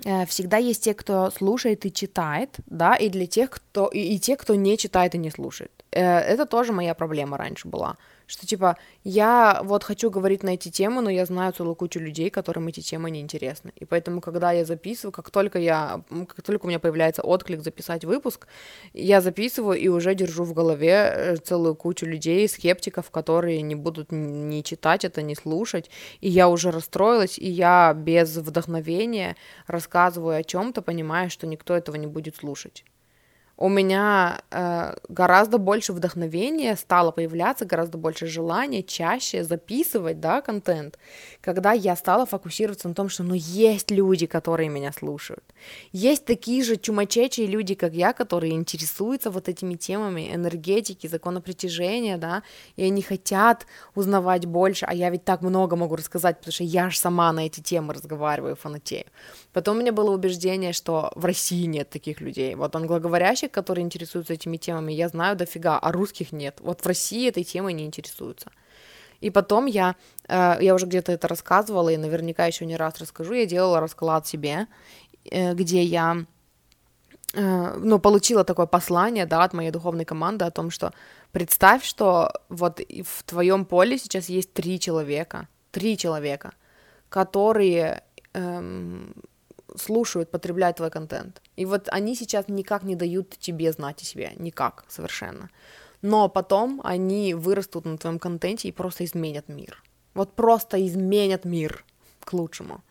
Э, 0.04 0.26
всегда 0.26 0.58
есть 0.58 0.84
те, 0.84 0.94
кто 0.94 1.30
слушает 1.30 1.86
и 1.86 1.92
читает, 1.92 2.56
да, 2.66 2.94
и 2.94 3.08
для 3.08 3.26
тех, 3.26 3.50
кто 3.50 3.88
и, 3.88 4.14
и 4.14 4.18
те, 4.18 4.36
кто 4.36 4.54
не 4.54 4.76
читает 4.76 5.14
и 5.14 5.18
не 5.18 5.30
слушает. 5.30 5.72
Э, 5.90 6.18
это 6.18 6.46
тоже 6.46 6.72
моя 6.72 6.94
проблема 6.94 7.36
раньше 7.36 7.68
была 7.68 7.96
что 8.26 8.46
типа 8.46 8.76
я 9.04 9.60
вот 9.64 9.84
хочу 9.84 10.10
говорить 10.10 10.42
на 10.42 10.50
эти 10.50 10.68
темы, 10.70 11.02
но 11.02 11.10
я 11.10 11.26
знаю 11.26 11.52
целую 11.52 11.74
кучу 11.74 11.98
людей, 11.98 12.30
которым 12.30 12.68
эти 12.68 12.80
темы 12.80 13.10
не 13.10 13.20
интересны. 13.20 13.72
И 13.76 13.84
поэтому, 13.84 14.20
когда 14.20 14.52
я 14.52 14.64
записываю, 14.64 15.12
как 15.12 15.30
только 15.30 15.58
я, 15.58 16.02
как 16.28 16.42
только 16.42 16.66
у 16.66 16.68
меня 16.68 16.78
появляется 16.78 17.22
отклик 17.22 17.62
записать 17.62 18.04
выпуск, 18.04 18.46
я 18.92 19.20
записываю 19.20 19.78
и 19.78 19.88
уже 19.88 20.14
держу 20.14 20.44
в 20.44 20.52
голове 20.52 21.12
э, 21.14 21.36
целую 21.36 21.74
кучу 21.74 22.06
людей, 22.06 22.48
скептиков, 22.48 23.10
которые 23.10 23.62
не 23.62 23.74
будут 23.74 24.12
ни 24.12 24.62
читать 24.62 25.04
это, 25.04 25.22
ни 25.22 25.34
слушать. 25.34 25.90
И 26.20 26.28
я 26.28 26.48
уже 26.48 26.70
расстроилась, 26.70 27.38
и 27.38 27.48
я 27.48 27.92
без 27.94 28.36
вдохновения 28.36 29.36
рассказываю 29.66 30.36
о 30.36 30.44
чем-то, 30.44 30.82
понимая, 30.82 31.28
что 31.28 31.46
никто 31.46 31.74
этого 31.76 31.96
не 31.96 32.06
будет 32.06 32.36
слушать 32.36 32.84
у 33.62 33.68
меня 33.68 34.40
э, 34.50 34.96
гораздо 35.08 35.58
больше 35.58 35.92
вдохновения 35.92 36.74
стало 36.74 37.12
появляться, 37.12 37.64
гораздо 37.64 37.96
больше 37.96 38.26
желания 38.26 38.82
чаще 38.82 39.44
записывать, 39.44 40.18
да, 40.18 40.40
контент, 40.40 40.98
когда 41.40 41.70
я 41.70 41.94
стала 41.94 42.26
фокусироваться 42.26 42.88
на 42.88 42.94
том, 42.94 43.08
что, 43.08 43.22
ну, 43.22 43.34
есть 43.34 43.92
люди, 43.92 44.26
которые 44.26 44.68
меня 44.68 44.90
слушают, 44.90 45.44
есть 45.92 46.24
такие 46.24 46.64
же 46.64 46.76
чумачечие 46.76 47.46
люди, 47.46 47.76
как 47.76 47.94
я, 47.94 48.12
которые 48.12 48.54
интересуются 48.54 49.30
вот 49.30 49.48
этими 49.48 49.76
темами 49.76 50.34
энергетики, 50.34 51.06
закона 51.06 51.40
притяжения, 51.40 52.16
да, 52.16 52.42
и 52.74 52.82
они 52.82 53.00
хотят 53.00 53.66
узнавать 53.94 54.44
больше, 54.44 54.86
а 54.86 54.92
я 54.94 55.08
ведь 55.08 55.24
так 55.24 55.40
много 55.42 55.76
могу 55.76 55.94
рассказать, 55.94 56.38
потому 56.38 56.52
что 56.52 56.64
я 56.64 56.90
же 56.90 56.98
сама 56.98 57.32
на 57.32 57.46
эти 57.46 57.60
темы 57.60 57.94
разговариваю, 57.94 58.56
фанатею. 58.56 59.04
Потом 59.52 59.76
у 59.76 59.80
меня 59.80 59.92
было 59.92 60.10
убеждение, 60.10 60.72
что 60.72 61.12
в 61.14 61.24
России 61.24 61.66
нет 61.66 61.90
таких 61.90 62.20
людей. 62.20 62.56
Вот 62.56 62.74
англоговорящих, 62.74 63.51
которые 63.52 63.84
интересуются 63.84 64.32
этими 64.34 64.56
темами, 64.56 64.92
я 64.92 65.08
знаю 65.08 65.36
дофига, 65.36 65.78
а 65.78 65.92
русских 65.92 66.32
нет. 66.32 66.58
Вот 66.60 66.80
в 66.80 66.86
России 66.86 67.28
этой 67.28 67.44
темой 67.44 67.72
не 67.72 67.84
интересуются. 67.84 68.50
И 69.20 69.30
потом 69.30 69.66
я, 69.66 69.94
э, 70.28 70.58
я 70.60 70.74
уже 70.74 70.86
где-то 70.86 71.12
это 71.12 71.28
рассказывала, 71.28 71.90
и 71.90 71.96
наверняка 71.96 72.46
еще 72.46 72.66
не 72.66 72.76
раз 72.76 72.98
расскажу, 72.98 73.34
я 73.34 73.46
делала 73.46 73.80
расклад 73.80 74.26
себе, 74.26 74.66
э, 75.30 75.54
где 75.54 75.82
я 75.82 76.26
э, 77.34 77.74
ну, 77.78 77.98
получила 77.98 78.44
такое 78.44 78.66
послание, 78.66 79.26
да, 79.26 79.44
от 79.44 79.52
моей 79.52 79.70
духовной 79.70 80.04
команды 80.04 80.44
о 80.44 80.50
том, 80.50 80.70
что 80.70 80.92
представь, 81.30 81.84
что 81.84 82.32
вот 82.48 82.80
в 82.80 83.22
твоем 83.22 83.64
поле 83.64 83.96
сейчас 83.96 84.28
есть 84.28 84.52
три 84.52 84.80
человека, 84.80 85.46
три 85.70 85.96
человека, 85.96 86.52
которые 87.08 88.02
эм, 88.34 89.14
слушают, 89.76 90.30
потребляют 90.30 90.76
твой 90.76 90.90
контент. 90.90 91.42
И 91.56 91.64
вот 91.64 91.88
они 91.90 92.14
сейчас 92.14 92.48
никак 92.48 92.82
не 92.82 92.96
дают 92.96 93.30
тебе 93.38 93.72
знать 93.72 94.02
о 94.02 94.04
себе, 94.04 94.32
никак 94.36 94.84
совершенно. 94.88 95.50
Но 96.02 96.28
потом 96.28 96.80
они 96.84 97.34
вырастут 97.34 97.84
на 97.84 97.96
твоем 97.96 98.18
контенте 98.18 98.68
и 98.68 98.72
просто 98.72 99.04
изменят 99.04 99.48
мир. 99.48 99.82
Вот 100.14 100.34
просто 100.34 100.84
изменят 100.86 101.44
мир 101.44 101.84
к 102.20 102.32
лучшему. 102.32 102.82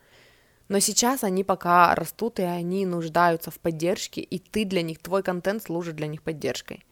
Но 0.69 0.79
сейчас 0.79 1.23
они 1.23 1.43
пока 1.43 1.93
растут, 1.95 2.39
и 2.39 2.43
они 2.43 2.85
нуждаются 2.85 3.51
в 3.51 3.59
поддержке, 3.59 4.21
и 4.21 4.39
ты 4.39 4.63
для 4.63 4.81
них, 4.81 4.99
твой 4.99 5.21
контент 5.21 5.63
служит 5.63 5.95
для 5.95 6.07
них 6.07 6.21
поддержкой. 6.21 6.85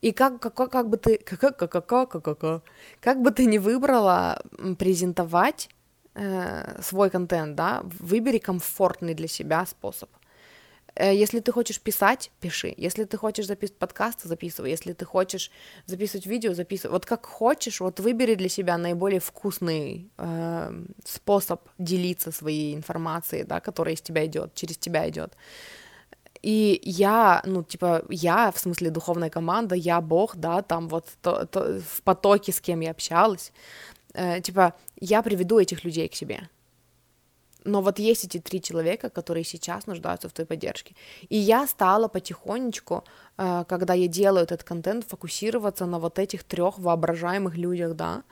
И 0.00 0.12
как, 0.12 0.40
как, 0.40 0.54
как 0.70 0.88
бы 0.88 0.96
ты, 0.96 1.18
как, 1.18 1.40
как, 1.40 1.56
как, 1.56 1.86
как, 1.86 2.10
как, 2.10 2.38
как, 2.38 2.62
как 3.00 3.22
бы 3.22 3.30
ты 3.32 3.46
не 3.46 3.58
выбрала 3.58 4.42
презентовать 4.78 5.70
э, 6.16 6.82
свой 6.82 7.10
контент, 7.10 7.54
да, 7.54 7.82
выбери 7.84 8.38
комфортный 8.38 9.14
для 9.14 9.28
себя 9.28 9.66
способ. 9.66 10.08
Э, 10.96 11.14
если 11.14 11.40
ты 11.40 11.52
хочешь 11.52 11.80
писать, 11.80 12.30
пиши. 12.40 12.74
Если 12.76 13.04
ты 13.04 13.16
хочешь 13.16 13.46
записывать 13.46 13.78
подкаст, 13.78 14.22
записывай. 14.22 14.70
Если 14.70 14.92
ты 14.92 15.04
хочешь 15.04 15.50
записывать 15.86 16.26
видео, 16.26 16.54
записывай. 16.54 16.92
Вот 16.92 17.06
как 17.06 17.26
хочешь, 17.26 17.80
вот 17.80 18.00
выбери 18.00 18.34
для 18.34 18.48
себя 18.48 18.78
наиболее 18.78 19.20
вкусный 19.20 20.10
э, 20.18 20.84
способ 21.04 21.60
делиться 21.78 22.32
своей 22.32 22.74
информацией, 22.74 23.44
да, 23.44 23.60
которая 23.60 23.94
из 23.94 24.00
тебя 24.00 24.24
идет, 24.24 24.54
через 24.54 24.78
тебя 24.78 25.08
идет. 25.08 25.36
И 26.42 26.80
я, 26.84 27.42
ну, 27.44 27.62
типа, 27.62 28.04
я, 28.08 28.50
в 28.52 28.58
смысле, 28.58 28.90
духовная 28.90 29.30
команда, 29.30 29.74
я 29.74 30.00
Бог, 30.00 30.36
да, 30.36 30.62
там 30.62 30.88
вот 30.88 31.08
то, 31.20 31.44
то, 31.46 31.80
в 31.80 32.02
потоке, 32.02 32.52
с 32.52 32.60
кем 32.60 32.80
я 32.80 32.90
общалась, 32.90 33.52
э, 34.16 34.40
типа, 34.40 34.72
я 35.00 35.22
приведу 35.22 35.58
этих 35.58 35.84
людей 35.84 36.08
к 36.08 36.14
себе. 36.14 36.48
Но 37.64 37.82
вот 37.82 37.98
есть 37.98 38.24
эти 38.24 38.38
три 38.38 38.60
человека, 38.62 39.10
которые 39.10 39.44
сейчас 39.44 39.86
нуждаются 39.86 40.28
в 40.28 40.32
твоей 40.32 40.46
поддержке. 40.46 40.94
И 41.28 41.36
я 41.36 41.66
стала 41.66 42.08
потихонечку, 42.08 43.04
э, 43.38 43.64
когда 43.68 43.94
я 43.94 44.08
делаю 44.08 44.44
этот 44.44 44.62
контент, 44.62 45.04
фокусироваться 45.04 45.86
на 45.86 45.98
вот 45.98 46.18
этих 46.18 46.44
трех 46.44 46.78
воображаемых 46.78 47.56
людях, 47.56 47.94
да, 47.94 48.22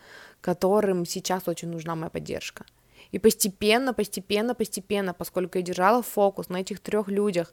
которым 0.41 1.07
сейчас 1.07 1.49
очень 1.49 1.69
нужна 1.69 1.95
моя 1.95 2.11
поддержка. 2.11 2.65
И 3.13 3.19
постепенно, 3.19 3.93
постепенно, 3.93 4.55
постепенно, 4.55 5.15
поскольку 5.15 5.59
я 5.59 5.63
держала 5.63 6.03
фокус 6.03 6.49
на 6.49 6.61
этих 6.61 6.81
трех 6.81 7.09
людях, 7.09 7.53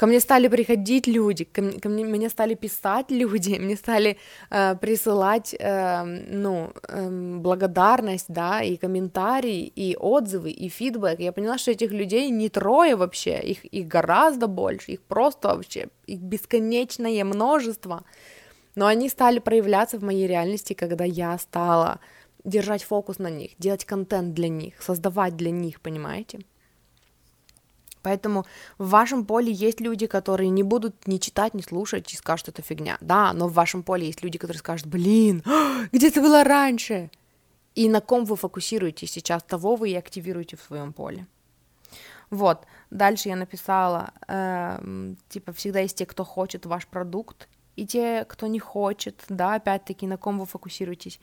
Ко 0.00 0.06
мне 0.06 0.20
стали 0.20 0.48
приходить 0.48 1.06
люди, 1.06 1.44
ко 1.44 1.60
мне, 1.60 1.78
ко 1.78 1.88
мне, 1.90 2.04
мне 2.04 2.30
стали 2.30 2.54
писать 2.54 3.10
люди, 3.10 3.58
мне 3.58 3.76
стали 3.76 4.16
э, 4.50 4.76
присылать, 4.76 5.54
э, 5.60 6.04
ну, 6.04 6.70
э, 6.88 7.36
благодарность, 7.40 8.24
да, 8.28 8.62
и 8.62 8.78
комментарии, 8.78 9.72
и 9.76 9.96
отзывы, 10.00 10.52
и 10.52 10.70
фидбэк. 10.70 11.20
Я 11.20 11.32
поняла, 11.32 11.58
что 11.58 11.70
этих 11.70 11.92
людей 11.92 12.30
не 12.30 12.48
трое 12.48 12.96
вообще, 12.96 13.40
их, 13.40 13.66
их 13.66 13.88
гораздо 13.88 14.46
больше, 14.46 14.92
их 14.92 15.02
просто 15.02 15.48
вообще, 15.48 15.88
их 16.06 16.20
бесконечное 16.20 17.24
множество. 17.24 18.02
Но 18.76 18.86
они 18.86 19.10
стали 19.10 19.38
проявляться 19.38 19.98
в 19.98 20.02
моей 20.02 20.26
реальности, 20.26 20.72
когда 20.72 21.04
я 21.04 21.36
стала 21.38 21.98
держать 22.44 22.84
фокус 22.84 23.18
на 23.18 23.28
них, 23.28 23.50
делать 23.58 23.84
контент 23.84 24.32
для 24.32 24.48
них, 24.48 24.80
создавать 24.80 25.36
для 25.36 25.50
них, 25.50 25.80
понимаете? 25.80 26.38
Поэтому 28.02 28.46
в 28.78 28.88
вашем 28.90 29.24
поле 29.24 29.52
есть 29.52 29.80
люди, 29.80 30.06
которые 30.06 30.50
не 30.50 30.62
будут 30.62 31.06
ни 31.06 31.18
читать, 31.18 31.54
ни 31.54 31.62
слушать 31.62 32.12
и 32.12 32.16
скажут, 32.16 32.48
это 32.48 32.62
фигня. 32.62 32.96
Да, 33.00 33.32
но 33.32 33.48
в 33.48 33.52
вашем 33.52 33.82
поле 33.82 34.06
есть 34.06 34.22
люди, 34.22 34.38
которые 34.38 34.58
скажут, 34.58 34.86
блин, 34.86 35.42
где 35.92 36.10
ты 36.10 36.20
была 36.20 36.44
раньше? 36.44 37.10
И 37.74 37.88
на 37.88 38.00
ком 38.00 38.24
вы 38.24 38.36
фокусируетесь 38.36 39.12
сейчас, 39.12 39.42
того 39.42 39.76
вы 39.76 39.90
и 39.90 39.94
активируете 39.94 40.56
в 40.56 40.62
своем 40.62 40.92
поле. 40.92 41.26
Вот, 42.30 42.64
дальше 42.90 43.28
я 43.28 43.36
написала, 43.36 44.12
э, 44.28 45.14
типа, 45.28 45.52
всегда 45.52 45.80
есть 45.80 45.96
те, 45.96 46.06
кто 46.06 46.24
хочет 46.24 46.66
ваш 46.66 46.86
продукт, 46.86 47.48
и 47.76 47.86
те, 47.86 48.24
кто 48.24 48.46
не 48.46 48.58
хочет, 48.58 49.24
да, 49.28 49.54
опять-таки, 49.54 50.06
на 50.06 50.16
ком 50.16 50.38
вы 50.38 50.46
фокусируетесь. 50.46 51.20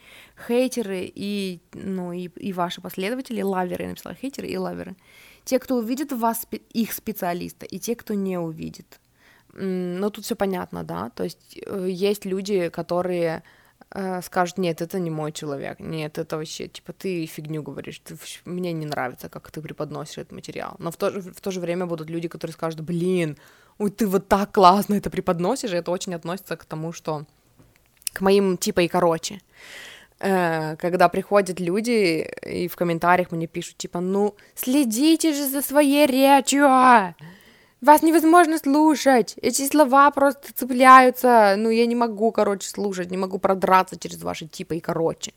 Хейтеры 0.48 1.12
и, 1.14 1.62
ну, 1.74 2.12
и, 2.12 2.28
и 2.28 2.52
ваши 2.52 2.82
последователи, 2.82 3.42
лаверы, 3.42 3.84
я 3.84 3.90
написала 3.90 4.16
хейтеры 4.16 4.48
и 4.48 4.58
лаверы 4.58 4.96
те, 5.48 5.60
кто 5.60 5.76
увидит 5.76 6.12
в 6.12 6.20
вас 6.20 6.48
их 6.76 6.94
специалиста, 6.94 7.66
и 7.66 7.80
те, 7.80 7.96
кто 7.96 8.14
не 8.14 8.38
увидит. 8.38 9.00
ну, 9.54 10.10
тут 10.10 10.26
все 10.26 10.36
понятно, 10.36 10.84
да, 10.84 11.10
то 11.10 11.24
есть 11.24 11.60
э, 11.66 11.88
есть 11.90 12.26
люди, 12.26 12.70
которые 12.70 13.44
э, 13.92 14.22
скажут, 14.22 14.58
нет, 14.58 14.82
это 14.82 15.00
не 15.00 15.10
мой 15.10 15.32
человек, 15.32 15.80
нет, 15.80 16.18
это 16.18 16.38
вообще, 16.38 16.68
типа, 16.68 16.94
ты 16.94 17.26
фигню 17.26 17.64
говоришь, 17.64 18.00
ты, 18.00 18.18
мне 18.46 18.74
не 18.74 18.86
нравится, 18.86 19.30
как 19.30 19.50
ты 19.52 19.62
преподносишь 19.62 20.18
этот 20.18 20.34
материал, 20.34 20.76
но 20.80 20.92
в 20.92 20.98
то, 20.98 21.12
же, 21.12 21.22
в 21.22 21.40
то 21.42 21.52
же 21.52 21.60
время 21.60 21.86
будут 21.86 22.10
люди, 22.10 22.28
которые 22.28 22.54
скажут, 22.54 22.82
блин, 22.82 23.38
ой, 23.78 23.90
ты 23.90 24.06
вот 24.06 24.28
так 24.28 24.52
классно 24.52 24.96
это 24.96 25.10
преподносишь, 25.10 25.72
и 25.72 25.78
это 25.78 25.92
очень 25.92 26.16
относится 26.16 26.58
к 26.58 26.66
тому, 26.66 26.92
что 26.92 27.26
к 28.14 28.22
моим 28.22 28.58
типа 28.58 28.82
и 28.82 28.88
короче. 28.88 29.40
Э, 30.20 30.76
когда 30.78 31.10
приходят 31.10 31.60
люди 31.60 32.28
и 32.46 32.68
в 32.68 32.76
комментариях 32.76 33.32
мне 33.32 33.48
пишут, 33.48 33.78
типа, 33.78 34.00
ну, 34.00 34.36
следите 34.56 35.34
же 35.34 35.46
за 35.48 35.62
своей 35.62 36.08
речью, 36.08 36.68
вас 37.82 38.02
невозможно 38.02 38.58
слушать, 38.58 39.36
эти 39.42 39.68
слова 39.68 40.10
просто 40.10 40.52
цепляются, 40.54 41.56
ну, 41.58 41.70
я 41.70 41.86
не 41.86 41.96
могу, 41.96 42.32
короче, 42.32 42.68
слушать, 42.68 43.12
не 43.12 43.18
могу 43.18 43.38
продраться 43.38 44.00
через 44.00 44.24
ваши 44.24 44.48
типа 44.48 44.74
и 44.74 44.80
короче. 44.80 45.34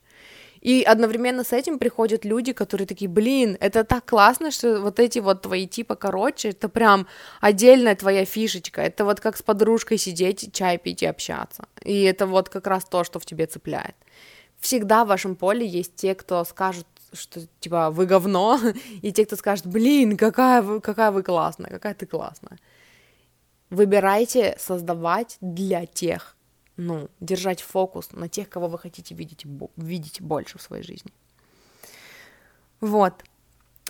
И 0.63 0.83
одновременно 0.83 1.43
с 1.43 1.53
этим 1.53 1.79
приходят 1.79 2.25
люди, 2.25 2.53
которые 2.53 2.87
такие, 2.87 3.09
блин, 3.09 3.57
это 3.61 3.83
так 3.85 4.05
классно, 4.05 4.51
что 4.51 4.81
вот 4.81 4.99
эти 5.01 5.19
вот 5.19 5.43
твои 5.43 5.67
типа 5.67 5.95
короче, 5.95 6.51
это 6.51 6.69
прям 6.69 7.07
отдельная 7.41 7.95
твоя 7.95 8.25
фишечка, 8.25 8.83
это 8.83 9.05
вот 9.05 9.21
как 9.21 9.37
с 9.37 9.43
подружкой 9.43 9.99
сидеть, 9.99 10.53
чай 10.53 10.79
пить 10.79 11.03
и 11.03 11.07
общаться. 11.07 11.65
И 11.83 12.03
это 12.03 12.27
вот 12.27 12.49
как 12.49 12.67
раз 12.67 12.85
то, 12.85 13.05
что 13.05 13.19
в 13.19 13.27
тебе 13.27 13.47
цепляет. 13.47 13.95
Всегда 14.61 15.05
в 15.05 15.09
вашем 15.09 15.37
поле 15.37 15.67
есть 15.67 15.97
те, 15.97 16.15
кто 16.15 16.45
скажут, 16.45 16.87
что 17.13 17.41
типа 17.61 17.91
вы 17.91 18.07
говно, 18.07 18.59
и 19.03 19.13
те, 19.13 19.27
кто 19.27 19.37
скажет, 19.37 19.67
блин, 19.67 20.17
какая 20.17 20.63
вы, 20.63 20.81
какая 20.81 21.11
вы 21.11 21.23
классная, 21.23 21.71
какая 21.71 21.95
ты 21.95 22.07
классная. 22.07 22.59
Выбирайте 23.71 24.57
создавать 24.59 25.39
для 25.41 25.87
тех, 25.87 26.37
ну, 26.77 27.09
держать 27.21 27.63
фокус 27.63 28.11
на 28.13 28.29
тех, 28.29 28.49
кого 28.49 28.69
вы 28.69 28.79
хотите 28.79 29.15
видеть, 29.15 29.45
видеть 29.77 30.21
больше 30.21 30.59
в 30.59 30.63
своей 30.63 30.83
жизни. 30.83 31.13
Вот. 32.81 33.15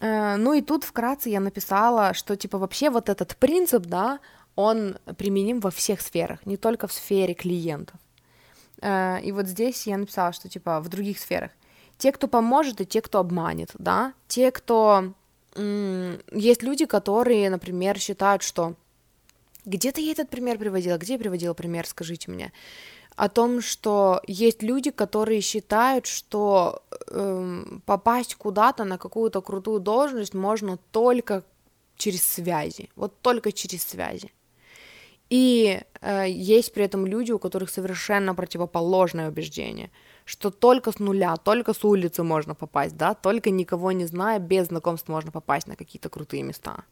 Э, 0.00 0.36
ну 0.36 0.52
и 0.52 0.60
тут 0.60 0.84
вкратце 0.84 1.30
я 1.30 1.40
написала, 1.40 2.14
что 2.14 2.36
типа 2.36 2.58
вообще 2.58 2.90
вот 2.90 3.08
этот 3.08 3.36
принцип, 3.36 3.86
да, 3.86 4.20
он 4.54 4.98
применим 5.16 5.60
во 5.60 5.70
всех 5.70 6.00
сферах, 6.00 6.44
не 6.46 6.56
только 6.56 6.86
в 6.86 6.92
сфере 6.92 7.34
клиентов. 7.34 7.98
Э, 8.80 9.20
и 9.22 9.32
вот 9.32 9.46
здесь 9.46 9.86
я 9.86 9.98
написала, 9.98 10.32
что 10.32 10.48
типа 10.48 10.80
в 10.80 10.88
других 10.88 11.18
сферах. 11.18 11.50
Те, 11.98 12.12
кто 12.12 12.28
поможет, 12.28 12.80
и 12.80 12.86
те, 12.86 13.02
кто 13.02 13.18
обманет, 13.18 13.70
да, 13.78 14.14
те, 14.26 14.50
кто... 14.50 15.12
Есть 15.56 16.62
люди, 16.62 16.86
которые, 16.86 17.50
например, 17.50 17.98
считают, 17.98 18.42
что 18.42 18.76
где-то 19.64 20.00
я 20.00 20.12
этот 20.12 20.30
пример 20.30 20.58
приводила, 20.58 20.96
где 20.96 21.14
я 21.14 21.18
приводила 21.18 21.54
пример, 21.54 21.86
скажите 21.86 22.30
мне, 22.30 22.52
о 23.16 23.28
том, 23.28 23.60
что 23.60 24.22
есть 24.26 24.62
люди, 24.62 24.90
которые 24.90 25.40
считают, 25.40 26.06
что 26.06 26.82
эм, 27.10 27.82
попасть 27.84 28.36
куда-то 28.36 28.84
на 28.84 28.96
какую-то 28.96 29.42
крутую 29.42 29.80
должность 29.80 30.34
можно 30.34 30.78
только 30.90 31.42
через 31.96 32.24
связи, 32.26 32.88
вот 32.96 33.20
только 33.20 33.52
через 33.52 33.82
связи. 33.82 34.32
И 35.30 35.80
э, 36.00 36.26
есть 36.28 36.74
при 36.74 36.84
этом 36.84 37.06
люди, 37.06 37.32
у 37.32 37.38
которых 37.38 37.70
совершенно 37.70 38.34
противоположное 38.34 39.28
убеждение, 39.28 39.90
что 40.24 40.50
только 40.50 40.90
с 40.90 40.98
нуля, 40.98 41.36
только 41.36 41.72
с 41.72 41.84
улицы 41.84 42.22
можно 42.22 42.54
попасть, 42.54 42.96
да, 42.96 43.14
только 43.14 43.50
никого 43.50 43.92
не 43.92 44.06
зная, 44.06 44.38
без 44.40 44.66
знакомств 44.66 45.08
можно 45.08 45.30
попасть 45.30 45.68
на 45.68 45.76
какие-то 45.76 46.08
крутые 46.08 46.42
места 46.42 46.84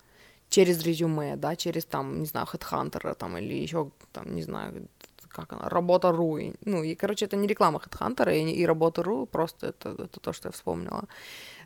через 0.48 0.82
резюме, 0.84 1.36
да, 1.36 1.56
через 1.56 1.84
там, 1.84 2.20
не 2.20 2.26
знаю, 2.26 2.46
HeadHunter 2.52 3.14
там 3.14 3.36
или 3.36 3.54
еще 3.54 3.90
там, 4.12 4.34
не 4.34 4.42
знаю, 4.42 4.88
как 5.28 5.52
она, 5.52 5.68
работа.ру. 5.68 6.38
Ну, 6.64 6.82
и, 6.82 6.94
короче, 6.94 7.26
это 7.26 7.36
не 7.36 7.46
реклама 7.46 7.80
HeadHunter 7.84 8.34
и, 8.34 8.52
и 8.52 8.66
работа.ру, 8.66 9.26
просто 9.26 9.68
это, 9.68 9.90
это 9.90 10.20
то, 10.20 10.32
что 10.32 10.48
я 10.48 10.52
вспомнила, 10.52 11.04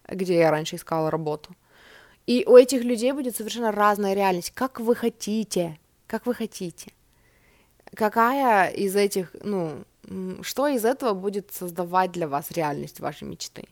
где 0.08 0.38
я 0.38 0.50
раньше 0.50 0.76
искала 0.76 1.10
работу. 1.10 1.54
И 2.26 2.44
у 2.46 2.56
этих 2.56 2.84
людей 2.84 3.12
будет 3.12 3.36
совершенно 3.36 3.72
разная 3.72 4.14
реальность. 4.14 4.52
Как 4.54 4.80
вы 4.80 4.94
хотите, 4.94 5.78
как 6.12 6.26
вы 6.26 6.34
хотите. 6.34 6.92
Какая 7.96 8.70
из 8.70 8.96
этих, 8.96 9.34
ну, 9.42 9.84
что 10.42 10.68
из 10.68 10.84
этого 10.84 11.14
будет 11.14 11.52
создавать 11.52 12.12
для 12.12 12.28
вас 12.28 12.50
реальность 12.50 13.00
вашей 13.00 13.26
мечты? 13.28 13.64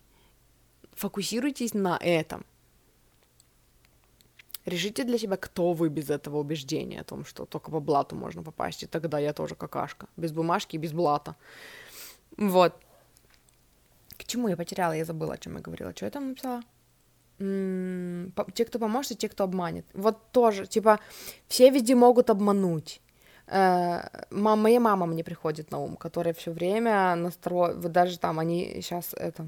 Фокусируйтесь 0.93 1.74
на 1.74 1.99
этом. 1.99 2.47
Решите 4.64 5.05
для 5.05 5.18
себя, 5.18 5.36
кто 5.36 5.74
вы 5.74 5.91
без 5.91 6.09
этого 6.09 6.38
убеждения 6.38 7.01
о 7.01 7.05
том, 7.05 7.26
что 7.26 7.45
только 7.45 7.70
по 7.70 7.80
блату 7.80 8.16
можно 8.16 8.43
попасть, 8.43 8.84
и 8.84 8.86
тогда 8.86 9.18
я 9.18 9.34
тоже 9.34 9.55
какашка. 9.55 10.07
Без 10.16 10.32
бумажки 10.32 10.76
и 10.76 10.78
без 10.78 10.93
блата. 10.93 11.36
Вот. 12.38 12.72
К 14.16 14.24
чему 14.24 14.49
я 14.49 14.57
потеряла? 14.57 14.95
Я 14.95 15.05
забыла, 15.05 15.34
о 15.34 15.38
чем 15.38 15.57
я 15.57 15.61
говорила. 15.61 15.93
Что 15.95 16.07
я 16.07 16.11
там 16.11 16.28
написала? 16.28 16.62
Те, 17.41 18.64
кто 18.66 18.78
поможет, 18.78 19.12
и 19.12 19.16
те, 19.16 19.28
кто 19.28 19.45
обманет. 19.45 19.86
Вот 19.95 20.18
тоже, 20.30 20.66
типа, 20.66 21.01
все 21.49 21.70
везде 21.70 21.95
могут 21.95 22.28
обмануть. 22.28 23.01
Э, 23.47 24.03
мама, 24.30 24.62
моя 24.62 24.78
мама 24.78 25.07
мне 25.07 25.24
приходит 25.24 25.70
на 25.70 25.78
ум, 25.78 25.97
которая 25.97 26.34
все 26.34 26.53
время 26.53 27.14
настроит, 27.16 27.76
вот 27.76 27.93
даже 27.93 28.18
там 28.18 28.38
они 28.38 28.80
сейчас 28.82 29.14
это 29.14 29.47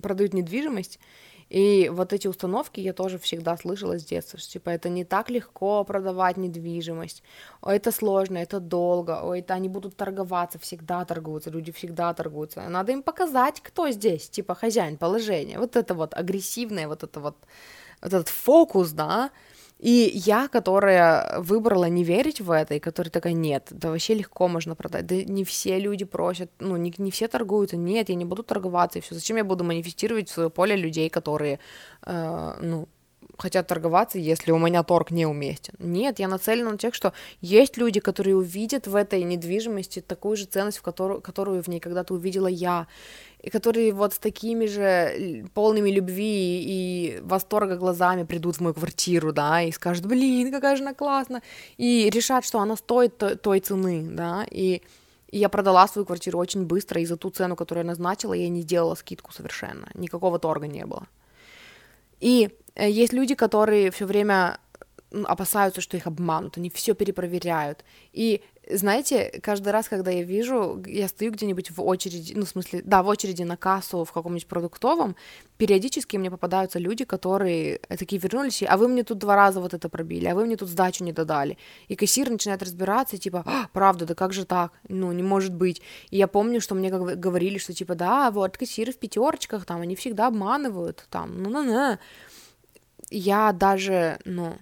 продают 0.00 0.34
недвижимость, 0.34 1.00
и 1.52 1.90
вот 1.90 2.14
эти 2.14 2.28
установки 2.28 2.80
я 2.80 2.94
тоже 2.94 3.18
всегда 3.18 3.58
слышала 3.58 3.98
с 3.98 4.04
детства, 4.04 4.38
что 4.38 4.52
типа 4.52 4.70
это 4.70 4.88
не 4.88 5.04
так 5.04 5.28
легко 5.28 5.84
продавать 5.84 6.38
недвижимость, 6.38 7.22
это 7.62 7.92
сложно, 7.92 8.38
это 8.38 8.58
долго, 8.58 9.20
это 9.34 9.52
они 9.52 9.68
будут 9.68 9.94
торговаться, 9.94 10.58
всегда 10.58 11.04
торгуются, 11.04 11.50
люди 11.50 11.70
всегда 11.70 12.14
торгуются. 12.14 12.66
Надо 12.70 12.92
им 12.92 13.02
показать, 13.02 13.60
кто 13.60 13.90
здесь, 13.90 14.30
типа 14.30 14.54
хозяин 14.54 14.96
положения. 14.96 15.58
Вот 15.58 15.76
это 15.76 15.94
вот 15.94 16.14
агрессивное, 16.14 16.88
вот 16.88 17.02
это 17.02 17.20
вот, 17.20 17.36
вот 18.00 18.14
этот 18.14 18.30
фокус, 18.30 18.92
да, 18.92 19.30
и 19.82 20.12
я, 20.14 20.46
которая 20.46 21.40
выбрала 21.40 21.86
не 21.86 22.04
верить 22.04 22.40
в 22.40 22.52
это, 22.52 22.74
и 22.74 22.78
которая 22.78 23.10
такая, 23.10 23.32
нет, 23.32 23.66
да 23.70 23.90
вообще 23.90 24.14
легко 24.14 24.46
можно 24.46 24.76
продать, 24.76 25.06
да 25.06 25.16
не 25.16 25.44
все 25.44 25.80
люди 25.80 26.04
просят, 26.04 26.52
ну, 26.60 26.76
не, 26.76 26.94
не 26.98 27.10
все 27.10 27.26
торгуются, 27.26 27.76
нет, 27.76 28.08
я 28.08 28.14
не 28.14 28.24
буду 28.24 28.44
торговаться, 28.44 29.00
и 29.00 29.02
все, 29.02 29.16
зачем 29.16 29.38
я 29.38 29.44
буду 29.44 29.64
манифестировать 29.64 30.28
в 30.28 30.32
свое 30.32 30.50
поле 30.50 30.76
людей, 30.76 31.10
которые, 31.10 31.58
э, 32.06 32.54
ну, 32.62 32.86
хотят 33.38 33.66
торговаться, 33.66 34.20
если 34.20 34.52
у 34.52 34.58
меня 34.58 34.84
торг 34.84 35.10
неуместен. 35.10 35.74
Нет, 35.80 36.20
я 36.20 36.28
нацелена 36.28 36.70
на 36.70 36.78
тех, 36.78 36.94
что 36.94 37.12
есть 37.40 37.76
люди, 37.76 37.98
которые 37.98 38.36
увидят 38.36 38.86
в 38.86 38.94
этой 38.94 39.24
недвижимости 39.24 40.00
такую 40.00 40.36
же 40.36 40.44
ценность, 40.44 40.78
в 40.78 40.82
которую, 40.82 41.20
которую 41.20 41.60
в 41.60 41.66
ней 41.66 41.80
когда-то 41.80 42.14
увидела 42.14 42.46
я, 42.46 42.86
и 43.42 43.50
которые 43.50 43.92
вот 43.92 44.14
с 44.14 44.18
такими 44.18 44.66
же 44.66 45.44
полными 45.54 45.90
любви 45.90 46.62
и 46.64 47.20
восторга 47.22 47.76
глазами 47.76 48.22
придут 48.24 48.56
в 48.56 48.60
мою 48.60 48.74
квартиру, 48.74 49.32
да, 49.32 49.62
и 49.62 49.72
скажут, 49.72 50.06
блин, 50.06 50.52
какая 50.52 50.76
же 50.76 50.82
она 50.82 50.94
классная, 50.94 51.42
и 51.76 52.08
решат, 52.10 52.44
что 52.44 52.60
она 52.60 52.76
стоит 52.76 53.18
той, 53.18 53.36
той 53.36 53.60
цены, 53.60 54.06
да, 54.10 54.46
и, 54.50 54.82
и 55.28 55.38
я 55.38 55.48
продала 55.48 55.88
свою 55.88 56.06
квартиру 56.06 56.38
очень 56.38 56.64
быстро, 56.64 57.00
и 57.00 57.06
за 57.06 57.16
ту 57.16 57.30
цену, 57.30 57.56
которую 57.56 57.84
я 57.84 57.88
назначила, 57.88 58.32
я 58.32 58.48
не 58.48 58.62
сделала 58.62 58.94
скидку 58.94 59.32
совершенно, 59.32 59.88
никакого 59.94 60.38
торга 60.38 60.68
не 60.68 60.86
было. 60.86 61.06
И 62.20 62.50
э, 62.76 62.88
есть 62.88 63.12
люди, 63.12 63.34
которые 63.34 63.90
все 63.90 64.06
время 64.06 64.58
опасаются, 65.24 65.80
что 65.80 65.96
их 65.96 66.06
обманут, 66.06 66.56
они 66.56 66.70
все 66.70 66.94
перепроверяют. 66.94 67.84
И 68.12 68.42
знаете, 68.70 69.40
каждый 69.42 69.70
раз, 69.72 69.88
когда 69.88 70.10
я 70.10 70.22
вижу, 70.22 70.82
я 70.86 71.08
стою 71.08 71.32
где-нибудь 71.32 71.70
в 71.70 71.82
очереди, 71.82 72.34
ну, 72.36 72.44
в 72.44 72.48
смысле, 72.48 72.80
да, 72.84 73.02
в 73.02 73.08
очереди 73.08 73.42
на 73.42 73.56
кассу 73.56 74.04
в 74.04 74.12
каком-нибудь 74.12 74.46
продуктовом, 74.46 75.16
периодически 75.56 76.16
мне 76.16 76.30
попадаются 76.30 76.78
люди, 76.78 77.04
которые 77.04 77.80
такие 77.88 78.20
вернулись, 78.20 78.62
а 78.62 78.76
вы 78.76 78.88
мне 78.88 79.02
тут 79.02 79.18
два 79.18 79.34
раза 79.34 79.60
вот 79.60 79.74
это 79.74 79.88
пробили, 79.88 80.26
а 80.26 80.34
вы 80.34 80.46
мне 80.46 80.56
тут 80.56 80.68
сдачу 80.68 81.02
не 81.02 81.12
додали. 81.12 81.58
И 81.88 81.96
кассир 81.96 82.30
начинает 82.30 82.62
разбираться, 82.62 83.16
и 83.16 83.18
типа, 83.18 83.42
а, 83.46 83.68
правда, 83.72 84.06
да 84.06 84.14
как 84.14 84.32
же 84.32 84.44
так? 84.44 84.72
Ну, 84.88 85.10
не 85.12 85.22
может 85.22 85.52
быть. 85.52 85.82
И 86.10 86.16
я 86.16 86.28
помню, 86.28 86.60
что 86.60 86.74
мне 86.76 86.90
говорили, 86.90 87.58
что 87.58 87.72
типа, 87.72 87.96
да, 87.96 88.30
вот 88.30 88.56
кассиры 88.56 88.92
в 88.92 88.98
пятерочках, 88.98 89.64
там, 89.64 89.80
они 89.80 89.96
всегда 89.96 90.28
обманывают, 90.28 91.06
там, 91.10 91.42
ну-ну-ну. 91.42 91.98
Я 93.10 93.52
даже, 93.52 94.18
ну, 94.24 94.56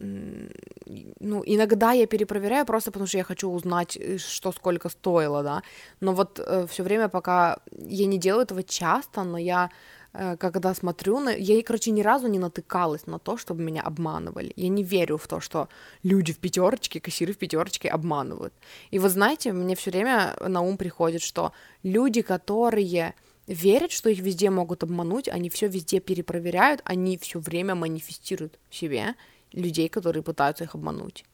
ну, 0.00 1.42
иногда 1.44 1.92
я 1.92 2.06
перепроверяю 2.06 2.66
просто 2.66 2.90
потому, 2.90 3.06
что 3.06 3.18
я 3.18 3.24
хочу 3.24 3.50
узнать, 3.50 3.96
э, 3.96 4.18
что 4.18 4.52
сколько 4.52 4.88
стоило, 4.88 5.42
да, 5.42 5.62
но 6.00 6.12
вот 6.12 6.38
э, 6.38 6.66
все 6.66 6.82
время, 6.82 7.08
пока 7.08 7.58
я 7.70 8.06
не 8.06 8.18
делаю 8.18 8.42
этого 8.42 8.62
часто, 8.62 9.24
но 9.24 9.38
я 9.38 9.70
э, 10.14 10.36
когда 10.38 10.74
смотрю, 10.74 11.20
на... 11.20 11.30
я, 11.30 11.62
короче, 11.62 11.90
ни 11.90 12.02
разу 12.02 12.28
не 12.28 12.38
натыкалась 12.38 13.06
на 13.06 13.18
то, 13.18 13.36
чтобы 13.36 13.62
меня 13.62 13.82
обманывали. 13.82 14.52
Я 14.56 14.68
не 14.68 14.82
верю 14.82 15.18
в 15.18 15.26
то, 15.26 15.40
что 15.40 15.68
люди 16.02 16.32
в 16.32 16.38
пятерочке, 16.38 16.98
кассиры 17.00 17.32
в 17.32 17.38
пятерочке 17.38 17.88
обманывают. 17.88 18.54
И 18.90 18.98
вот 18.98 19.10
знаете, 19.10 19.52
мне 19.52 19.74
все 19.74 19.90
время 19.90 20.34
на 20.40 20.62
ум 20.62 20.78
приходит, 20.78 21.20
что 21.22 21.52
люди, 21.82 22.22
которые 22.22 23.14
верят, 23.46 23.92
что 23.92 24.08
их 24.08 24.20
везде 24.20 24.48
могут 24.48 24.82
обмануть, 24.82 25.28
они 25.28 25.50
все 25.50 25.68
везде 25.68 26.00
перепроверяют, 26.00 26.80
они 26.84 27.18
все 27.18 27.38
время 27.38 27.74
манифестируют 27.74 28.58
себе 28.70 29.14
людей, 29.52 29.88
которые 29.88 30.22
пытаются 30.22 30.64
их 30.64 30.74
обмануть. 30.74 31.24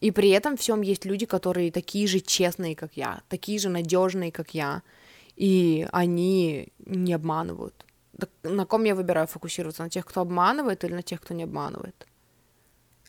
И 0.00 0.10
при 0.10 0.28
этом 0.30 0.56
всем 0.56 0.82
есть 0.82 1.04
люди, 1.04 1.26
которые 1.26 1.72
такие 1.72 2.06
же 2.06 2.20
честные, 2.20 2.76
как 2.76 2.96
я, 2.96 3.22
такие 3.28 3.58
же 3.58 3.68
надежные, 3.68 4.30
как 4.30 4.54
я, 4.54 4.82
и 5.36 5.86
они 5.92 6.72
не 6.78 7.14
обманывают. 7.14 7.86
На 8.42 8.64
ком 8.66 8.84
я 8.84 8.94
выбираю 8.94 9.26
фокусироваться? 9.26 9.82
На 9.82 9.90
тех, 9.90 10.04
кто 10.04 10.20
обманывает, 10.20 10.84
или 10.84 10.94
на 10.94 11.02
тех, 11.02 11.20
кто 11.20 11.34
не 11.34 11.44
обманывает? 11.44 12.06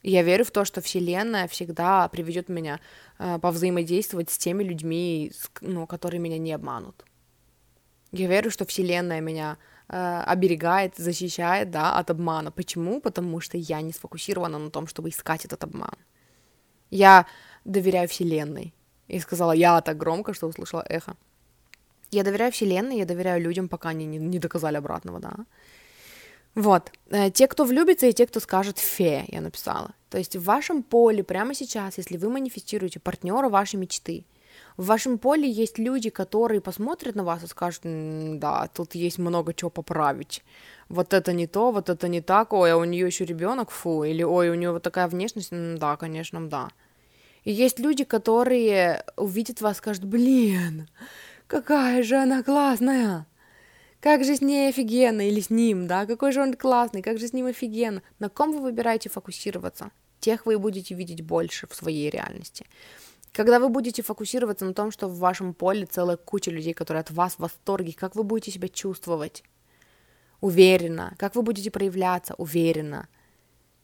Я 0.02 0.22
верю 0.22 0.44
в 0.44 0.50
то, 0.50 0.64
что 0.64 0.80
Вселенная 0.80 1.48
всегда 1.48 2.08
приведет 2.08 2.48
меня 2.48 2.80
э, 3.18 3.38
повзаимодействовать 3.38 4.30
с 4.30 4.38
теми 4.38 4.62
людьми, 4.62 5.32
ну, 5.60 5.86
которые 5.86 6.20
меня 6.20 6.38
не 6.38 6.52
обманут. 6.52 7.04
Я 8.12 8.28
верю, 8.28 8.50
что 8.50 8.64
Вселенная 8.64 9.20
меня 9.20 9.58
оберегает, 9.88 10.96
защищает, 10.96 11.70
да, 11.70 11.98
от 11.98 12.10
обмана. 12.10 12.50
Почему? 12.50 13.00
Потому 13.00 13.40
что 13.40 13.56
я 13.56 13.80
не 13.80 13.92
сфокусирована 13.92 14.58
на 14.58 14.70
том, 14.70 14.86
чтобы 14.86 15.08
искать 15.08 15.44
этот 15.44 15.64
обман. 15.64 15.96
Я 16.90 17.26
доверяю 17.64 18.08
Вселенной. 18.08 18.74
И 19.08 19.20
сказала 19.20 19.52
я 19.52 19.80
так 19.80 19.96
громко, 19.96 20.34
что 20.34 20.46
услышала 20.46 20.84
эхо. 20.88 21.16
Я 22.10 22.24
доверяю 22.24 22.52
Вселенной, 22.52 22.98
я 22.98 23.04
доверяю 23.04 23.42
людям, 23.42 23.68
пока 23.68 23.90
они 23.90 24.06
не, 24.06 24.18
не 24.18 24.38
доказали 24.38 24.76
обратного, 24.76 25.20
да. 25.20 25.32
Вот. 26.54 26.90
Э, 27.10 27.30
те, 27.30 27.46
кто 27.46 27.64
влюбится, 27.64 28.06
и 28.06 28.12
те, 28.12 28.26
кто 28.26 28.40
скажет 28.40 28.78
«фе», 28.78 29.24
я 29.28 29.40
написала. 29.40 29.94
То 30.10 30.18
есть 30.18 30.36
в 30.36 30.42
вашем 30.42 30.82
поле 30.82 31.22
прямо 31.22 31.54
сейчас, 31.54 31.98
если 31.98 32.16
вы 32.16 32.30
манифестируете 32.30 32.98
партнера 32.98 33.48
вашей 33.48 33.76
мечты, 33.76 34.24
в 34.78 34.86
вашем 34.86 35.18
поле 35.18 35.50
есть 35.50 35.78
люди, 35.78 36.08
которые 36.08 36.60
посмотрят 36.60 37.16
на 37.16 37.24
вас 37.24 37.42
и 37.42 37.48
скажут, 37.48 37.82
да, 37.84 38.68
тут 38.72 38.94
есть 38.94 39.18
много 39.18 39.52
чего 39.52 39.70
поправить. 39.70 40.44
Вот 40.88 41.12
это 41.12 41.32
не 41.32 41.48
то, 41.48 41.72
вот 41.72 41.88
это 41.88 42.06
не 42.06 42.20
так, 42.20 42.52
ой, 42.52 42.72
а 42.72 42.76
у 42.76 42.84
нее 42.84 43.06
еще 43.06 43.24
ребенок, 43.24 43.70
фу, 43.70 44.04
или 44.04 44.22
ой, 44.22 44.50
у 44.50 44.54
нее 44.54 44.70
вот 44.70 44.84
такая 44.84 45.08
внешность, 45.08 45.50
да, 45.50 45.96
конечно, 45.96 46.48
да. 46.48 46.70
И 47.42 47.50
есть 47.50 47.80
люди, 47.80 48.04
которые 48.04 49.02
увидят 49.16 49.60
вас, 49.60 49.78
скажут, 49.78 50.04
блин, 50.04 50.88
какая 51.48 52.04
же 52.04 52.14
она 52.14 52.44
классная, 52.44 53.26
как 54.00 54.22
же 54.22 54.36
с 54.36 54.40
ней 54.40 54.68
офигенно, 54.68 55.26
или 55.26 55.40
с 55.40 55.50
ним, 55.50 55.88
да, 55.88 56.06
какой 56.06 56.30
же 56.30 56.40
он 56.40 56.54
классный, 56.54 57.02
как 57.02 57.18
же 57.18 57.26
с 57.26 57.32
ним 57.32 57.46
офигенно. 57.46 58.00
На 58.20 58.28
ком 58.28 58.52
вы 58.52 58.60
выбираете 58.60 59.10
фокусироваться? 59.10 59.90
Тех 60.20 60.46
вы 60.46 60.56
будете 60.56 60.94
видеть 60.94 61.22
больше 61.22 61.66
в 61.66 61.74
своей 61.74 62.10
реальности. 62.10 62.64
Когда 63.32 63.58
вы 63.58 63.68
будете 63.68 64.02
фокусироваться 64.02 64.64
на 64.64 64.74
том, 64.74 64.90
что 64.90 65.08
в 65.08 65.18
вашем 65.18 65.54
поле 65.54 65.86
целая 65.86 66.16
куча 66.16 66.50
людей, 66.50 66.74
которые 66.74 67.02
от 67.02 67.10
вас 67.10 67.34
в 67.34 67.40
восторге, 67.40 67.92
как 67.92 68.16
вы 68.16 68.24
будете 68.24 68.50
себя 68.50 68.68
чувствовать? 68.68 69.44
Уверенно. 70.40 71.14
Как 71.18 71.34
вы 71.34 71.42
будете 71.42 71.70
проявляться? 71.70 72.34
Уверенно. 72.38 73.08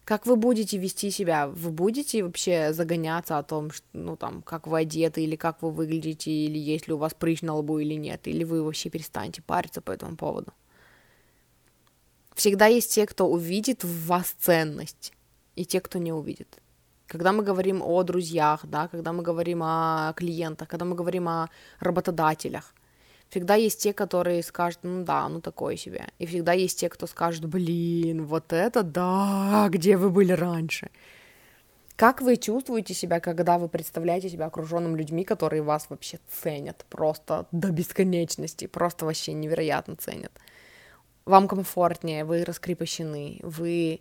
Как 0.04 0.26
вы 0.26 0.36
будете 0.36 0.76
вести 0.76 1.10
себя? 1.10 1.48
Вы 1.48 1.70
будете 1.70 2.22
вообще 2.22 2.72
загоняться 2.72 3.38
о 3.38 3.42
том, 3.42 3.70
что, 3.70 3.86
ну, 3.94 4.16
там, 4.16 4.42
как 4.42 4.66
вы 4.66 4.80
одеты, 4.80 5.24
или 5.24 5.34
как 5.34 5.62
вы 5.62 5.70
выглядите, 5.70 6.30
или 6.30 6.58
есть 6.58 6.88
ли 6.88 6.94
у 6.94 6.98
вас 6.98 7.14
прыщ 7.14 7.40
на 7.40 7.54
лбу 7.54 7.78
или 7.78 7.94
нет, 7.94 8.26
или 8.26 8.44
вы 8.44 8.62
вообще 8.62 8.90
перестанете 8.90 9.40
париться 9.40 9.80
по 9.80 9.92
этому 9.92 10.16
поводу? 10.16 10.52
Всегда 12.34 12.66
есть 12.66 12.92
те, 12.92 13.06
кто 13.06 13.28
увидит 13.28 13.82
в 13.82 14.06
вас 14.06 14.34
ценность, 14.38 15.12
и 15.56 15.64
те, 15.64 15.80
кто 15.80 15.98
не 15.98 16.12
увидит. 16.12 16.60
Когда 17.06 17.32
мы 17.32 17.42
говорим 17.42 17.82
о 17.82 18.02
друзьях, 18.02 18.60
да, 18.64 18.88
когда 18.88 19.12
мы 19.12 19.22
говорим 19.22 19.62
о 19.62 20.12
клиентах, 20.16 20.68
когда 20.68 20.84
мы 20.84 20.96
говорим 20.96 21.28
о 21.28 21.48
работодателях, 21.80 22.74
всегда 23.28 23.56
есть 23.56 23.80
те, 23.80 23.92
которые 23.92 24.42
скажут, 24.42 24.80
ну 24.82 25.04
да, 25.04 25.28
ну 25.28 25.40
такое 25.40 25.76
себе. 25.76 26.06
И 26.18 26.26
всегда 26.26 26.52
есть 26.52 26.80
те, 26.80 26.88
кто 26.88 27.06
скажет, 27.06 27.44
блин, 27.44 28.24
вот 28.24 28.52
это 28.52 28.82
да, 28.82 29.66
где 29.70 29.96
вы 29.96 30.10
были 30.10 30.32
раньше. 30.32 30.90
Как 31.96 32.22
вы 32.22 32.36
чувствуете 32.36 32.92
себя, 32.92 33.20
когда 33.20 33.56
вы 33.56 33.68
представляете 33.68 34.28
себя 34.28 34.46
окруженным 34.46 34.96
людьми, 34.96 35.24
которые 35.24 35.62
вас 35.62 35.86
вообще 35.90 36.18
ценят 36.42 36.84
просто 36.88 37.46
до 37.52 37.70
бесконечности, 37.70 38.66
просто 38.66 39.04
вообще 39.04 39.32
невероятно 39.32 39.94
ценят? 39.94 40.32
Вам 41.24 41.46
комфортнее, 41.46 42.24
вы 42.24 42.44
раскрепощены, 42.44 43.38
вы 43.42 44.00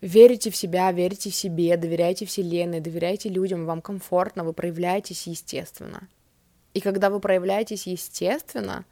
верите 0.00 0.50
в 0.50 0.56
себя, 0.56 0.90
верите 0.92 1.30
в 1.30 1.34
себе, 1.34 1.76
доверяете 1.76 2.26
Вселенной, 2.26 2.80
доверяете 2.80 3.28
людям, 3.28 3.66
вам 3.66 3.82
комфортно, 3.82 4.44
вы 4.44 4.52
проявляетесь 4.52 5.26
естественно. 5.26 6.08
И 6.74 6.80
когда 6.80 7.10
вы 7.10 7.20
проявляетесь 7.20 7.86
естественно, 7.86 8.84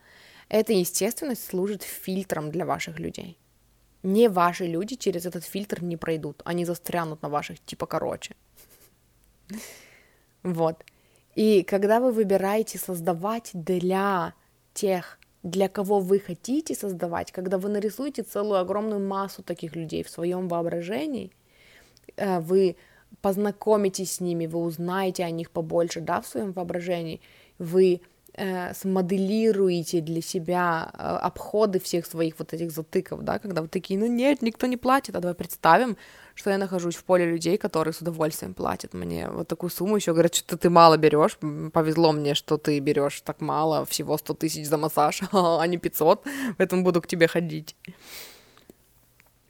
эта 0.49 0.73
естественность 0.73 1.45
служит 1.45 1.83
фильтром 1.83 2.51
для 2.51 2.65
ваших 2.65 2.99
людей. 2.99 3.37
Не 4.03 4.29
ваши 4.29 4.65
люди 4.65 4.95
через 4.95 5.25
этот 5.25 5.43
фильтр 5.43 5.83
не 5.83 5.97
пройдут, 5.97 6.41
они 6.45 6.65
застрянут 6.65 7.21
на 7.21 7.29
ваших 7.29 7.59
типа 7.65 7.85
короче. 7.85 8.35
Вот. 10.41 10.85
И 11.35 11.63
когда 11.63 11.99
вы 11.99 12.13
выбираете 12.13 12.77
создавать 12.77 13.49
для 13.53 14.33
тех, 14.73 15.18
для 15.43 15.69
кого 15.69 15.99
вы 15.99 16.19
хотите 16.19 16.75
создавать, 16.75 17.31
когда 17.31 17.57
вы 17.57 17.69
нарисуете 17.69 18.23
целую 18.23 18.59
огромную 18.59 18.99
массу 18.99 19.43
таких 19.43 19.75
людей 19.75 20.03
в 20.03 20.09
своем 20.09 20.47
воображении, 20.47 21.31
э, 22.17 22.39
вы 22.39 22.75
познакомитесь 23.21 24.13
с 24.13 24.19
ними, 24.19 24.47
вы 24.47 24.59
узнаете 24.59 25.23
о 25.23 25.31
них 25.31 25.51
побольше, 25.51 26.01
да, 26.01 26.21
в 26.21 26.27
своем 26.27 26.51
воображении, 26.51 27.21
вы 27.57 28.01
э, 28.39 28.73
смоделируете 28.73 30.01
для 30.01 30.21
себя 30.21 30.89
э, 30.93 31.27
обходы 31.27 31.79
всех 31.79 32.05
своих 32.05 32.39
вот 32.39 32.53
этих 32.53 32.71
затыков, 32.71 33.23
да, 33.23 33.39
когда 33.39 33.61
вы 33.61 33.67
такие, 33.67 33.99
ну 33.99 34.07
нет, 34.07 34.41
никто 34.41 34.67
не 34.67 34.77
платит, 34.77 35.15
а 35.15 35.19
давай 35.19 35.35
представим, 35.35 35.97
что 36.35 36.49
я 36.49 36.57
нахожусь 36.57 36.95
в 36.95 37.03
поле 37.03 37.25
людей, 37.25 37.57
которые 37.57 37.93
с 37.93 38.01
удовольствием 38.01 38.53
платят 38.53 38.93
мне 38.93 39.29
вот 39.29 39.47
такую 39.47 39.69
сумму, 39.69 39.97
еще 39.97 40.13
говорят, 40.13 40.35
что 40.35 40.57
ты 40.57 40.69
мало 40.69 40.97
берешь, 40.97 41.37
повезло 41.73 42.11
мне, 42.11 42.33
что 42.33 42.57
ты 42.57 42.79
берешь 42.79 43.21
так 43.21 43.41
мало, 43.41 43.85
всего 43.85 44.17
100 44.17 44.33
тысяч 44.33 44.67
за 44.67 44.77
массаж, 44.77 45.21
а 45.31 45.67
не 45.67 45.77
500, 45.77 46.25
поэтому 46.57 46.83
буду 46.83 47.01
к 47.01 47.07
тебе 47.07 47.27
ходить. 47.27 47.75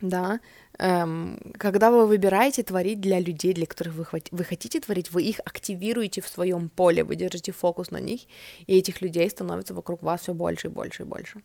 Да, 0.02 0.40
эм, 0.80 1.38
когда 1.58 1.92
вы 1.92 2.08
выбираете 2.08 2.64
творить 2.64 3.00
для 3.02 3.20
людей, 3.20 3.54
для 3.54 3.66
которых 3.66 3.96
вы, 3.96 4.06
вы 4.32 4.44
хотите 4.44 4.80
творить, 4.80 5.12
вы 5.12 5.24
их 5.24 5.40
активируете 5.46 6.22
в 6.22 6.28
своем 6.28 6.70
поле, 6.70 7.04
вы 7.04 7.16
держите 7.16 7.52
фокус 7.52 7.92
на 7.92 8.00
них, 8.00 8.22
и 8.68 8.78
этих 8.78 9.02
людей 9.02 9.30
становится 9.30 9.74
вокруг 9.74 10.04
вас 10.04 10.22
все 10.22 10.34
больше 10.34 10.68
и 10.68 10.72
больше 10.72 11.04
и 11.04 11.06
больше. 11.06 11.42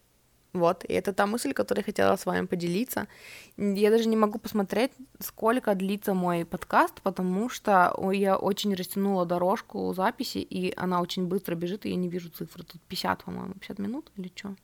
Вот, 0.54 0.84
и 0.84 0.92
это 0.92 1.12
та 1.12 1.26
мысль, 1.26 1.52
которую 1.52 1.82
я 1.82 1.84
хотела 1.84 2.16
с 2.16 2.26
вами 2.26 2.46
поделиться. 2.46 3.08
Я 3.56 3.90
даже 3.90 4.08
не 4.08 4.16
могу 4.16 4.38
посмотреть, 4.38 4.92
сколько 5.18 5.74
длится 5.74 6.14
мой 6.14 6.44
подкаст, 6.44 7.02
потому 7.02 7.48
что 7.48 7.92
я 8.12 8.36
очень 8.36 8.74
растянула 8.74 9.26
дорожку 9.26 9.92
записи, 9.94 10.38
и 10.38 10.72
она 10.76 11.00
очень 11.00 11.26
быстро 11.26 11.56
бежит, 11.56 11.86
и 11.86 11.90
я 11.90 11.96
не 11.96 12.08
вижу 12.08 12.30
цифры. 12.30 12.62
Тут 12.62 12.80
50, 12.82 13.24
по-моему, 13.24 13.54
50 13.54 13.78
минут 13.80 14.12
или 14.16 14.30
что? 14.32 14.54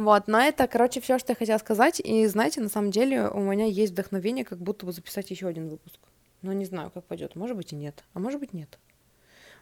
Вот, 0.00 0.28
но 0.28 0.40
это, 0.40 0.66
короче, 0.66 0.98
все, 1.02 1.18
что 1.18 1.32
я 1.32 1.36
хотела 1.36 1.58
сказать. 1.58 2.00
И 2.00 2.26
знаете, 2.26 2.62
на 2.62 2.70
самом 2.70 2.90
деле 2.90 3.28
у 3.28 3.40
меня 3.40 3.66
есть 3.66 3.92
вдохновение, 3.92 4.46
как 4.46 4.58
будто 4.58 4.86
бы 4.86 4.92
записать 4.92 5.30
еще 5.30 5.46
один 5.46 5.68
выпуск. 5.68 6.00
Но 6.40 6.54
не 6.54 6.64
знаю, 6.64 6.90
как 6.90 7.04
пойдет. 7.04 7.36
Может 7.36 7.54
быть 7.54 7.74
и 7.74 7.76
нет. 7.76 8.02
А 8.14 8.18
может 8.18 8.40
быть 8.40 8.54
нет. 8.54 8.78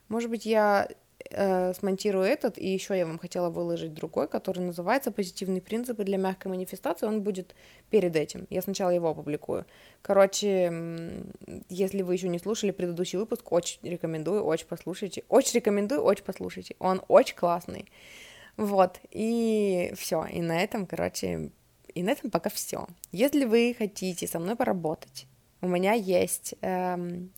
Может 0.07 0.31
быть, 0.31 0.47
я 0.47 0.89
э, 1.31 1.75
смонтирую 1.75 2.25
этот, 2.25 2.57
и 2.57 2.69
еще 2.69 2.97
я 2.97 3.05
вам 3.05 3.19
хотела 3.19 3.51
выложить 3.51 3.95
другой, 3.95 4.29
который 4.29 4.61
называется 4.61 5.11
«Позитивные 5.11 5.61
принципы 5.61 6.05
для 6.05 6.19
мягкой 6.19 6.53
манифестации». 6.53 7.07
Он 7.07 7.23
будет 7.23 7.57
перед 7.91 8.15
этим. 8.15 8.47
Я 8.49 8.63
сначала 8.63 8.91
его 8.91 9.09
опубликую. 9.09 9.67
Короче, 10.03 10.73
если 11.69 12.03
вы 12.03 12.15
еще 12.15 12.29
не 12.29 12.39
слушали 12.39 12.71
предыдущий 12.71 13.19
выпуск, 13.19 13.51
очень 13.51 13.81
рекомендую, 13.83 14.45
очень 14.45 14.69
послушайте. 14.69 15.25
Очень 15.29 15.57
рекомендую, 15.57 16.01
очень 16.03 16.25
послушайте. 16.25 16.77
Он 16.79 17.03
очень 17.09 17.35
классный. 17.35 17.87
Вот, 18.59 19.01
и 19.13 19.93
все. 19.97 20.27
И 20.27 20.41
на 20.41 20.61
этом, 20.61 20.85
короче, 20.85 21.51
и 21.95 22.03
на 22.03 22.11
этом 22.11 22.31
пока 22.31 22.51
все. 22.51 22.87
Если 23.13 23.45
вы 23.45 23.75
хотите 23.79 24.27
со 24.27 24.41
мной 24.41 24.57
поработать, 24.57 25.27
у 25.61 25.69
меня 25.69 25.93
есть 25.93 26.57
эм, 26.61 27.31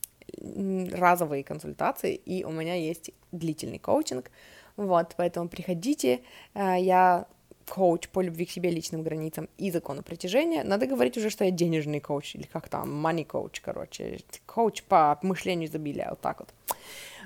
разовые 0.92 1.44
консультации, 1.44 2.14
и 2.14 2.42
у 2.44 2.50
меня 2.50 2.74
есть 2.74 3.10
длительный 3.32 3.78
коучинг. 3.78 4.30
Вот, 4.76 5.14
поэтому 5.18 5.48
приходите. 5.48 6.20
Э, 6.54 6.76
я 6.80 7.26
коуч 7.68 8.08
по 8.08 8.22
любви 8.22 8.46
к 8.46 8.50
себе, 8.50 8.70
личным 8.70 9.02
границам 9.02 9.48
и 9.58 9.70
закону 9.70 10.02
притяжения. 10.02 10.64
Надо 10.64 10.86
говорить 10.86 11.18
уже, 11.18 11.28
что 11.28 11.44
я 11.44 11.50
денежный 11.50 12.00
коуч, 12.00 12.34
или 12.34 12.44
как 12.44 12.68
там, 12.68 13.06
money 13.06 13.26
coach, 13.26 13.60
короче, 13.62 14.20
коуч 14.46 14.82
по 14.84 15.18
мышлению 15.22 15.68
изобилия, 15.68 16.08
вот 16.10 16.20
так 16.20 16.40
вот. 16.40 16.48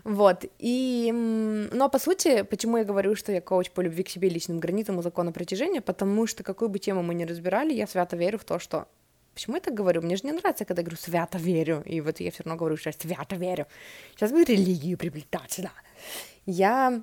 Вот, 0.05 0.45
и, 0.59 1.11
но 1.73 1.89
по 1.89 1.99
сути, 1.99 2.43
почему 2.43 2.77
я 2.77 2.85
говорю, 2.85 3.17
что 3.17 3.33
я 3.33 3.41
коуч 3.41 3.71
по 3.71 3.81
любви 3.81 4.03
к 4.03 4.11
себе, 4.11 4.29
личным 4.29 4.61
границам 4.61 5.01
и 5.01 5.03
закону 5.03 5.33
притяжения, 5.33 5.81
потому 5.81 6.27
что 6.27 6.43
какую 6.43 6.69
бы 6.69 6.79
тему 6.79 7.03
мы 7.03 7.15
ни 7.15 7.25
разбирали, 7.25 7.73
я 7.73 7.87
свято 7.87 8.17
верю 8.17 8.39
в 8.39 8.45
то, 8.45 8.59
что 8.59 8.87
Почему 9.35 9.57
я 9.57 9.61
так 9.61 9.75
говорю? 9.75 10.01
Мне 10.01 10.17
же 10.17 10.27
не 10.27 10.33
нравится, 10.33 10.65
когда 10.65 10.81
я 10.81 10.85
говорю 10.85 10.97
«свято 10.97 11.39
верю», 11.39 11.83
и 11.85 12.01
вот 12.01 12.21
я 12.21 12.31
все 12.31 12.45
равно 12.45 12.57
говорю, 12.57 12.77
что 12.77 12.91
я 12.91 12.93
свято 12.93 13.37
верю. 13.37 13.67
Сейчас 14.15 14.31
будет 14.31 14.49
религию 14.49 14.97
приплетать 14.97 15.51
сюда. 15.51 15.73
Я, 16.47 17.03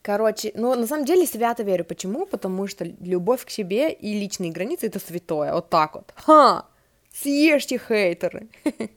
короче, 0.00 0.52
ну, 0.54 0.74
на 0.74 0.86
самом 0.86 1.04
деле 1.04 1.26
свято 1.26 1.62
верю. 1.62 1.84
Почему? 1.84 2.24
Потому 2.24 2.66
что 2.68 2.86
любовь 3.00 3.44
к 3.44 3.50
себе 3.50 3.92
и 3.92 4.18
личные 4.18 4.50
границы— 4.50 4.86
это 4.88 4.98
святое. 4.98 5.52
Вот 5.52 5.68
так 5.68 5.94
вот. 5.94 6.12
Ха! 6.16 6.64
Съешьте, 7.12 7.78
хейтеры! 7.78 8.48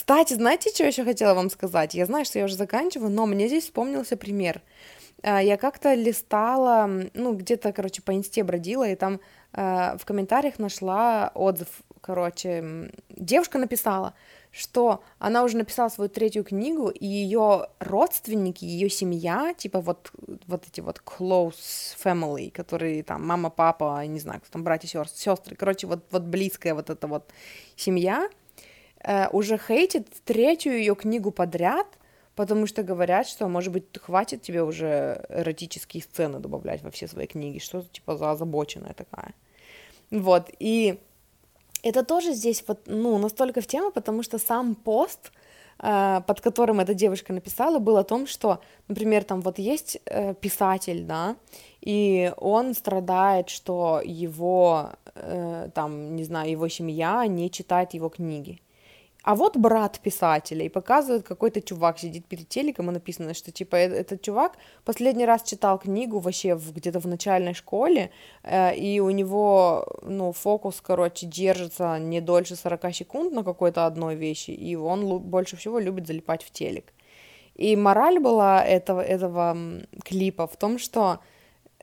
Кстати, 0.00 0.32
знаете, 0.32 0.70
что 0.70 0.84
еще 0.84 1.04
хотела 1.04 1.34
вам 1.34 1.50
сказать? 1.50 1.92
Я 1.92 2.06
знаю, 2.06 2.24
что 2.24 2.38
я 2.38 2.46
уже 2.46 2.56
заканчиваю, 2.56 3.10
но 3.10 3.26
мне 3.26 3.48
здесь 3.48 3.64
вспомнился 3.64 4.16
пример. 4.16 4.62
А, 5.22 5.42
я 5.42 5.58
как-то 5.58 5.92
листала, 5.92 6.88
ну, 7.12 7.34
где-то, 7.34 7.70
короче, 7.74 8.00
по 8.00 8.14
инсте 8.14 8.42
бродила, 8.42 8.88
и 8.88 8.96
там 8.96 9.20
э, 9.52 9.98
в 9.98 10.06
комментариях 10.06 10.58
нашла 10.58 11.30
отзыв, 11.34 11.68
короче, 12.00 12.90
девушка 13.10 13.58
написала, 13.58 14.14
что 14.50 15.04
она 15.18 15.44
уже 15.44 15.58
написала 15.58 15.90
свою 15.90 16.08
третью 16.08 16.44
книгу, 16.44 16.88
и 16.88 17.06
ее 17.06 17.68
родственники, 17.78 18.64
ее 18.64 18.88
семья, 18.88 19.52
типа 19.54 19.82
вот, 19.82 20.10
вот 20.46 20.66
эти 20.66 20.80
вот 20.80 21.02
close 21.04 21.94
family, 22.02 22.50
которые 22.50 23.02
там 23.02 23.26
мама, 23.26 23.50
папа, 23.50 24.02
не 24.06 24.18
знаю, 24.18 24.40
кто 24.40 24.50
там, 24.50 24.64
братья, 24.64 25.04
сестры, 25.04 25.56
короче, 25.56 25.86
вот, 25.86 26.06
вот 26.10 26.22
близкая 26.22 26.74
вот 26.74 26.88
эта 26.88 27.06
вот 27.06 27.30
семья, 27.76 28.30
э, 29.04 29.28
уже 29.28 29.58
хейтит 29.58 30.08
третью 30.24 30.78
ее 30.78 30.94
книгу 30.94 31.30
подряд, 31.30 31.86
потому 32.34 32.66
что 32.66 32.82
говорят, 32.82 33.26
что, 33.26 33.48
может 33.48 33.72
быть, 33.72 33.84
хватит 33.98 34.42
тебе 34.42 34.62
уже 34.62 35.24
эротические 35.28 36.02
сцены 36.02 36.38
добавлять 36.38 36.82
во 36.82 36.90
все 36.90 37.08
свои 37.08 37.26
книги, 37.26 37.58
что 37.58 37.82
типа 37.82 38.16
за 38.16 38.30
озабоченная 38.30 38.94
такая. 38.94 39.34
Вот, 40.10 40.50
и 40.58 40.98
это 41.82 42.04
тоже 42.04 42.32
здесь 42.32 42.64
вот, 42.66 42.80
ну, 42.86 43.18
настолько 43.18 43.60
в 43.60 43.66
тему, 43.66 43.90
потому 43.90 44.22
что 44.22 44.38
сам 44.38 44.74
пост, 44.74 45.32
э, 45.78 46.20
под 46.26 46.40
которым 46.40 46.80
эта 46.80 46.94
девушка 46.94 47.32
написала, 47.32 47.78
был 47.78 47.96
о 47.96 48.04
том, 48.04 48.26
что, 48.26 48.60
например, 48.88 49.24
там 49.24 49.40
вот 49.40 49.58
есть 49.58 49.98
э, 50.04 50.34
писатель, 50.34 51.04
да, 51.04 51.36
и 51.80 52.32
он 52.36 52.74
страдает, 52.74 53.48
что 53.48 54.00
его, 54.04 54.90
там, 55.74 56.16
не 56.16 56.24
знаю, 56.24 56.50
его 56.50 56.68
семья 56.68 57.26
не 57.26 57.50
читает 57.50 57.94
его 57.94 58.08
книги. 58.08 58.60
А 59.22 59.34
вот 59.34 59.56
брат 59.56 60.00
писателя, 60.00 60.64
и 60.64 60.68
показывает 60.70 61.24
какой-то 61.24 61.60
чувак 61.60 61.98
сидит 61.98 62.24
перед 62.26 62.48
телеком, 62.48 62.90
и 62.90 62.92
написано, 62.92 63.34
что 63.34 63.52
типа 63.52 63.76
«Э, 63.76 63.88
этот 63.88 64.22
чувак 64.22 64.56
последний 64.84 65.26
раз 65.26 65.42
читал 65.42 65.78
книгу 65.78 66.20
вообще 66.20 66.58
где-то 66.74 67.00
в 67.00 67.06
начальной 67.06 67.52
школе, 67.52 68.10
э, 68.42 68.74
и 68.76 69.00
у 69.00 69.10
него, 69.10 69.86
ну, 70.02 70.32
фокус, 70.32 70.80
короче, 70.80 71.26
держится 71.26 71.98
не 71.98 72.20
дольше 72.20 72.56
40 72.56 72.94
секунд 72.94 73.32
на 73.32 73.44
какой-то 73.44 73.84
одной 73.84 74.14
вещи, 74.14 74.52
и 74.52 74.74
он 74.74 75.18
больше 75.18 75.56
всего 75.56 75.78
любит 75.78 76.06
залипать 76.06 76.42
в 76.42 76.50
телек. 76.50 76.92
И 77.54 77.76
мораль 77.76 78.20
была 78.20 78.64
этого, 78.64 79.02
этого 79.02 79.56
клипа 80.02 80.46
в 80.46 80.56
том, 80.56 80.78
что 80.78 81.18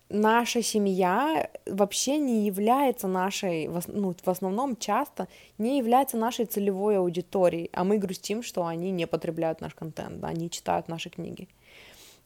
наша 0.10 0.62
семья 0.62 1.50
вообще 1.66 2.18
не 2.18 2.46
является 2.46 3.08
нашей, 3.08 3.70
ну, 3.88 4.16
в 4.24 4.30
основном 4.30 4.76
часто 4.78 5.28
не 5.58 5.78
является 5.78 6.18
нашей 6.18 6.46
целевой 6.46 6.98
аудиторией, 6.98 7.70
а 7.74 7.84
мы 7.84 7.98
грустим, 7.98 8.44
что 8.44 8.66
они 8.66 8.92
не 8.92 9.08
потребляют 9.08 9.62
наш 9.62 9.74
контент, 9.76 10.20
да, 10.20 10.32
не 10.32 10.50
читают 10.50 10.88
наши 10.88 11.10
книги. 11.10 11.48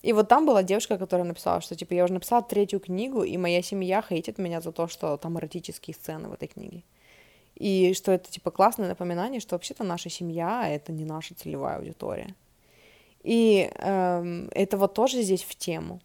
И 0.01 0.13
вот 0.13 0.27
там 0.27 0.45
была 0.45 0.63
девушка, 0.63 0.97
которая 0.97 1.27
написала, 1.27 1.61
что, 1.61 1.75
типа, 1.75 1.93
я 1.93 2.03
уже 2.05 2.13
написала 2.13 2.41
третью 2.41 2.79
книгу, 2.79 3.23
и 3.23 3.38
моя 3.38 3.61
семья 3.61 4.01
хейтит 4.01 4.39
меня 4.39 4.59
за 4.61 4.71
то, 4.71 4.88
что 4.88 5.17
там 5.17 5.38
эротические 5.38 5.93
сцены 5.93 6.27
в 6.27 6.34
этой 6.34 6.47
книге. 6.47 6.84
И 7.55 7.93
что 7.93 8.11
это, 8.11 8.32
типа, 8.32 8.49
классное 8.49 8.88
напоминание, 8.88 9.39
что 9.39 9.55
вообще-то 9.55 9.84
наша 9.84 10.09
семья— 10.09 10.67
это 10.69 10.91
не 10.91 11.05
наша 11.05 11.36
целевая 11.36 11.77
аудитория. 11.77 12.34
И 13.21 13.69
эм, 13.75 14.49
это 14.51 14.77
вот 14.77 14.95
тоже 14.95 15.21
здесь 15.21 15.43
в 15.43 15.55
тему, 15.55 15.99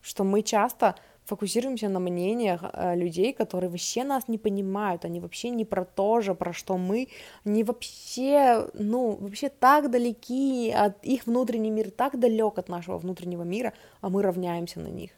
что 0.00 0.24
мы 0.24 0.40
часто 0.40 0.94
фокусируемся 1.24 1.88
на 1.88 2.00
мнениях 2.00 2.60
э, 2.62 2.96
людей, 2.96 3.32
которые 3.32 3.70
вообще 3.70 4.04
нас 4.04 4.28
не 4.28 4.38
понимают, 4.38 5.04
они 5.04 5.20
вообще 5.20 5.50
не 5.50 5.64
про 5.64 5.84
то 5.84 6.20
же, 6.20 6.34
про 6.34 6.52
что 6.52 6.76
мы, 6.76 7.08
они 7.44 7.64
вообще, 7.64 8.68
ну, 8.74 9.16
вообще 9.20 9.48
так 9.48 9.90
далеки 9.90 10.70
от 10.70 11.04
их 11.04 11.26
внутренний 11.26 11.70
мир, 11.70 11.90
так 11.90 12.18
далек 12.18 12.58
от 12.58 12.68
нашего 12.68 12.98
внутреннего 12.98 13.42
мира, 13.42 13.72
а 14.00 14.10
мы 14.10 14.22
равняемся 14.22 14.80
на 14.80 14.88
них. 14.88 15.10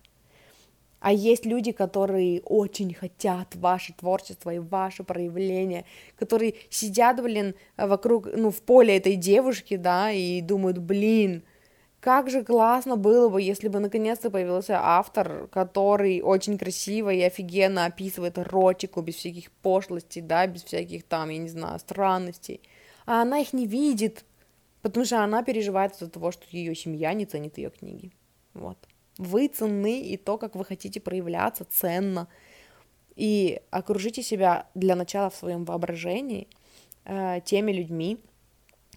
А 1.00 1.12
есть 1.12 1.44
люди, 1.44 1.72
которые 1.72 2.40
очень 2.42 2.94
хотят 2.94 3.54
ваше 3.54 3.92
творчество 3.92 4.50
и 4.50 4.58
ваше 4.58 5.04
проявление, 5.04 5.84
которые 6.18 6.54
сидят, 6.70 7.22
блин, 7.22 7.54
вокруг, 7.76 8.26
ну, 8.34 8.50
в 8.50 8.62
поле 8.62 8.96
этой 8.96 9.14
девушки, 9.16 9.76
да, 9.76 10.10
и 10.10 10.40
думают, 10.40 10.78
блин, 10.78 11.42
как 12.06 12.30
же 12.30 12.44
классно 12.44 12.96
было 12.96 13.28
бы, 13.28 13.42
если 13.42 13.66
бы 13.66 13.80
наконец-то 13.80 14.30
появился 14.30 14.78
автор, 14.80 15.48
который 15.48 16.22
очень 16.22 16.56
красиво 16.56 17.10
и 17.10 17.20
офигенно 17.20 17.84
описывает 17.84 18.38
эротику, 18.38 19.02
без 19.02 19.16
всяких 19.16 19.50
пошлостей, 19.50 20.22
да, 20.22 20.46
без 20.46 20.62
всяких 20.62 21.02
там, 21.02 21.30
я 21.30 21.38
не 21.38 21.48
знаю, 21.48 21.80
странностей. 21.80 22.60
А 23.06 23.22
она 23.22 23.40
их 23.40 23.52
не 23.52 23.66
видит, 23.66 24.24
потому 24.82 25.04
что 25.04 25.24
она 25.24 25.42
переживает 25.42 25.94
из-за 25.94 26.08
того, 26.08 26.30
что 26.30 26.44
ее 26.52 26.76
семья 26.76 27.12
не 27.12 27.26
ценит 27.26 27.58
ее 27.58 27.70
книги. 27.70 28.12
Вот. 28.54 28.78
Вы 29.18 29.48
ценны, 29.48 30.00
и 30.00 30.16
то, 30.16 30.38
как 30.38 30.54
вы 30.54 30.64
хотите 30.64 31.00
проявляться, 31.00 31.64
ценно. 31.68 32.28
И 33.16 33.60
окружите 33.72 34.22
себя 34.22 34.68
для 34.76 34.94
начала 34.94 35.28
в 35.28 35.34
своем 35.34 35.64
воображении 35.64 36.46
э, 37.04 37.40
теми 37.44 37.72
людьми, 37.72 38.18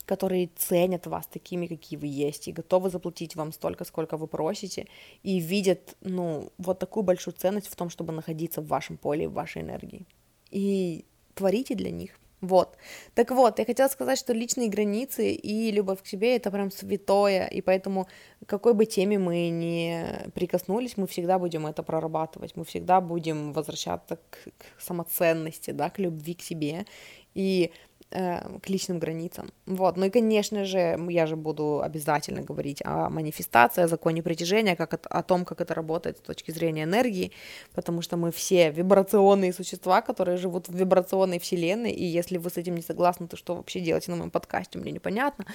которые 0.09 0.49
ценят 0.55 1.07
вас 1.07 1.27
такими, 1.27 1.67
какие 1.67 1.99
вы 1.99 2.07
есть, 2.07 2.47
и 2.47 2.51
готовы 2.51 2.89
заплатить 2.89 3.35
вам 3.35 3.51
столько, 3.51 3.85
сколько 3.85 4.17
вы 4.17 4.27
просите, 4.27 4.87
и 5.23 5.39
видят, 5.39 5.95
ну, 6.01 6.51
вот 6.57 6.79
такую 6.79 7.03
большую 7.03 7.35
ценность 7.35 7.67
в 7.67 7.75
том, 7.75 7.89
чтобы 7.89 8.13
находиться 8.13 8.61
в 8.61 8.67
вашем 8.67 8.97
поле, 8.97 9.27
в 9.27 9.33
вашей 9.33 9.61
энергии. 9.61 10.05
И 10.51 11.05
творите 11.35 11.75
для 11.75 11.91
них. 11.91 12.19
Вот. 12.41 12.77
Так 13.13 13.31
вот, 13.31 13.59
я 13.59 13.65
хотела 13.65 13.89
сказать, 13.89 14.19
что 14.19 14.33
личные 14.33 14.69
границы 14.69 15.31
и 15.31 15.71
любовь 15.71 16.01
к 16.01 16.07
себе 16.07 16.37
это 16.37 16.51
прям 16.51 16.71
святое, 16.71 17.47
и 17.47 17.61
поэтому 17.61 18.07
какой 18.45 18.73
бы 18.73 18.85
теме 18.85 19.19
мы 19.19 19.49
ни 19.49 20.31
прикоснулись, 20.33 20.97
мы 20.97 21.05
всегда 21.05 21.37
будем 21.37 21.67
это 21.67 21.83
прорабатывать, 21.83 22.55
мы 22.55 22.63
всегда 22.63 23.01
будем 23.01 23.53
возвращаться 23.53 24.15
к, 24.15 24.37
к 24.57 24.81
самоценности, 24.81 25.71
да, 25.71 25.89
к 25.89 25.99
любви 25.99 26.33
к 26.33 26.41
себе. 26.41 26.85
И 27.35 27.71
к 28.11 28.67
личным 28.67 28.99
границам. 28.99 29.51
Вот. 29.67 29.97
Ну 29.97 30.05
и, 30.05 30.09
конечно 30.09 30.65
же, 30.65 30.97
я 31.09 31.27
же 31.27 31.35
буду 31.35 31.81
обязательно 31.81 32.41
говорить 32.41 32.81
о 32.83 33.09
манифестации, 33.09 33.83
о 33.83 33.87
законе 33.87 34.23
притяжения, 34.23 34.75
как 34.75 34.93
это, 34.95 35.07
о 35.09 35.21
том, 35.21 35.45
как 35.45 35.61
это 35.61 35.73
работает 35.75 36.17
с 36.17 36.21
точки 36.21 36.51
зрения 36.51 36.83
энергии, 36.83 37.31
потому 37.73 38.01
что 38.01 38.17
мы 38.17 38.31
все 38.31 38.71
вибрационные 38.71 39.53
существа, 39.53 40.01
которые 40.01 40.37
живут 40.37 40.69
в 40.69 40.75
вибрационной 40.75 41.39
вселенной, 41.39 41.91
и 41.91 42.03
если 42.03 42.37
вы 42.37 42.49
с 42.49 42.57
этим 42.57 42.75
не 42.75 42.81
согласны, 42.81 43.27
то 43.27 43.37
что 43.37 43.55
вообще 43.55 43.79
делать 43.79 44.07
на 44.07 44.15
моем 44.15 44.31
подкасте, 44.31 44.79
мне 44.79 44.91
непонятно. 44.91 45.45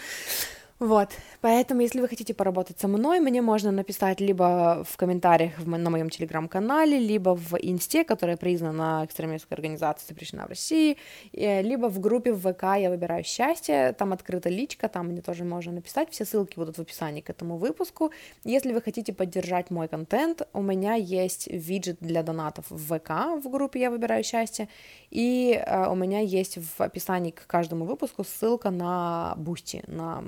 Вот, 0.85 1.09
поэтому, 1.41 1.81
если 1.81 2.03
вы 2.03 2.09
хотите 2.09 2.35
поработать 2.35 2.79
со 2.79 2.89
мной, 2.89 3.19
мне 3.19 3.41
можно 3.41 3.71
написать 3.71 4.21
либо 4.21 4.85
в 4.87 4.99
комментариях 4.99 5.59
в, 5.59 5.67
на 5.67 5.89
моем 5.89 6.11
телеграм-канале, 6.11 6.99
либо 6.99 7.35
в 7.35 7.55
инсте, 7.55 8.05
которая 8.05 8.37
признана 8.37 9.03
экстремистской 9.07 9.55
организацией, 9.55 10.09
запрещена 10.11 10.45
в 10.45 10.51
России, 10.51 10.99
э, 11.33 11.63
либо 11.63 11.89
в 11.89 12.01
группе 12.01 12.35
в 12.35 12.53
ВК 12.53 12.65
«Я 12.79 12.91
выбираю 12.91 13.25
счастье», 13.25 13.95
там 13.99 14.13
открыта 14.13 14.51
личка, 14.51 14.91
там 14.91 15.07
мне 15.07 15.23
тоже 15.23 15.45
можно 15.45 15.73
написать, 15.73 16.11
все 16.11 16.27
ссылки 16.27 16.57
будут 16.57 16.77
в 16.77 16.83
описании 16.83 17.23
к 17.23 17.31
этому 17.31 17.57
выпуску. 17.57 18.11
Если 18.45 18.75
вы 18.75 18.83
хотите 18.83 19.15
поддержать 19.15 19.71
мой 19.71 19.89
контент, 19.89 20.47
у 20.53 20.61
меня 20.61 20.97
есть 20.97 21.47
виджет 21.47 21.97
для 22.01 22.23
донатов 22.23 22.67
в 22.69 22.99
ВК 22.99 23.43
в 23.43 23.49
группе 23.49 23.81
«Я 23.81 23.91
выбираю 23.91 24.23
счастье», 24.23 24.69
и 25.11 25.59
э, 25.67 25.89
у 25.89 25.95
меня 25.95 26.21
есть 26.21 26.59
в 26.59 26.83
описании 26.83 27.31
к 27.31 27.47
каждому 27.47 27.87
выпуску 27.87 28.23
ссылка 28.23 28.69
на 28.69 29.33
Boosty, 29.39 29.83
на 29.87 30.23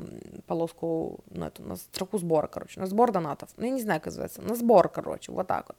полоску, 0.47 1.21
на 1.31 1.49
эту, 1.49 1.63
на 1.63 1.77
строку 1.77 2.19
сбора, 2.19 2.47
короче, 2.47 2.81
на 2.81 2.87
сбор 2.87 3.13
донатов. 3.13 3.51
Ну, 3.57 3.65
я 3.65 3.71
не 3.71 3.83
знаю, 3.83 4.01
как 4.01 4.07
называется, 4.07 4.43
на 4.43 4.55
сбор, 4.55 4.89
короче, 4.89 5.33
вот 5.33 5.47
так 5.47 5.67
вот. 5.69 5.77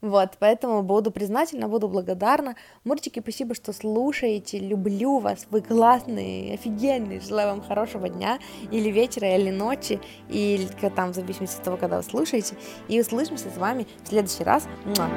Вот, 0.00 0.32
поэтому 0.38 0.82
буду 0.82 1.10
признательна, 1.10 1.66
буду 1.66 1.88
благодарна. 1.88 2.56
Мурчики, 2.84 3.20
спасибо, 3.20 3.54
что 3.54 3.72
слушаете, 3.72 4.58
люблю 4.58 5.18
вас, 5.18 5.46
вы 5.50 5.62
классные, 5.62 6.54
офигенные, 6.54 7.20
желаю 7.20 7.48
вам 7.48 7.62
хорошего 7.62 8.10
дня, 8.10 8.38
или 8.70 8.90
вечера, 8.90 9.34
или 9.34 9.50
ночи, 9.50 9.98
или 10.28 10.66
там, 10.94 11.12
в 11.12 11.14
зависимости 11.14 11.56
от 11.56 11.64
того, 11.64 11.76
когда 11.78 11.96
вы 11.96 12.02
слушаете, 12.02 12.54
и 12.88 13.00
услышимся 13.00 13.48
с 13.48 13.56
вами 13.56 13.86
в 14.04 14.08
следующий 14.08 14.44
раз. 14.44 14.68
Муа. 14.84 15.08